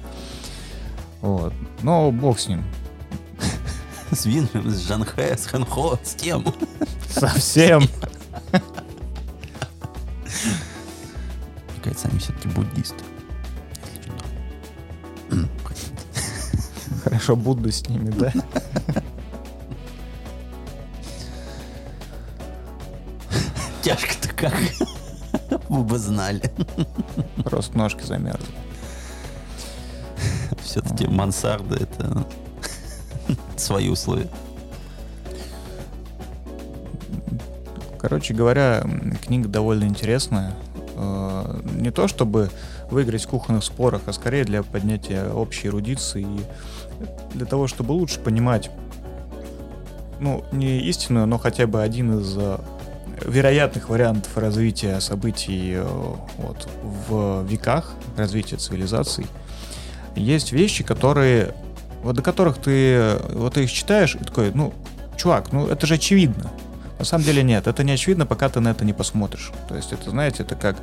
Вот. 1.21 1.53
Но 1.83 2.11
бог 2.11 2.39
с 2.39 2.47
ним. 2.47 2.63
С 4.11 4.25
Винжем, 4.25 4.69
с 4.69 4.87
Джан 4.87 5.05
Хэ, 5.05 5.37
с 5.37 5.45
Хэн 5.45 5.65
Хо, 5.65 5.99
с 6.03 6.15
тем. 6.15 6.45
Совсем. 7.09 7.83
Мне 8.51 8.61
кажется, 11.83 12.07
они 12.07 12.19
все-таки 12.19 12.47
буддисты. 12.49 13.03
Хорошо, 17.03 17.35
Будда 17.35 17.71
с 17.71 17.87
ними, 17.87 18.11
да? 18.11 18.33
Тяжко-то 23.81 24.29
как. 24.29 24.53
Вы 25.69 25.83
бы 25.83 25.97
знали. 25.97 26.51
Просто 27.43 27.77
ножки 27.77 28.03
замерзли. 28.03 28.53
Все-таки 30.61 31.07
мансарда 31.07 31.77
это 31.77 32.25
свои 33.69 33.87
условия. 33.87 34.27
Короче 37.99 38.33
говоря, 38.33 38.83
книга 39.23 39.47
довольно 39.47 39.83
интересная. 39.83 40.55
Э, 40.95 41.61
Не 41.75 41.91
то 41.91 42.07
чтобы 42.07 42.49
выиграть 42.89 43.25
в 43.25 43.27
кухонных 43.27 43.63
спорах, 43.63 44.01
а 44.07 44.13
скорее 44.13 44.43
для 44.43 44.63
поднятия 44.63 45.29
общей 45.29 45.67
эрудиции 45.67 46.23
и 46.23 47.37
для 47.37 47.45
того, 47.45 47.67
чтобы 47.67 47.91
лучше 47.91 48.19
понимать, 48.19 48.71
ну, 50.19 50.43
не 50.51 50.79
истинную, 50.89 51.27
но 51.27 51.37
хотя 51.37 51.67
бы 51.67 51.83
один 51.83 52.19
из 52.19 52.35
э, 52.37 52.57
вероятных 53.23 53.89
вариантов 53.89 54.35
развития 54.35 54.99
событий 54.99 55.73
э, 55.75 55.85
вот, 56.37 56.67
в 57.07 57.45
веках 57.45 57.93
развития 58.17 58.57
цивилизаций. 58.57 59.27
Есть 60.15 60.53
вещи, 60.53 60.83
которые, 60.83 61.53
вот 62.03 62.15
до 62.15 62.21
которых 62.21 62.57
ты, 62.57 63.17
вот 63.29 63.57
их 63.57 63.71
читаешь 63.71 64.15
и 64.15 64.23
такой, 64.23 64.51
ну, 64.53 64.73
чувак, 65.17 65.51
ну 65.51 65.67
это 65.67 65.85
же 65.85 65.95
очевидно. 65.95 66.49
На 66.99 67.05
самом 67.05 67.23
деле 67.23 67.43
нет, 67.43 67.65
это 67.65 67.83
не 67.85 67.93
очевидно, 67.93 68.25
пока 68.25 68.49
ты 68.49 68.59
на 68.59 68.69
это 68.69 68.83
не 68.83 68.91
посмотришь. 68.91 69.51
То 69.69 69.75
есть 69.75 69.93
это, 69.93 70.09
знаете, 70.09 70.43
это 70.43 70.55
как 70.55 70.75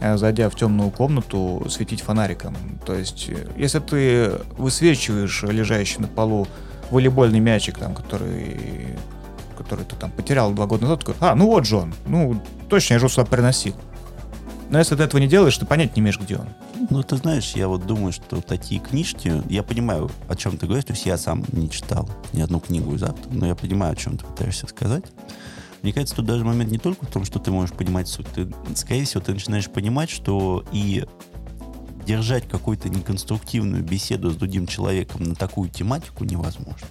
э, 0.00 0.18
зайдя 0.18 0.50
в 0.50 0.54
темную 0.54 0.90
комнату, 0.90 1.64
светить 1.70 2.02
фонариком. 2.02 2.54
То 2.84 2.94
есть 2.94 3.30
э, 3.30 3.48
если 3.56 3.78
ты 3.78 4.32
высвечиваешь 4.58 5.42
лежащий 5.44 5.98
на 5.98 6.08
полу 6.08 6.46
волейбольный 6.90 7.40
мячик, 7.40 7.78
там, 7.78 7.94
который, 7.94 8.98
который 9.56 9.86
ты 9.86 9.96
там 9.96 10.10
потерял 10.10 10.52
два 10.52 10.66
года 10.66 10.82
назад, 10.82 11.00
такой, 11.00 11.14
а, 11.20 11.34
ну 11.34 11.46
вот 11.46 11.64
же 11.64 11.76
он, 11.76 11.94
ну 12.06 12.38
точно, 12.68 12.94
я 12.94 12.98
же 12.98 13.08
сюда 13.08 13.24
приносил. 13.24 13.74
Но 14.68 14.78
если 14.78 14.94
ты 14.94 15.02
этого 15.02 15.22
не 15.22 15.26
делаешь, 15.26 15.56
ты 15.56 15.64
понять 15.64 15.96
не 15.96 16.00
имеешь, 16.00 16.20
где 16.20 16.36
он. 16.36 16.48
Ну, 16.92 17.02
ты 17.02 17.16
знаешь, 17.16 17.52
я 17.54 17.68
вот 17.68 17.86
думаю, 17.86 18.12
что 18.12 18.42
такие 18.42 18.78
книжки, 18.78 19.42
я 19.48 19.62
понимаю, 19.62 20.10
о 20.28 20.36
чем 20.36 20.58
ты 20.58 20.66
говоришь, 20.66 20.84
то 20.84 20.92
есть 20.92 21.06
я 21.06 21.16
сам 21.16 21.42
не 21.50 21.70
читал 21.70 22.06
ни 22.34 22.42
одну 22.42 22.60
книгу 22.60 22.94
из 22.94 23.02
автора, 23.02 23.32
но 23.32 23.46
я 23.46 23.54
понимаю, 23.54 23.94
о 23.94 23.96
чем 23.96 24.18
ты 24.18 24.26
пытаешься 24.26 24.66
сказать. 24.66 25.04
Мне 25.80 25.94
кажется, 25.94 26.16
тут 26.16 26.26
даже 26.26 26.44
момент 26.44 26.70
не 26.70 26.76
только 26.76 27.06
в 27.06 27.10
том, 27.10 27.24
что 27.24 27.38
ты 27.38 27.50
можешь 27.50 27.74
понимать 27.74 28.08
суть, 28.08 28.26
ты, 28.34 28.52
скорее 28.74 29.06
всего, 29.06 29.22
ты 29.22 29.32
начинаешь 29.32 29.70
понимать, 29.70 30.10
что 30.10 30.66
и 30.70 31.06
держать 32.06 32.46
какую-то 32.46 32.90
неконструктивную 32.90 33.82
беседу 33.82 34.30
с 34.30 34.36
другим 34.36 34.66
человеком 34.66 35.22
на 35.22 35.34
такую 35.34 35.70
тематику 35.70 36.24
невозможно. 36.24 36.86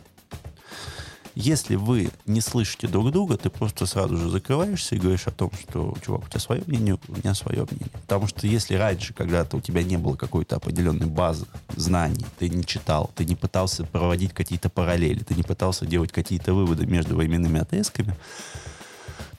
Если 1.41 1.73
вы 1.73 2.11
не 2.27 2.39
слышите 2.39 2.87
друг 2.87 3.11
друга, 3.11 3.35
ты 3.35 3.49
просто 3.49 3.87
сразу 3.87 4.15
же 4.15 4.29
закрываешься 4.29 4.93
и 4.93 4.99
говоришь 4.99 5.25
о 5.25 5.31
том, 5.31 5.49
что, 5.59 5.95
чувак, 6.05 6.25
у 6.25 6.27
тебя 6.27 6.39
свое 6.39 6.61
мнение, 6.67 6.99
у 7.07 7.15
меня 7.17 7.33
свое 7.33 7.65
мнение. 7.67 7.89
Потому 7.93 8.27
что 8.27 8.45
если 8.45 8.75
раньше, 8.75 9.15
когда-то 9.15 9.57
у 9.57 9.59
тебя 9.59 9.81
не 9.81 9.97
было 9.97 10.15
какой-то 10.15 10.57
определенной 10.57 11.07
базы 11.07 11.47
знаний, 11.75 12.27
ты 12.37 12.47
не 12.47 12.63
читал, 12.63 13.09
ты 13.15 13.25
не 13.25 13.35
пытался 13.35 13.85
проводить 13.85 14.33
какие-то 14.33 14.69
параллели, 14.69 15.23
ты 15.23 15.33
не 15.33 15.41
пытался 15.41 15.87
делать 15.87 16.11
какие-то 16.11 16.53
выводы 16.53 16.85
между 16.85 17.15
временными 17.15 17.59
отрезками, 17.59 18.15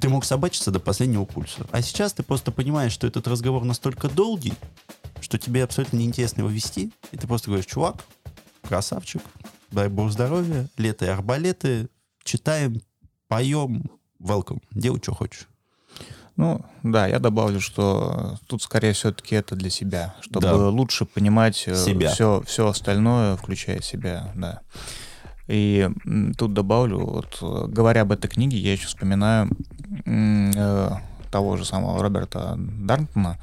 ты 0.01 0.09
мог 0.09 0.25
собачиться 0.25 0.73
до 0.73 0.81
последнего 0.81 1.25
пульса. 1.25 1.69
А 1.71 1.83
сейчас 1.83 2.15
ты 2.15 2.25
просто 2.25 2.51
понимаешь, 2.51 2.91
что 2.91 3.07
этот 3.07 3.29
разговор 3.29 3.63
настолько 3.65 4.09
долгий, 4.09 4.55
что 5.21 5.39
тебе 5.39 5.63
абсолютно 5.63 5.99
неинтересно 5.99 6.41
его 6.41 6.51
вести, 6.51 6.91
и 7.13 7.17
ты 7.17 7.29
просто 7.29 7.47
говоришь, 7.47 7.67
чувак, 7.67 8.05
красавчик, 8.67 9.23
дай 9.73 9.89
бог 9.89 10.11
здоровья, 10.11 10.69
лето 10.77 11.05
и 11.07 11.09
арбалеты, 11.09 11.89
читаем, 12.25 12.81
поем, 13.29 13.91
welcome, 14.21 14.63
делай, 14.71 15.01
что 15.03 15.15
хочешь. 15.15 15.49
Ну, 16.37 16.65
да, 16.83 17.07
я 17.07 17.19
добавлю, 17.19 17.61
что 17.61 18.39
тут 18.47 18.63
скорее 18.63 18.95
все-таки 18.95 19.35
это 19.35 19.55
для 19.55 19.69
себя, 19.69 20.15
чтобы 20.23 20.47
Да. 20.47 20.57
лучше 20.69 21.05
понимать 21.05 21.57
Себя. 21.57 22.11
все, 22.11 22.43
все 22.47 22.69
остальное, 22.69 23.37
включая 23.37 23.81
себя, 23.83 24.33
да. 24.35 24.61
И 25.49 25.91
тут 26.39 26.55
добавлю, 26.55 27.01
вот 27.05 27.39
э, 27.43 27.67
говоря 27.69 28.03
об 28.03 28.13
этой 28.13 28.29
книге, 28.29 28.57
я 28.59 28.73
еще 28.73 28.87
вспоминаю 28.87 29.51
э, 30.07 30.91
того 31.31 31.57
же 31.59 31.65
самого 31.67 32.01
Роберта 32.03 32.55
Дарнтона, 32.57 33.39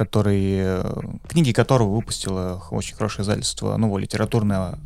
который, 0.00 0.82
книги 1.28 1.52
которого 1.52 1.96
выпустило 1.96 2.62
очень 2.70 2.96
хорошее 2.96 3.22
издательство 3.22 3.76
нового 3.76 3.98
литературное 3.98 4.78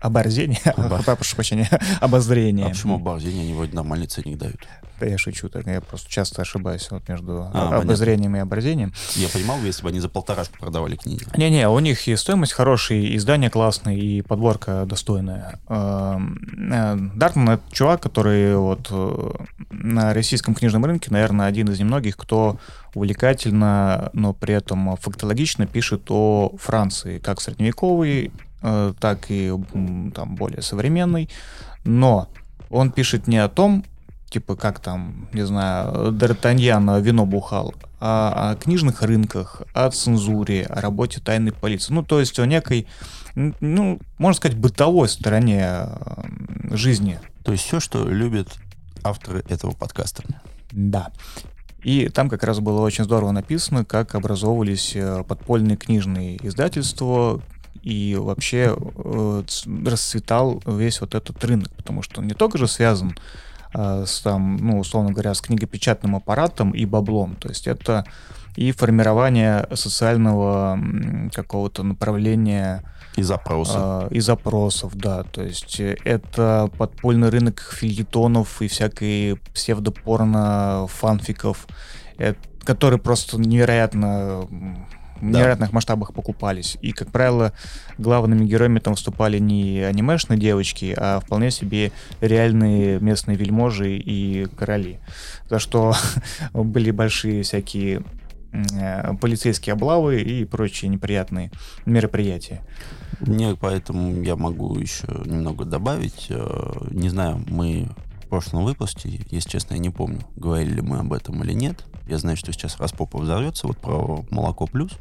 оборзение, 0.00 0.58
прошу 0.74 1.36
прощения, 1.36 1.70
обозрение. 2.00 2.66
А 2.66 2.70
почему 2.70 2.96
обозрение? 2.96 3.44
Они 3.44 3.54
вроде 3.54 3.76
нормальный 3.76 4.08
ценник 4.08 4.38
дают. 4.38 4.66
Да 4.98 5.06
я 5.06 5.18
шучу, 5.18 5.48
так 5.48 5.66
я 5.66 5.80
просто 5.80 6.10
часто 6.10 6.42
ошибаюсь 6.42 6.88
вот 6.90 7.08
между 7.08 7.48
а, 7.52 7.76
обозрением 7.76 8.32
понятно. 8.32 8.36
и 8.36 8.40
оборзением. 8.40 8.92
Я 9.14 9.28
понимал, 9.28 9.58
если 9.60 9.82
бы 9.82 9.90
они 9.90 10.00
за 10.00 10.08
полторашку 10.08 10.58
продавали 10.58 10.96
книги. 10.96 11.22
Не-не, 11.36 11.68
у 11.68 11.78
них 11.78 12.08
и 12.08 12.16
стоимость 12.16 12.54
хорошая, 12.54 12.98
и 12.98 13.16
издание 13.16 13.50
классное, 13.50 13.94
и 13.94 14.22
подборка 14.22 14.84
достойная. 14.86 15.60
Эм, 15.68 16.72
э, 16.72 16.96
Дартман— 17.14 17.50
это 17.50 17.62
чувак, 17.70 18.02
который 18.02 18.56
вот 18.56 18.88
э, 18.90 19.30
на 19.70 20.12
российском 20.14 20.54
книжном 20.54 20.84
рынке, 20.84 21.10
наверное, 21.10 21.46
один 21.46 21.68
из 21.68 21.78
немногих, 21.78 22.16
кто 22.16 22.58
увлекательно, 22.96 24.10
но 24.14 24.32
при 24.32 24.54
этом 24.54 24.96
фактологично 24.96 25.66
пишет 25.66 26.10
о 26.10 26.56
Франции, 26.58 27.18
как 27.18 27.42
средневековой, 27.42 28.32
э, 28.62 28.94
так 28.98 29.26
и 29.30 29.52
там 30.14 30.34
более 30.34 30.62
современной. 30.62 31.28
Но 31.84 32.28
он 32.70 32.90
пишет 32.90 33.28
не 33.28 33.36
о 33.36 33.48
том, 33.48 33.84
типа 34.30 34.56
как 34.56 34.80
там, 34.80 35.28
не 35.34 35.44
знаю, 35.44 36.10
Д'Артаньян 36.12 37.02
вино 37.02 37.26
бухал, 37.26 37.74
а 38.00 38.52
о 38.52 38.56
книжных 38.56 39.02
рынках, 39.02 39.62
о 39.74 39.90
цензуре, 39.90 40.64
о 40.64 40.80
работе 40.80 41.20
тайной 41.20 41.52
полиции. 41.52 41.92
Ну, 41.92 42.02
то 42.02 42.18
есть 42.18 42.38
о 42.38 42.46
некой, 42.46 42.86
ну, 43.34 44.00
можно 44.16 44.36
сказать, 44.36 44.56
бытовой 44.56 45.10
стороне 45.10 45.88
жизни. 46.70 47.20
То 47.44 47.52
есть 47.52 47.64
все, 47.64 47.78
что 47.78 48.08
любят 48.08 48.48
авторы 49.04 49.44
этого 49.50 49.72
подкаста. 49.72 50.22
Да. 50.72 51.10
И 51.82 52.08
там 52.08 52.28
как 52.28 52.42
раз 52.42 52.60
было 52.60 52.80
очень 52.80 53.04
здорово 53.04 53.30
написано, 53.30 53.84
как 53.84 54.14
образовывались 54.14 54.96
э, 54.96 55.22
подпольные 55.26 55.76
книжные 55.76 56.36
издательства, 56.46 57.40
и 57.82 58.16
вообще 58.18 58.76
э, 58.76 59.42
расцветал 59.84 60.62
весь 60.66 61.00
вот 61.00 61.14
этот 61.14 61.44
рынок, 61.44 61.70
потому 61.76 62.02
что 62.02 62.20
он 62.20 62.26
не 62.26 62.34
только 62.34 62.58
же 62.58 62.66
связан 62.66 63.16
Э, 63.76 64.04
с 64.06 64.20
там, 64.20 64.56
ну, 64.56 64.78
условно 64.78 65.12
говоря, 65.12 65.34
с 65.34 65.40
книгопечатным 65.40 66.16
аппаратом 66.16 66.70
и 66.70 66.84
баблом. 66.86 67.36
То 67.36 67.48
есть 67.48 67.66
это 67.66 68.04
и 68.56 68.72
формирование 68.72 69.66
социального 69.74 70.78
какого-то 71.34 71.82
направления 71.82 72.82
и 73.16 73.22
запросов. 73.22 73.76
Э, 73.76 74.08
и 74.10 74.20
запросов, 74.20 74.94
да. 74.94 75.22
То 75.24 75.42
есть 75.42 75.80
это 75.80 76.70
подпольный 76.76 77.30
рынок 77.30 77.60
фильетонов 77.60 78.62
и 78.62 78.68
всякой 78.68 79.36
псевдопорно 79.54 80.86
фанфиков, 80.88 81.66
э, 82.18 82.34
который 82.64 82.98
просто 82.98 83.40
невероятно 83.40 84.48
в 85.20 85.30
да. 85.30 85.38
невероятных 85.38 85.72
масштабах 85.72 86.12
покупались. 86.12 86.76
И, 86.82 86.92
как 86.92 87.10
правило, 87.10 87.52
главными 87.98 88.44
героями 88.44 88.78
там 88.78 88.94
выступали 88.94 89.38
не 89.38 89.80
анимешные 89.80 90.38
девочки, 90.38 90.94
а 90.96 91.20
вполне 91.20 91.50
себе 91.50 91.92
реальные 92.20 93.00
местные 93.00 93.36
вельможи 93.36 93.96
и 93.96 94.46
короли. 94.56 94.98
За 95.48 95.58
что 95.58 95.94
были 96.52 96.90
большие 96.90 97.42
всякие 97.42 98.02
э, 98.52 99.14
полицейские 99.20 99.72
облавы 99.72 100.20
и 100.20 100.44
прочие 100.44 100.90
неприятные 100.90 101.50
мероприятия. 101.86 102.62
Мне 103.20 103.56
поэтому 103.58 104.22
я 104.22 104.36
могу 104.36 104.78
еще 104.78 105.06
немного 105.24 105.64
добавить. 105.64 106.26
Э, 106.28 106.72
не 106.90 107.08
знаю, 107.08 107.42
мы 107.48 107.88
в 108.24 108.28
прошлом 108.28 108.64
выпуске, 108.64 109.20
если 109.30 109.50
честно, 109.50 109.74
я 109.74 109.80
не 109.80 109.90
помню, 109.90 110.20
говорили 110.36 110.74
ли 110.74 110.80
мы 110.82 110.98
об 110.98 111.12
этом 111.12 111.42
или 111.44 111.52
нет. 111.52 111.84
Я 112.08 112.18
знаю, 112.18 112.36
что 112.36 112.52
сейчас 112.52 112.78
Распопов 112.78 113.22
взорвется, 113.22 113.66
вот 113.66 113.78
про 113.78 114.24
молоко 114.30 114.66
плюс. 114.66 114.92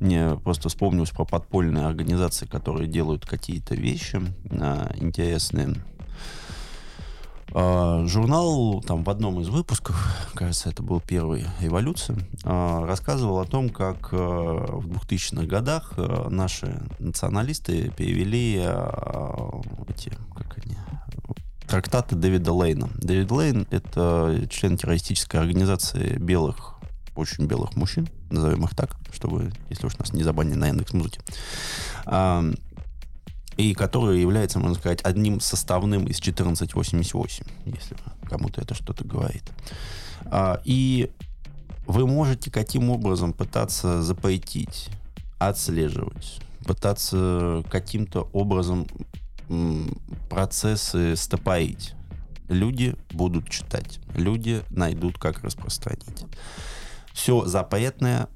Мне 0.00 0.36
просто 0.42 0.70
вспомнилось 0.70 1.10
про 1.10 1.26
подпольные 1.26 1.84
организации, 1.84 2.46
которые 2.46 2.88
делают 2.88 3.26
какие-то 3.26 3.74
вещи 3.74 4.20
а, 4.50 4.90
интересные. 4.98 5.76
А, 7.52 8.04
журнал 8.06 8.82
там 8.86 9.02
в 9.02 9.10
одном 9.10 9.40
из 9.40 9.48
выпусков, 9.48 10.28
кажется, 10.34 10.68
это 10.70 10.82
был 10.82 11.00
первый 11.00 11.46
«Эволюция», 11.60 12.18
а, 12.44 12.86
рассказывал 12.86 13.40
о 13.40 13.44
том, 13.44 13.70
как 13.70 14.10
а, 14.12 14.76
в 14.76 14.86
2000-х 14.86 15.46
годах 15.46 15.94
наши 16.28 16.80
националисты 16.98 17.90
перевели 17.90 18.56
эти, 19.88 20.12
как 20.36 20.58
они, 20.64 20.76
трактаты 21.66 22.14
Дэвида 22.14 22.52
Лейна. 22.52 22.88
Дэвид 22.94 23.30
Лейн— 23.30 23.66
это 23.70 24.46
член 24.50 24.76
террористической 24.76 25.40
организации 25.40 26.18
белых, 26.18 26.74
очень 27.16 27.46
белых 27.46 27.74
мужчин, 27.74 28.08
назовем 28.30 28.64
их 28.64 28.76
так, 28.76 28.96
чтобы, 29.12 29.52
если 29.68 29.86
уж 29.86 29.98
нас 29.98 30.12
не 30.12 30.22
забанили 30.22 30.54
на 30.54 30.68
Яндекс 30.68 30.92
Музыке. 30.92 31.20
И 33.56 33.74
который 33.74 34.20
является, 34.20 34.58
можно 34.58 34.76
сказать, 34.76 35.00
одним 35.02 35.40
составным 35.40 36.06
из 36.06 36.18
1488, 36.20 37.44
если 37.66 37.96
кому-то 38.28 38.60
это 38.60 38.74
что-то 38.74 39.04
говорит. 39.04 39.44
А, 40.26 40.60
и 40.64 41.10
вы 41.86 42.06
можете 42.06 42.50
каким 42.50 42.90
образом 42.90 43.32
пытаться 43.32 44.02
запойтить, 44.02 44.88
отслеживать, 45.38 46.40
пытаться 46.64 47.64
каким-то 47.70 48.28
образом 48.32 48.86
процессы 50.28 51.16
стопорить. 51.16 51.94
Люди 52.48 52.96
будут 53.10 53.48
читать, 53.48 54.00
люди 54.14 54.62
найдут, 54.70 55.18
как 55.18 55.42
распространить. 55.42 56.24
Все 57.12 57.44
запретное 57.44 58.28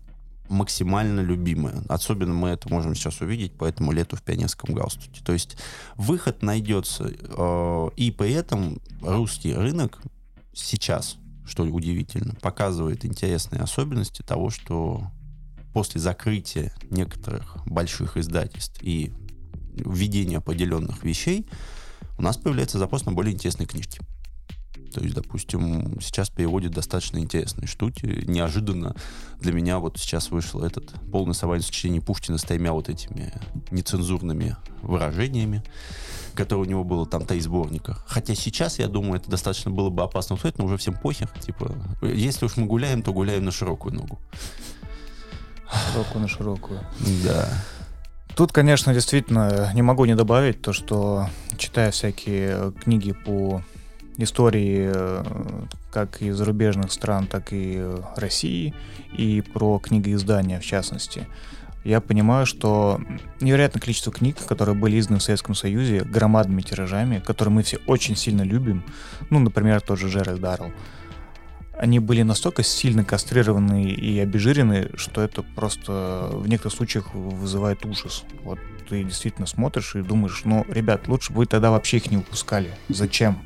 максимально 0.49 1.20
любимое. 1.20 1.82
Особенно 1.88 2.34
мы 2.34 2.51
это 2.51 2.68
можем 2.68 2.95
сейчас 2.95 3.20
увидеть 3.20 3.57
по 3.57 3.64
этому 3.64 3.92
лету 3.92 4.16
в 4.16 4.22
пионерском 4.22 4.74
галстуке. 4.74 5.22
То 5.24 5.32
есть 5.32 5.57
выход 5.97 6.42
найдется, 6.42 7.11
э, 7.11 7.88
и 7.97 8.11
при 8.11 8.32
этом 8.32 8.80
русский 9.01 9.55
рынок 9.55 10.01
сейчас, 10.53 11.16
что 11.47 11.64
удивительно, 11.64 12.34
показывает 12.40 13.05
интересные 13.05 13.62
особенности 13.62 14.22
того, 14.22 14.51
что 14.51 15.11
после 15.72 16.01
закрытия 16.01 16.72
некоторых 16.90 17.57
больших 17.66 18.16
издательств 18.16 18.80
и 18.82 19.12
введения 19.74 20.38
определенных 20.38 21.03
вещей, 21.03 21.47
у 22.16 22.22
нас 22.22 22.36
появляется 22.36 22.78
запрос 22.78 23.07
на 23.07 23.12
более 23.12 23.34
интересные 23.34 23.66
книжки. 23.66 24.01
То 24.95 25.01
есть, 25.01 25.16
допустим, 25.16 26.01
сейчас 26.01 26.30
переводят 26.30 26.72
достаточно 26.72 27.18
интересные 27.18 27.66
штуки. 27.66 28.22
Неожиданно 28.28 28.95
для 29.40 29.53
меня 29.53 29.80
вот 29.80 29.99
сейчас 29.99 30.30
вышел 30.30 30.62
этот 30.62 30.92
полный 31.11 31.34
совальное 31.34 31.66
сочинение 31.66 32.01
Пушкина 32.01 32.38
с 32.38 32.45
тремя 32.45 32.72
вот 32.72 32.88
этими 32.88 33.32
нецензурными 33.72 34.57
выражениями, 34.82 35.64
которые 36.36 36.66
у 36.66 36.70
него 36.70 36.84
было 36.84 37.07
там 37.07 37.26
три 37.26 37.40
сборника. 37.40 37.99
Хотя 38.07 38.36
сейчас, 38.36 38.78
я 38.78 38.86
думаю, 38.86 39.16
это 39.16 39.28
достаточно 39.28 39.72
было 39.72 39.90
бы 39.90 40.05
опасно 40.05 40.36
услышать, 40.36 40.59
но 40.59 40.66
уже 40.66 40.76
всем 40.76 40.95
похер. 40.95 41.28
Типа, 41.40 41.74
если 42.01 42.47
уж 42.47 42.57
мы 42.57 42.66
гуляем, 42.66 43.03
то 43.03 43.12
гуляем 43.12 43.45
на 43.45 43.51
широкую 43.51 43.97
ногу. 43.97 44.20
Широкую 45.90 46.20
на 46.22 46.28
широкую. 46.28 46.80
Да. 47.24 47.49
Тут, 48.36 48.53
конечно, 48.53 48.95
действительно 48.95 49.72
не 49.74 49.82
могу 49.82 50.05
не 50.05 50.14
добавить 50.14 50.62
то, 50.62 50.72
что 50.72 51.28
читая 51.59 51.90
всякие 51.90 52.72
книги 52.72 53.11
по 53.11 53.64
истории 54.19 54.93
как 55.93 56.23
и 56.23 56.31
зарубежных 56.31 56.93
стран, 56.93 57.27
так 57.27 57.49
и 57.53 57.85
России, 58.17 58.75
и 59.17 59.43
про 59.43 59.79
книгоиздания 59.79 60.61
в 60.61 60.65
частности, 60.65 61.27
я 61.85 62.01
понимаю, 62.01 62.47
что 62.47 63.01
невероятное 63.41 63.81
количество 63.81 64.11
книг, 64.11 64.37
которые 64.47 64.75
были 64.75 64.99
изданы 64.99 65.19
в 65.19 65.23
Советском 65.23 65.55
Союзе 65.55 66.01
громадными 66.01 66.62
тиражами, 66.62 67.23
которые 67.25 67.53
мы 67.53 67.62
все 67.62 67.79
очень 67.87 68.17
сильно 68.17 68.43
любим, 68.43 68.85
ну, 69.31 69.39
например, 69.39 69.83
тот 69.83 69.99
же 69.99 70.09
Джеральд 70.09 70.41
Даррелл, 70.41 70.73
они 71.77 71.99
были 71.99 72.23
настолько 72.23 72.62
сильно 72.62 73.05
кастрированы 73.05 73.85
и 73.85 74.19
обезжирены, 74.19 74.91
что 74.95 75.21
это 75.21 75.43
просто 75.43 76.31
в 76.33 76.49
некоторых 76.49 76.75
случаях 76.75 77.12
вызывает 77.15 77.85
ужас. 77.85 78.25
Вот 78.43 78.59
ты 78.89 79.03
действительно 79.03 79.47
смотришь 79.47 79.95
и 79.97 80.03
думаешь, 80.03 80.43
ну, 80.45 80.65
ребят, 80.69 81.09
лучше 81.09 81.33
бы 81.33 81.39
вы 81.39 81.47
тогда 81.47 81.71
вообще 81.71 81.99
их 81.99 82.11
не 82.11 82.17
выпускали. 82.17 82.71
Зачем? 82.89 83.43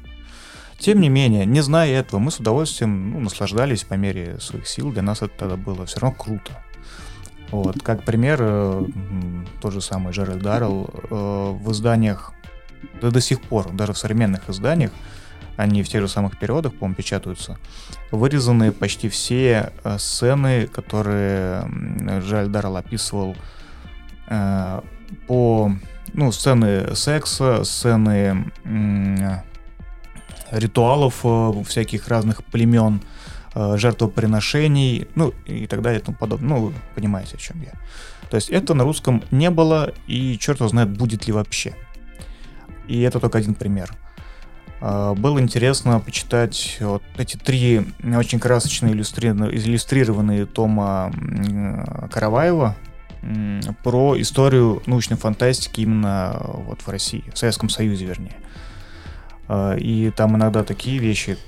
Тем 0.79 1.01
не 1.01 1.09
менее, 1.09 1.45
не 1.45 1.61
зная 1.61 1.91
этого, 1.91 2.21
мы 2.21 2.31
с 2.31 2.39
удовольствием 2.39 3.11
ну, 3.11 3.21
наслаждались 3.21 3.83
по 3.83 3.95
мере 3.95 4.39
своих 4.39 4.69
сил. 4.69 4.93
Для 4.93 5.03
нас 5.03 5.23
это 5.23 5.37
тогда 5.37 5.57
было 5.57 5.87
все 5.87 5.99
равно 5.99 6.17
круто. 6.17 6.53
Вот, 7.51 7.83
как 7.83 8.05
пример, 8.05 8.39
э, 8.41 8.85
тот 9.61 9.73
же 9.73 9.81
самый 9.81 10.13
Джеральд 10.13 10.41
Даррелл 10.41 10.89
э, 10.89 11.57
в 11.61 11.73
изданиях, 11.73 12.33
да 13.01 13.11
до 13.11 13.21
сих 13.21 13.41
пор, 13.41 13.73
даже 13.73 13.93
в 13.93 13.99
современных 13.99 14.49
изданиях, 14.49 14.93
они 15.57 15.83
в 15.83 15.89
тех 15.89 16.03
же 16.03 16.09
самых 16.09 16.39
переводах, 16.39 16.75
по-моему, 16.75 16.95
печатаются, 16.95 17.59
вырезаны 18.13 18.71
почти 18.71 19.09
все 19.09 19.73
э, 19.83 19.99
сцены, 19.99 20.69
которые 20.69 21.69
Жаль 22.21 22.49
Даррелл 22.49 22.77
описывал 22.77 23.35
э, 24.29 24.81
по, 25.27 25.73
ну, 26.13 26.31
сцены 26.31 26.95
секса, 26.95 27.65
сцены 27.65 28.53
ритуалов 30.51 31.21
э, 31.25 31.53
всяких 31.67 32.09
разных 32.09 32.45
племен, 32.45 33.01
э, 33.55 33.77
жертвоприношений, 33.77 35.09
ну 35.15 35.33
и 35.47 35.67
так 35.67 35.83
далее 35.83 36.01
и 36.01 36.05
тому 36.05 36.17
подобное. 36.17 36.49
Ну, 36.49 36.67
вы 36.67 36.75
понимаете, 36.95 37.37
о 37.37 37.39
чем 37.39 37.61
я. 37.63 37.73
То 38.31 38.37
есть 38.37 38.51
это 38.51 38.75
на 38.75 38.85
русском 38.85 39.23
не 39.31 39.51
было, 39.51 39.93
и 40.07 40.39
черт 40.39 40.61
его 40.61 40.69
знает, 40.69 40.91
будет 40.91 41.27
ли 41.27 41.33
вообще. 41.33 41.75
И 42.87 43.01
это 43.01 43.21
только 43.21 43.39
один 43.39 43.55
пример. 43.55 43.91
Э, 44.81 45.15
было 45.17 45.41
интересно 45.41 46.01
почитать 46.01 46.79
вот 46.81 47.03
эти 47.17 47.37
три 47.37 47.87
очень 48.03 48.41
красочные 48.41 48.93
иллюстрированные, 48.93 50.47
тома 50.47 51.13
Караваева 52.11 52.77
про 53.83 54.21
историю 54.21 54.83
научной 54.87 55.17
фантастики 55.17 55.81
именно 55.81 56.41
вот 56.41 56.83
в 56.83 56.89
России, 56.89 57.25
в 57.33 57.39
Советском 57.39 57.69
Союзе, 57.69 58.07
вернее. 58.07 58.37
Э, 59.49 59.79
и 59.79 60.11
там 60.11 60.37
иногда 60.37 60.65
такие 60.65 60.99
вещи 60.99 61.39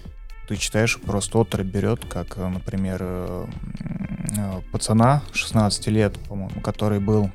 ты 0.49 0.57
читаешь, 0.57 0.99
просто 1.01 1.41
отрыв 1.41 1.67
берет, 1.67 2.05
как, 2.05 2.37
например, 2.37 2.99
э, 3.01 3.47
пацана 4.73 5.23
16 5.33 5.87
лет, 5.89 6.19
по-моему, 6.29 6.61
который 6.61 6.99
был 6.99 7.31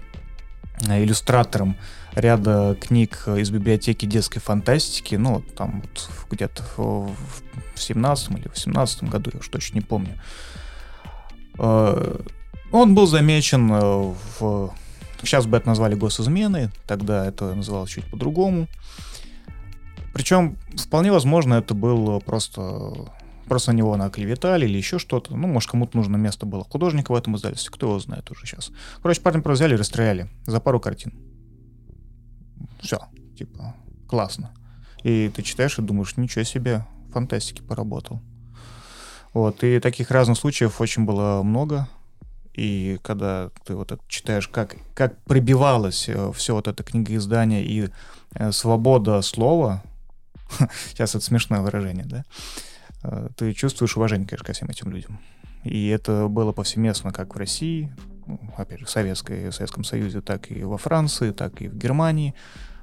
иллюстратором 0.81 1.77
ряда 2.13 2.75
книг 2.79 3.27
из 3.27 3.49
библиотеки 3.49 4.05
детской 4.05 4.39
фантастики, 4.39 5.15
ну, 5.15 5.41
там 5.55 5.83
где-то 6.29 6.63
в 6.77 7.15
17 7.75 8.31
или 8.31 8.47
18 8.47 9.03
году, 9.05 9.31
я 9.33 9.39
уж 9.39 9.47
точно 9.47 9.75
не 9.75 9.81
помню. 9.81 10.19
Э, 11.57 12.17
он 12.71 12.95
был 12.95 13.07
замечен 13.07 13.71
э, 13.71 14.13
в... 14.39 14.73
Сейчас 15.21 15.45
бы 15.45 15.57
это 15.57 15.67
назвали 15.67 15.95
госизменой, 15.95 16.69
тогда 16.87 17.25
это 17.25 17.55
называлось 17.55 17.91
чуть 17.91 18.05
по-другому. 18.05 18.67
Причем, 20.15 20.55
вполне 20.77 21.11
возможно, 21.11 21.55
это 21.55 21.73
был 21.73 22.21
просто... 22.21 22.93
Просто 23.49 23.73
на 23.73 23.75
него 23.75 23.97
наклеветали 23.97 24.65
или 24.65 24.77
еще 24.77 24.97
что-то. 24.97 25.35
Ну, 25.35 25.45
может, 25.45 25.69
кому-то 25.69 25.97
нужно 25.97 26.15
место 26.15 26.45
было 26.45 26.63
художника 26.63 27.11
в 27.11 27.15
этом 27.15 27.35
издательстве, 27.35 27.73
кто 27.73 27.87
его 27.87 27.99
знает 27.99 28.31
уже 28.31 28.45
сейчас. 28.45 28.71
Короче, 29.01 29.19
парня 29.19 29.41
просто 29.41 29.65
взяли 29.65 29.75
и 29.75 29.77
расстреляли 29.77 30.29
за 30.47 30.61
пару 30.61 30.79
картин. 30.79 31.13
Все, 32.79 32.99
типа, 33.37 33.75
классно. 34.07 34.51
И 35.03 35.29
ты 35.35 35.43
читаешь 35.43 35.77
и 35.77 35.81
думаешь, 35.81 36.15
ничего 36.15 36.45
себе, 36.45 36.85
фантастики 37.11 37.61
поработал. 37.61 38.21
Вот, 39.33 39.65
и 39.65 39.81
таких 39.81 40.11
разных 40.11 40.37
случаев 40.37 40.79
очень 40.79 41.03
было 41.03 41.43
много. 41.43 41.89
И 42.53 42.99
когда 43.03 43.49
ты 43.65 43.75
вот 43.75 43.91
это 43.91 44.01
читаешь, 44.07 44.47
как, 44.47 44.77
как 44.93 45.21
пробивалось 45.25 46.07
э, 46.07 46.31
все 46.33 46.55
вот 46.55 46.69
это 46.69 46.83
книгоиздание 46.83 47.65
и 47.65 47.89
э, 48.33 48.51
свобода 48.53 49.21
слова, 49.21 49.83
сейчас 50.89 51.15
это 51.15 51.23
смешное 51.23 51.61
выражение, 51.61 52.05
да, 52.05 52.23
э, 53.03 53.29
ты 53.35 53.53
чувствуешь 53.53 53.97
уважение, 53.97 54.27
конечно, 54.27 54.45
ко 54.45 54.53
всем 54.53 54.69
этим 54.69 54.91
людям. 54.91 55.19
И 55.63 55.87
это 55.87 56.27
было 56.27 56.51
повсеместно 56.51 57.11
как 57.11 57.35
в 57.35 57.37
России, 57.37 57.91
ну, 58.27 58.39
опять 58.57 58.79
же, 58.79 58.85
в, 58.85 58.89
Советской, 58.89 59.49
в 59.49 59.53
Советском 59.53 59.83
Союзе, 59.83 60.21
так 60.21 60.51
и 60.51 60.63
во 60.63 60.77
Франции, 60.77 61.31
так 61.31 61.61
и 61.61 61.67
в 61.67 61.77
Германии. 61.77 62.33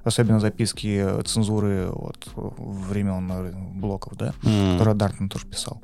Особенно 0.05 0.41
записки 0.41 1.23
цензуры 1.25 1.87
вот, 1.87 2.29
времен 2.35 3.79
блоков, 3.79 4.17
да, 4.17 4.35
mm. 4.43 4.73
которые 4.73 4.97
Дартман 4.97 5.29
тоже 5.29 5.47
писал. 5.47 5.81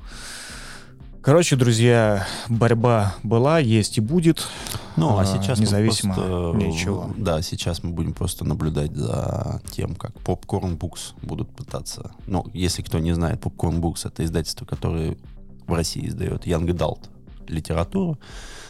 Короче, 1.28 1.56
друзья, 1.56 2.26
борьба 2.48 3.14
была, 3.22 3.58
есть 3.58 3.98
и 3.98 4.00
будет. 4.00 4.48
Ну, 4.96 5.18
а, 5.18 5.20
а 5.20 5.26
сейчас 5.26 5.58
независимо 5.58 6.14
просто, 6.14 6.56
ничего. 6.56 7.10
Да, 7.18 7.42
сейчас 7.42 7.82
мы 7.82 7.90
будем 7.90 8.14
просто 8.14 8.46
наблюдать 8.46 8.96
за 8.96 9.60
тем, 9.70 9.94
как 9.94 10.12
Popcorn 10.24 10.78
Books 10.78 11.12
будут 11.20 11.50
пытаться. 11.50 12.12
Ну, 12.26 12.46
если 12.54 12.80
кто 12.80 12.98
не 12.98 13.12
знает, 13.12 13.42
Popcorn 13.42 13.78
Books 13.78 14.08
это 14.08 14.24
издательство, 14.24 14.64
которое 14.64 15.18
в 15.66 15.74
России 15.74 16.08
издает 16.08 16.46
Young 16.46 16.66
Adult 16.68 17.10
литературу. 17.46 18.18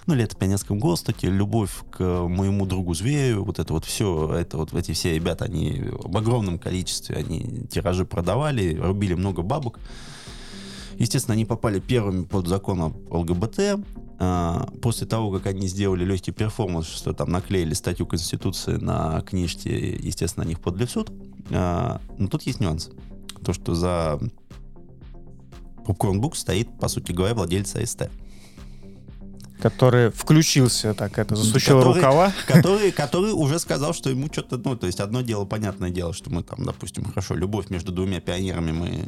Ну, 0.06 0.14
лето 0.14 0.34
в 0.34 0.38
пионерском 0.40 0.80
гостаке, 0.80 1.28
любовь 1.28 1.70
к 1.92 2.02
моему 2.02 2.66
другу 2.66 2.92
зверю, 2.92 3.44
вот 3.44 3.60
это 3.60 3.72
вот 3.72 3.84
все, 3.84 4.34
это 4.34 4.56
вот 4.56 4.74
эти 4.74 4.90
все 4.94 5.14
ребята, 5.14 5.44
они 5.44 5.84
в 5.92 6.16
огромном 6.16 6.58
количестве, 6.58 7.14
они 7.14 7.68
тиражи 7.70 8.04
продавали, 8.04 8.74
рубили 8.74 9.14
много 9.14 9.42
бабок. 9.42 9.78
Естественно, 10.98 11.34
они 11.34 11.44
попали 11.44 11.78
первыми 11.78 12.24
под 12.24 12.48
закон 12.48 12.80
об 12.82 13.12
ЛГБТ. 13.12 13.80
А, 14.20 14.68
после 14.82 15.06
того, 15.06 15.30
как 15.30 15.46
они 15.46 15.68
сделали 15.68 16.04
легкий 16.04 16.32
перформанс, 16.32 16.86
что 16.86 17.12
там 17.12 17.30
наклеили 17.30 17.72
статью 17.72 18.04
Конституции 18.04 18.76
на 18.76 19.20
книжке, 19.20 19.96
естественно, 19.96 20.44
на 20.44 20.48
них 20.48 20.60
подали 20.60 20.86
в 20.86 20.90
суд. 20.90 21.12
А, 21.50 22.00
но 22.18 22.26
тут 22.26 22.42
есть 22.42 22.58
нюанс. 22.58 22.90
То, 23.44 23.52
что 23.52 23.76
за 23.76 24.18
Popcorn 25.86 26.20
Book 26.20 26.34
стоит, 26.34 26.68
по 26.80 26.88
сути 26.88 27.12
говоря, 27.12 27.34
владелец 27.34 27.74
АСТ 27.76 28.10
который 29.60 30.10
включился, 30.10 30.94
так 30.94 31.18
это, 31.18 31.34
засучил 31.34 31.78
который, 31.78 31.96
рукава. 31.96 32.32
Который, 32.46 32.92
который 32.92 33.32
уже 33.32 33.58
сказал, 33.58 33.92
что 33.92 34.08
ему 34.08 34.28
что-то, 34.28 34.56
ну, 34.58 34.76
то 34.76 34.86
есть 34.86 35.00
одно 35.00 35.20
дело, 35.20 35.44
понятное 35.44 35.90
дело, 35.90 36.12
что 36.12 36.30
мы 36.30 36.44
там, 36.44 36.64
допустим, 36.64 37.04
хорошо, 37.04 37.34
любовь 37.34 37.68
между 37.68 37.90
двумя 37.90 38.20
пионерами 38.20 38.70
мы 38.70 39.04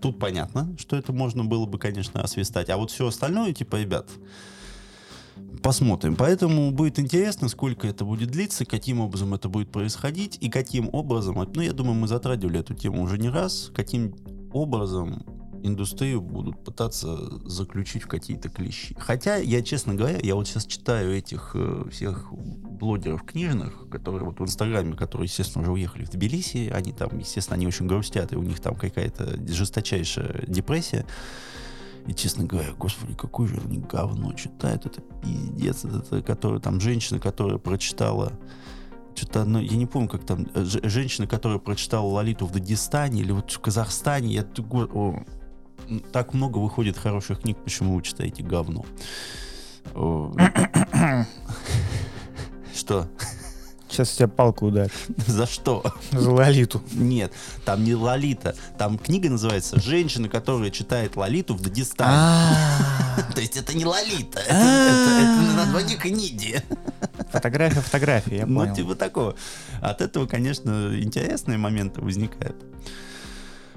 тут 0.00 0.18
понятно, 0.18 0.74
что 0.78 0.96
это 0.96 1.12
можно 1.12 1.44
было 1.44 1.66
бы, 1.66 1.78
конечно, 1.78 2.22
освистать. 2.22 2.70
А 2.70 2.76
вот 2.76 2.90
все 2.90 3.06
остальное, 3.06 3.52
типа, 3.52 3.76
ребят, 3.76 4.08
посмотрим. 5.62 6.16
Поэтому 6.16 6.70
будет 6.70 6.98
интересно, 6.98 7.48
сколько 7.48 7.86
это 7.86 8.04
будет 8.04 8.30
длиться, 8.30 8.64
каким 8.64 9.00
образом 9.00 9.34
это 9.34 9.48
будет 9.48 9.70
происходить 9.70 10.38
и 10.40 10.48
каким 10.48 10.88
образом, 10.92 11.36
ну, 11.54 11.62
я 11.62 11.72
думаю, 11.72 11.94
мы 11.94 12.08
затрагивали 12.08 12.60
эту 12.60 12.74
тему 12.74 13.02
уже 13.02 13.18
не 13.18 13.28
раз, 13.28 13.70
каким 13.74 14.14
образом 14.52 15.24
индустрию 15.64 16.20
будут 16.20 16.62
пытаться 16.62 17.16
заключить 17.48 18.02
в 18.02 18.06
какие-то 18.06 18.50
клещи. 18.50 18.94
Хотя, 18.98 19.36
я, 19.36 19.62
честно 19.62 19.94
говоря, 19.94 20.18
я 20.22 20.34
вот 20.34 20.46
сейчас 20.46 20.66
читаю 20.66 21.16
этих 21.16 21.52
э, 21.54 21.84
всех 21.90 22.32
блогеров 22.32 23.24
книжных, 23.24 23.88
которые 23.90 24.24
вот 24.24 24.38
в 24.38 24.42
Инстаграме, 24.42 24.94
которые, 24.94 25.26
естественно, 25.26 25.62
уже 25.62 25.72
уехали 25.72 26.04
в 26.04 26.10
Тбилиси, 26.10 26.70
они 26.72 26.92
там, 26.92 27.18
естественно, 27.18 27.56
они 27.56 27.66
очень 27.66 27.86
грустят, 27.86 28.32
и 28.32 28.36
у 28.36 28.42
них 28.42 28.60
там 28.60 28.74
какая-то 28.74 29.38
жесточайшая 29.48 30.44
депрессия. 30.46 31.06
И, 32.06 32.12
честно 32.12 32.44
говоря, 32.44 32.72
господи, 32.78 33.14
какое 33.14 33.48
же 33.48 33.58
они 33.64 33.78
говно 33.78 34.34
читают, 34.34 34.84
это 34.84 35.00
пиздец, 35.22 35.86
это, 35.86 36.16
это 36.16 36.60
там, 36.60 36.78
женщина, 36.78 37.18
которая 37.18 37.56
прочитала 37.56 38.32
что-то 39.14 39.42
одно, 39.42 39.60
я 39.60 39.76
не 39.76 39.86
помню, 39.86 40.08
как 40.08 40.26
там, 40.26 40.46
э, 40.54 40.64
женщина, 40.64 41.26
которая 41.26 41.58
прочитала 41.58 42.06
Лолиту 42.06 42.46
в 42.46 42.52
Дагестане 42.52 43.22
или 43.22 43.32
вот 43.32 43.50
в 43.50 43.60
Казахстане, 43.60 44.34
я, 44.34 44.42
о, 44.42 45.24
так 46.12 46.34
много 46.34 46.58
выходит 46.58 46.96
хороших 46.98 47.40
книг, 47.40 47.58
почему 47.62 47.96
вы 47.96 48.02
читаете 48.02 48.42
говно? 48.42 48.84
Что? 52.74 53.08
Сейчас 53.88 54.10
тебя 54.10 54.26
палку 54.26 54.66
ударят. 54.66 54.92
За 55.28 55.46
что? 55.46 55.84
За 56.10 56.30
Лолиту. 56.30 56.82
Нет, 56.92 57.32
там 57.64 57.84
не 57.84 57.94
Лолита. 57.94 58.56
Там 58.76 58.98
книга 58.98 59.30
называется 59.30 59.80
«Женщина, 59.80 60.28
которая 60.28 60.70
читает 60.70 61.14
Лолиту 61.14 61.54
в 61.54 61.60
Дагестане». 61.60 62.10
А. 62.12 62.56
То 63.32 63.40
есть 63.40 63.56
это 63.56 63.72
не 63.76 63.84
Лолита. 63.84 64.40
Это 64.40 65.54
название 65.54 65.96
книги. 65.96 66.60
Фотография, 67.30 67.80
фотография, 67.82 68.38
я 68.38 68.46
понял. 68.46 68.66
Ну, 68.66 68.74
типа 68.74 68.96
такого. 68.96 69.36
От 69.80 70.00
этого, 70.00 70.26
конечно, 70.26 70.90
интересные 71.00 71.58
моменты 71.58 72.00
возникают. 72.00 72.56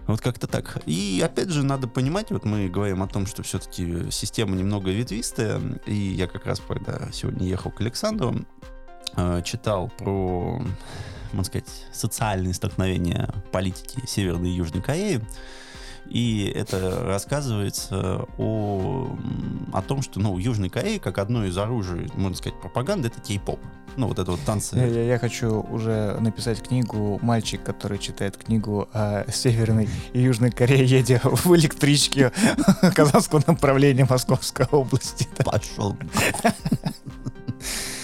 Вот 0.08 0.22
как-то 0.22 0.48
так. 0.48 0.82
И 0.86 1.22
опять 1.24 1.50
же, 1.50 1.64
надо 1.64 1.88
понимать, 1.88 2.32
вот 2.32 2.46
мы 2.46 2.70
говорим 2.70 3.04
о 3.04 3.08
том, 3.08 3.26
что 3.26 3.44
все-таки 3.44 4.10
система 4.10 4.56
немного 4.56 4.90
ветвистая, 4.90 5.62
и 5.86 5.94
я 5.94 6.28
как 6.28 6.46
раз, 6.46 6.62
когда 6.66 7.12
сегодня 7.12 7.46
ехал 7.46 7.72
к 7.72 7.82
Александру, 7.82 8.46
э, 9.18 9.42
читал 9.44 9.92
про, 9.98 10.62
можно 11.34 11.44
сказать, 11.44 11.70
социальные 11.92 12.54
столкновения 12.54 13.34
политики 13.52 14.02
Северной 14.08 14.50
и 14.50 14.54
Южной 14.54 14.82
Кореи, 14.82 15.22
и 16.10 16.52
это 16.56 17.04
рассказывается 17.04 18.26
о, 18.38 19.18
о 19.74 19.82
том, 19.82 20.02
что 20.02 20.20
ну, 20.20 20.38
Южной 20.38 20.70
Кореи, 20.70 20.98
как 20.98 21.18
одно 21.18 21.46
из 21.46 21.58
оружий, 21.58 22.10
можно 22.16 22.38
сказать, 22.38 22.60
пропаганды, 22.60 23.08
это 23.10 23.20
кей-поп. 23.22 23.60
Ну, 23.98 24.08
вот 24.08 24.20
это 24.20 24.32
вот 24.32 24.40
танцы. 24.42 24.76
Я, 24.76 24.86
я, 24.86 25.04
я 25.04 25.20
хочу 25.20 25.62
уже 25.62 26.18
написать 26.20 26.62
книгу 26.62 27.20
«Мальчик, 27.24 27.64
который 27.64 27.98
читает 27.98 28.38
книгу 28.38 28.88
о 28.94 29.26
Северной 29.32 29.90
и 30.14 30.22
Южной 30.22 30.52
Корее, 30.52 30.86
едя 30.86 31.20
в 31.24 31.56
электричке 31.56 32.32
Казанского 32.96 33.44
направления 33.48 34.06
Московской 34.08 34.68
области». 34.72 35.28
Пошел. 35.44 35.98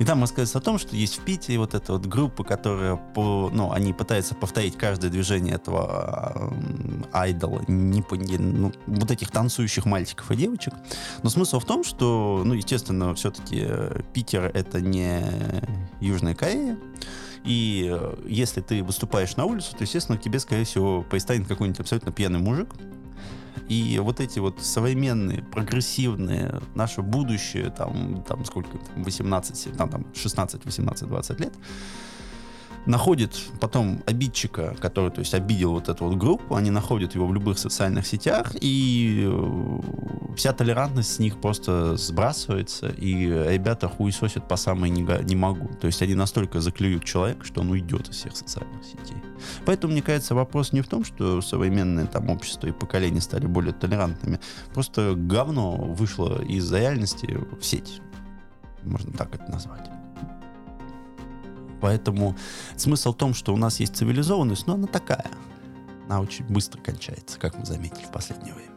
И 0.00 0.04
там 0.04 0.22
рассказывается 0.22 0.56
о 0.56 0.60
том, 0.62 0.78
что 0.78 0.96
есть 0.96 1.18
в 1.18 1.24
Питере 1.24 1.58
вот 1.58 1.74
эта 1.74 1.92
вот 1.92 2.06
группа, 2.06 2.42
которая, 2.42 2.96
по, 2.96 3.50
ну, 3.52 3.70
они 3.70 3.92
пытаются 3.92 4.34
повторить 4.34 4.78
каждое 4.78 5.10
движение 5.10 5.56
этого 5.56 6.54
айдола, 7.12 7.62
не, 7.68 8.02
не, 8.12 8.38
ну, 8.38 8.72
вот 8.86 9.10
этих 9.10 9.30
танцующих 9.30 9.84
мальчиков 9.84 10.30
и 10.30 10.36
девочек. 10.36 10.72
Но 11.22 11.28
смысл 11.28 11.60
в 11.60 11.66
том, 11.66 11.84
что, 11.84 12.40
ну, 12.46 12.54
естественно, 12.54 13.14
все-таки 13.14 13.66
Питер— 14.14 14.50
это 14.54 14.80
не 14.80 15.22
Южная 16.00 16.34
Корея, 16.34 16.78
и 17.44 17.86
э, 17.92 18.16
если 18.26 18.62
ты 18.62 18.82
выступаешь 18.82 19.36
на 19.36 19.44
улицу, 19.44 19.76
то, 19.76 19.84
естественно, 19.84 20.16
к 20.16 20.22
тебе, 20.22 20.38
скорее 20.40 20.64
всего, 20.64 21.02
пристанет 21.02 21.46
какой-нибудь 21.46 21.80
абсолютно 21.80 22.10
пьяный 22.10 22.38
мужик, 22.38 22.70
И 23.68 23.98
вот 24.02 24.20
эти 24.20 24.38
вот 24.38 24.60
современные, 24.60 25.42
прогрессивные, 25.42 26.60
наше 26.74 27.02
будущее, 27.02 27.70
там, 27.70 28.22
там 28.26 28.44
сколько, 28.44 28.78
18, 28.96 29.76
там, 29.76 29.88
там 29.88 30.06
16, 30.14 30.64
18, 30.64 31.08
20 31.08 31.40
лет, 31.40 31.52
находит 32.86 33.38
потом 33.60 34.02
обидчика, 34.06 34.74
который, 34.80 35.10
то 35.10 35.20
есть, 35.20 35.34
обидел 35.34 35.72
вот 35.72 35.88
эту 35.88 36.04
вот 36.04 36.16
группу, 36.16 36.54
они 36.54 36.70
находят 36.70 37.14
его 37.14 37.26
в 37.26 37.34
любых 37.34 37.58
социальных 37.58 38.06
сетях, 38.06 38.52
и 38.60 39.24
э, 39.26 39.80
вся 40.36 40.52
толерантность 40.52 41.14
с 41.14 41.18
них 41.18 41.40
просто 41.40 41.96
сбрасывается, 41.96 42.88
и 42.88 43.26
ребята 43.26 43.88
хуесосят 43.88 44.48
по 44.48 44.56
самой 44.56 44.90
не, 44.90 45.06
не 45.24 45.36
могу. 45.36 45.68
То 45.80 45.86
есть 45.86 46.02
они 46.02 46.14
настолько 46.14 46.60
заклюют 46.60 47.04
человека, 47.04 47.44
что 47.44 47.60
он 47.60 47.70
уйдет 47.70 48.08
из 48.08 48.16
всех 48.16 48.36
социальных 48.36 48.84
сетей. 48.84 49.16
Поэтому, 49.64 49.92
мне 49.92 50.02
кажется, 50.02 50.34
вопрос 50.34 50.72
не 50.72 50.80
в 50.80 50.88
том, 50.88 51.04
что 51.04 51.40
современное 51.40 52.06
там 52.06 52.30
общество 52.30 52.66
и 52.66 52.72
поколения 52.72 53.20
стали 53.20 53.46
более 53.46 53.72
толерантными. 53.72 54.40
Просто 54.72 55.14
говно 55.14 55.76
вышло 55.76 56.42
из 56.42 56.70
реальности 56.72 57.38
в 57.60 57.62
сеть. 57.62 58.00
Можно 58.82 59.12
так 59.12 59.34
это 59.34 59.50
назвать. 59.50 59.99
Поэтому 61.80 62.36
смысл 62.76 63.12
в 63.12 63.16
том, 63.16 63.34
что 63.34 63.54
у 63.54 63.56
нас 63.56 63.80
есть 63.80 63.96
цивилизованность, 63.96 64.66
но 64.66 64.74
она 64.74 64.86
такая. 64.86 65.30
Она 66.06 66.20
очень 66.20 66.44
быстро 66.46 66.80
кончается, 66.80 67.38
как 67.38 67.56
мы 67.58 67.64
заметили 67.64 68.04
в 68.04 68.10
последнее 68.10 68.54
время. 68.54 68.70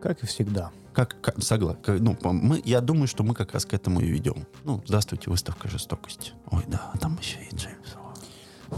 Как 0.00 0.22
и 0.22 0.26
всегда. 0.26 0.70
Как, 0.92 1.18
как 1.20 1.42
согласен. 1.42 1.80
Ну, 1.86 2.16
мы, 2.22 2.60
я 2.64 2.80
думаю, 2.80 3.06
что 3.06 3.22
мы 3.22 3.34
как 3.34 3.54
раз 3.54 3.64
к 3.64 3.72
этому 3.72 4.00
и 4.00 4.06
ведем. 4.06 4.46
Ну, 4.64 4.82
здравствуйте, 4.84 5.30
выставка 5.30 5.68
жестокости. 5.68 6.32
Ой, 6.50 6.64
да, 6.66 6.90
а 6.92 6.98
там 6.98 7.16
еще 7.18 7.38
и 7.50 7.54
Джеймс. 7.54 7.94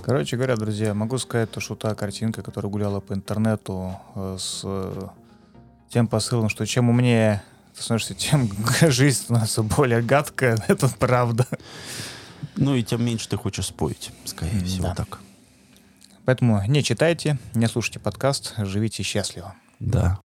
Короче 0.03 0.37
говоря, 0.37 0.57
друзья, 0.57 0.93
могу 0.93 1.19
сказать, 1.19 1.51
то, 1.51 1.61
что 1.61 1.77
та 1.77 1.95
картинка, 1.95 2.43
которая 2.43 2.71
гуляла 2.71 3.01
по 3.01 3.15
интернету 3.15 3.93
э, 4.15 4.37
с 4.39 4.63
э, 4.65 5.09
тем 5.89 6.09
посылом, 6.09 6.49
что 6.49 6.67
чем 6.67 6.91
умнее 6.91 7.43
ты 7.77 7.83
становишься, 7.83 8.15
тем 8.15 8.51
жизнь 8.91 9.23
становится 9.23 9.63
более 9.63 10.03
гадкая, 10.03 10.59
это 10.69 10.89
правда. 10.89 11.47
Ну 12.57 12.75
и 12.75 12.83
тем 12.83 13.05
меньше 13.05 13.29
ты 13.29 13.37
хочешь 13.37 13.67
спорить, 13.67 14.11
скорее 14.25 14.61
mm, 14.61 14.65
всего, 14.65 14.89
да. 14.89 14.95
так. 14.95 15.21
Поэтому 16.25 16.63
не 16.67 16.83
читайте, 16.83 17.39
не 17.55 17.67
слушайте 17.67 17.99
подкаст, 17.99 18.55
живите 18.59 19.03
счастливо. 19.03 19.55
Да. 19.81 20.21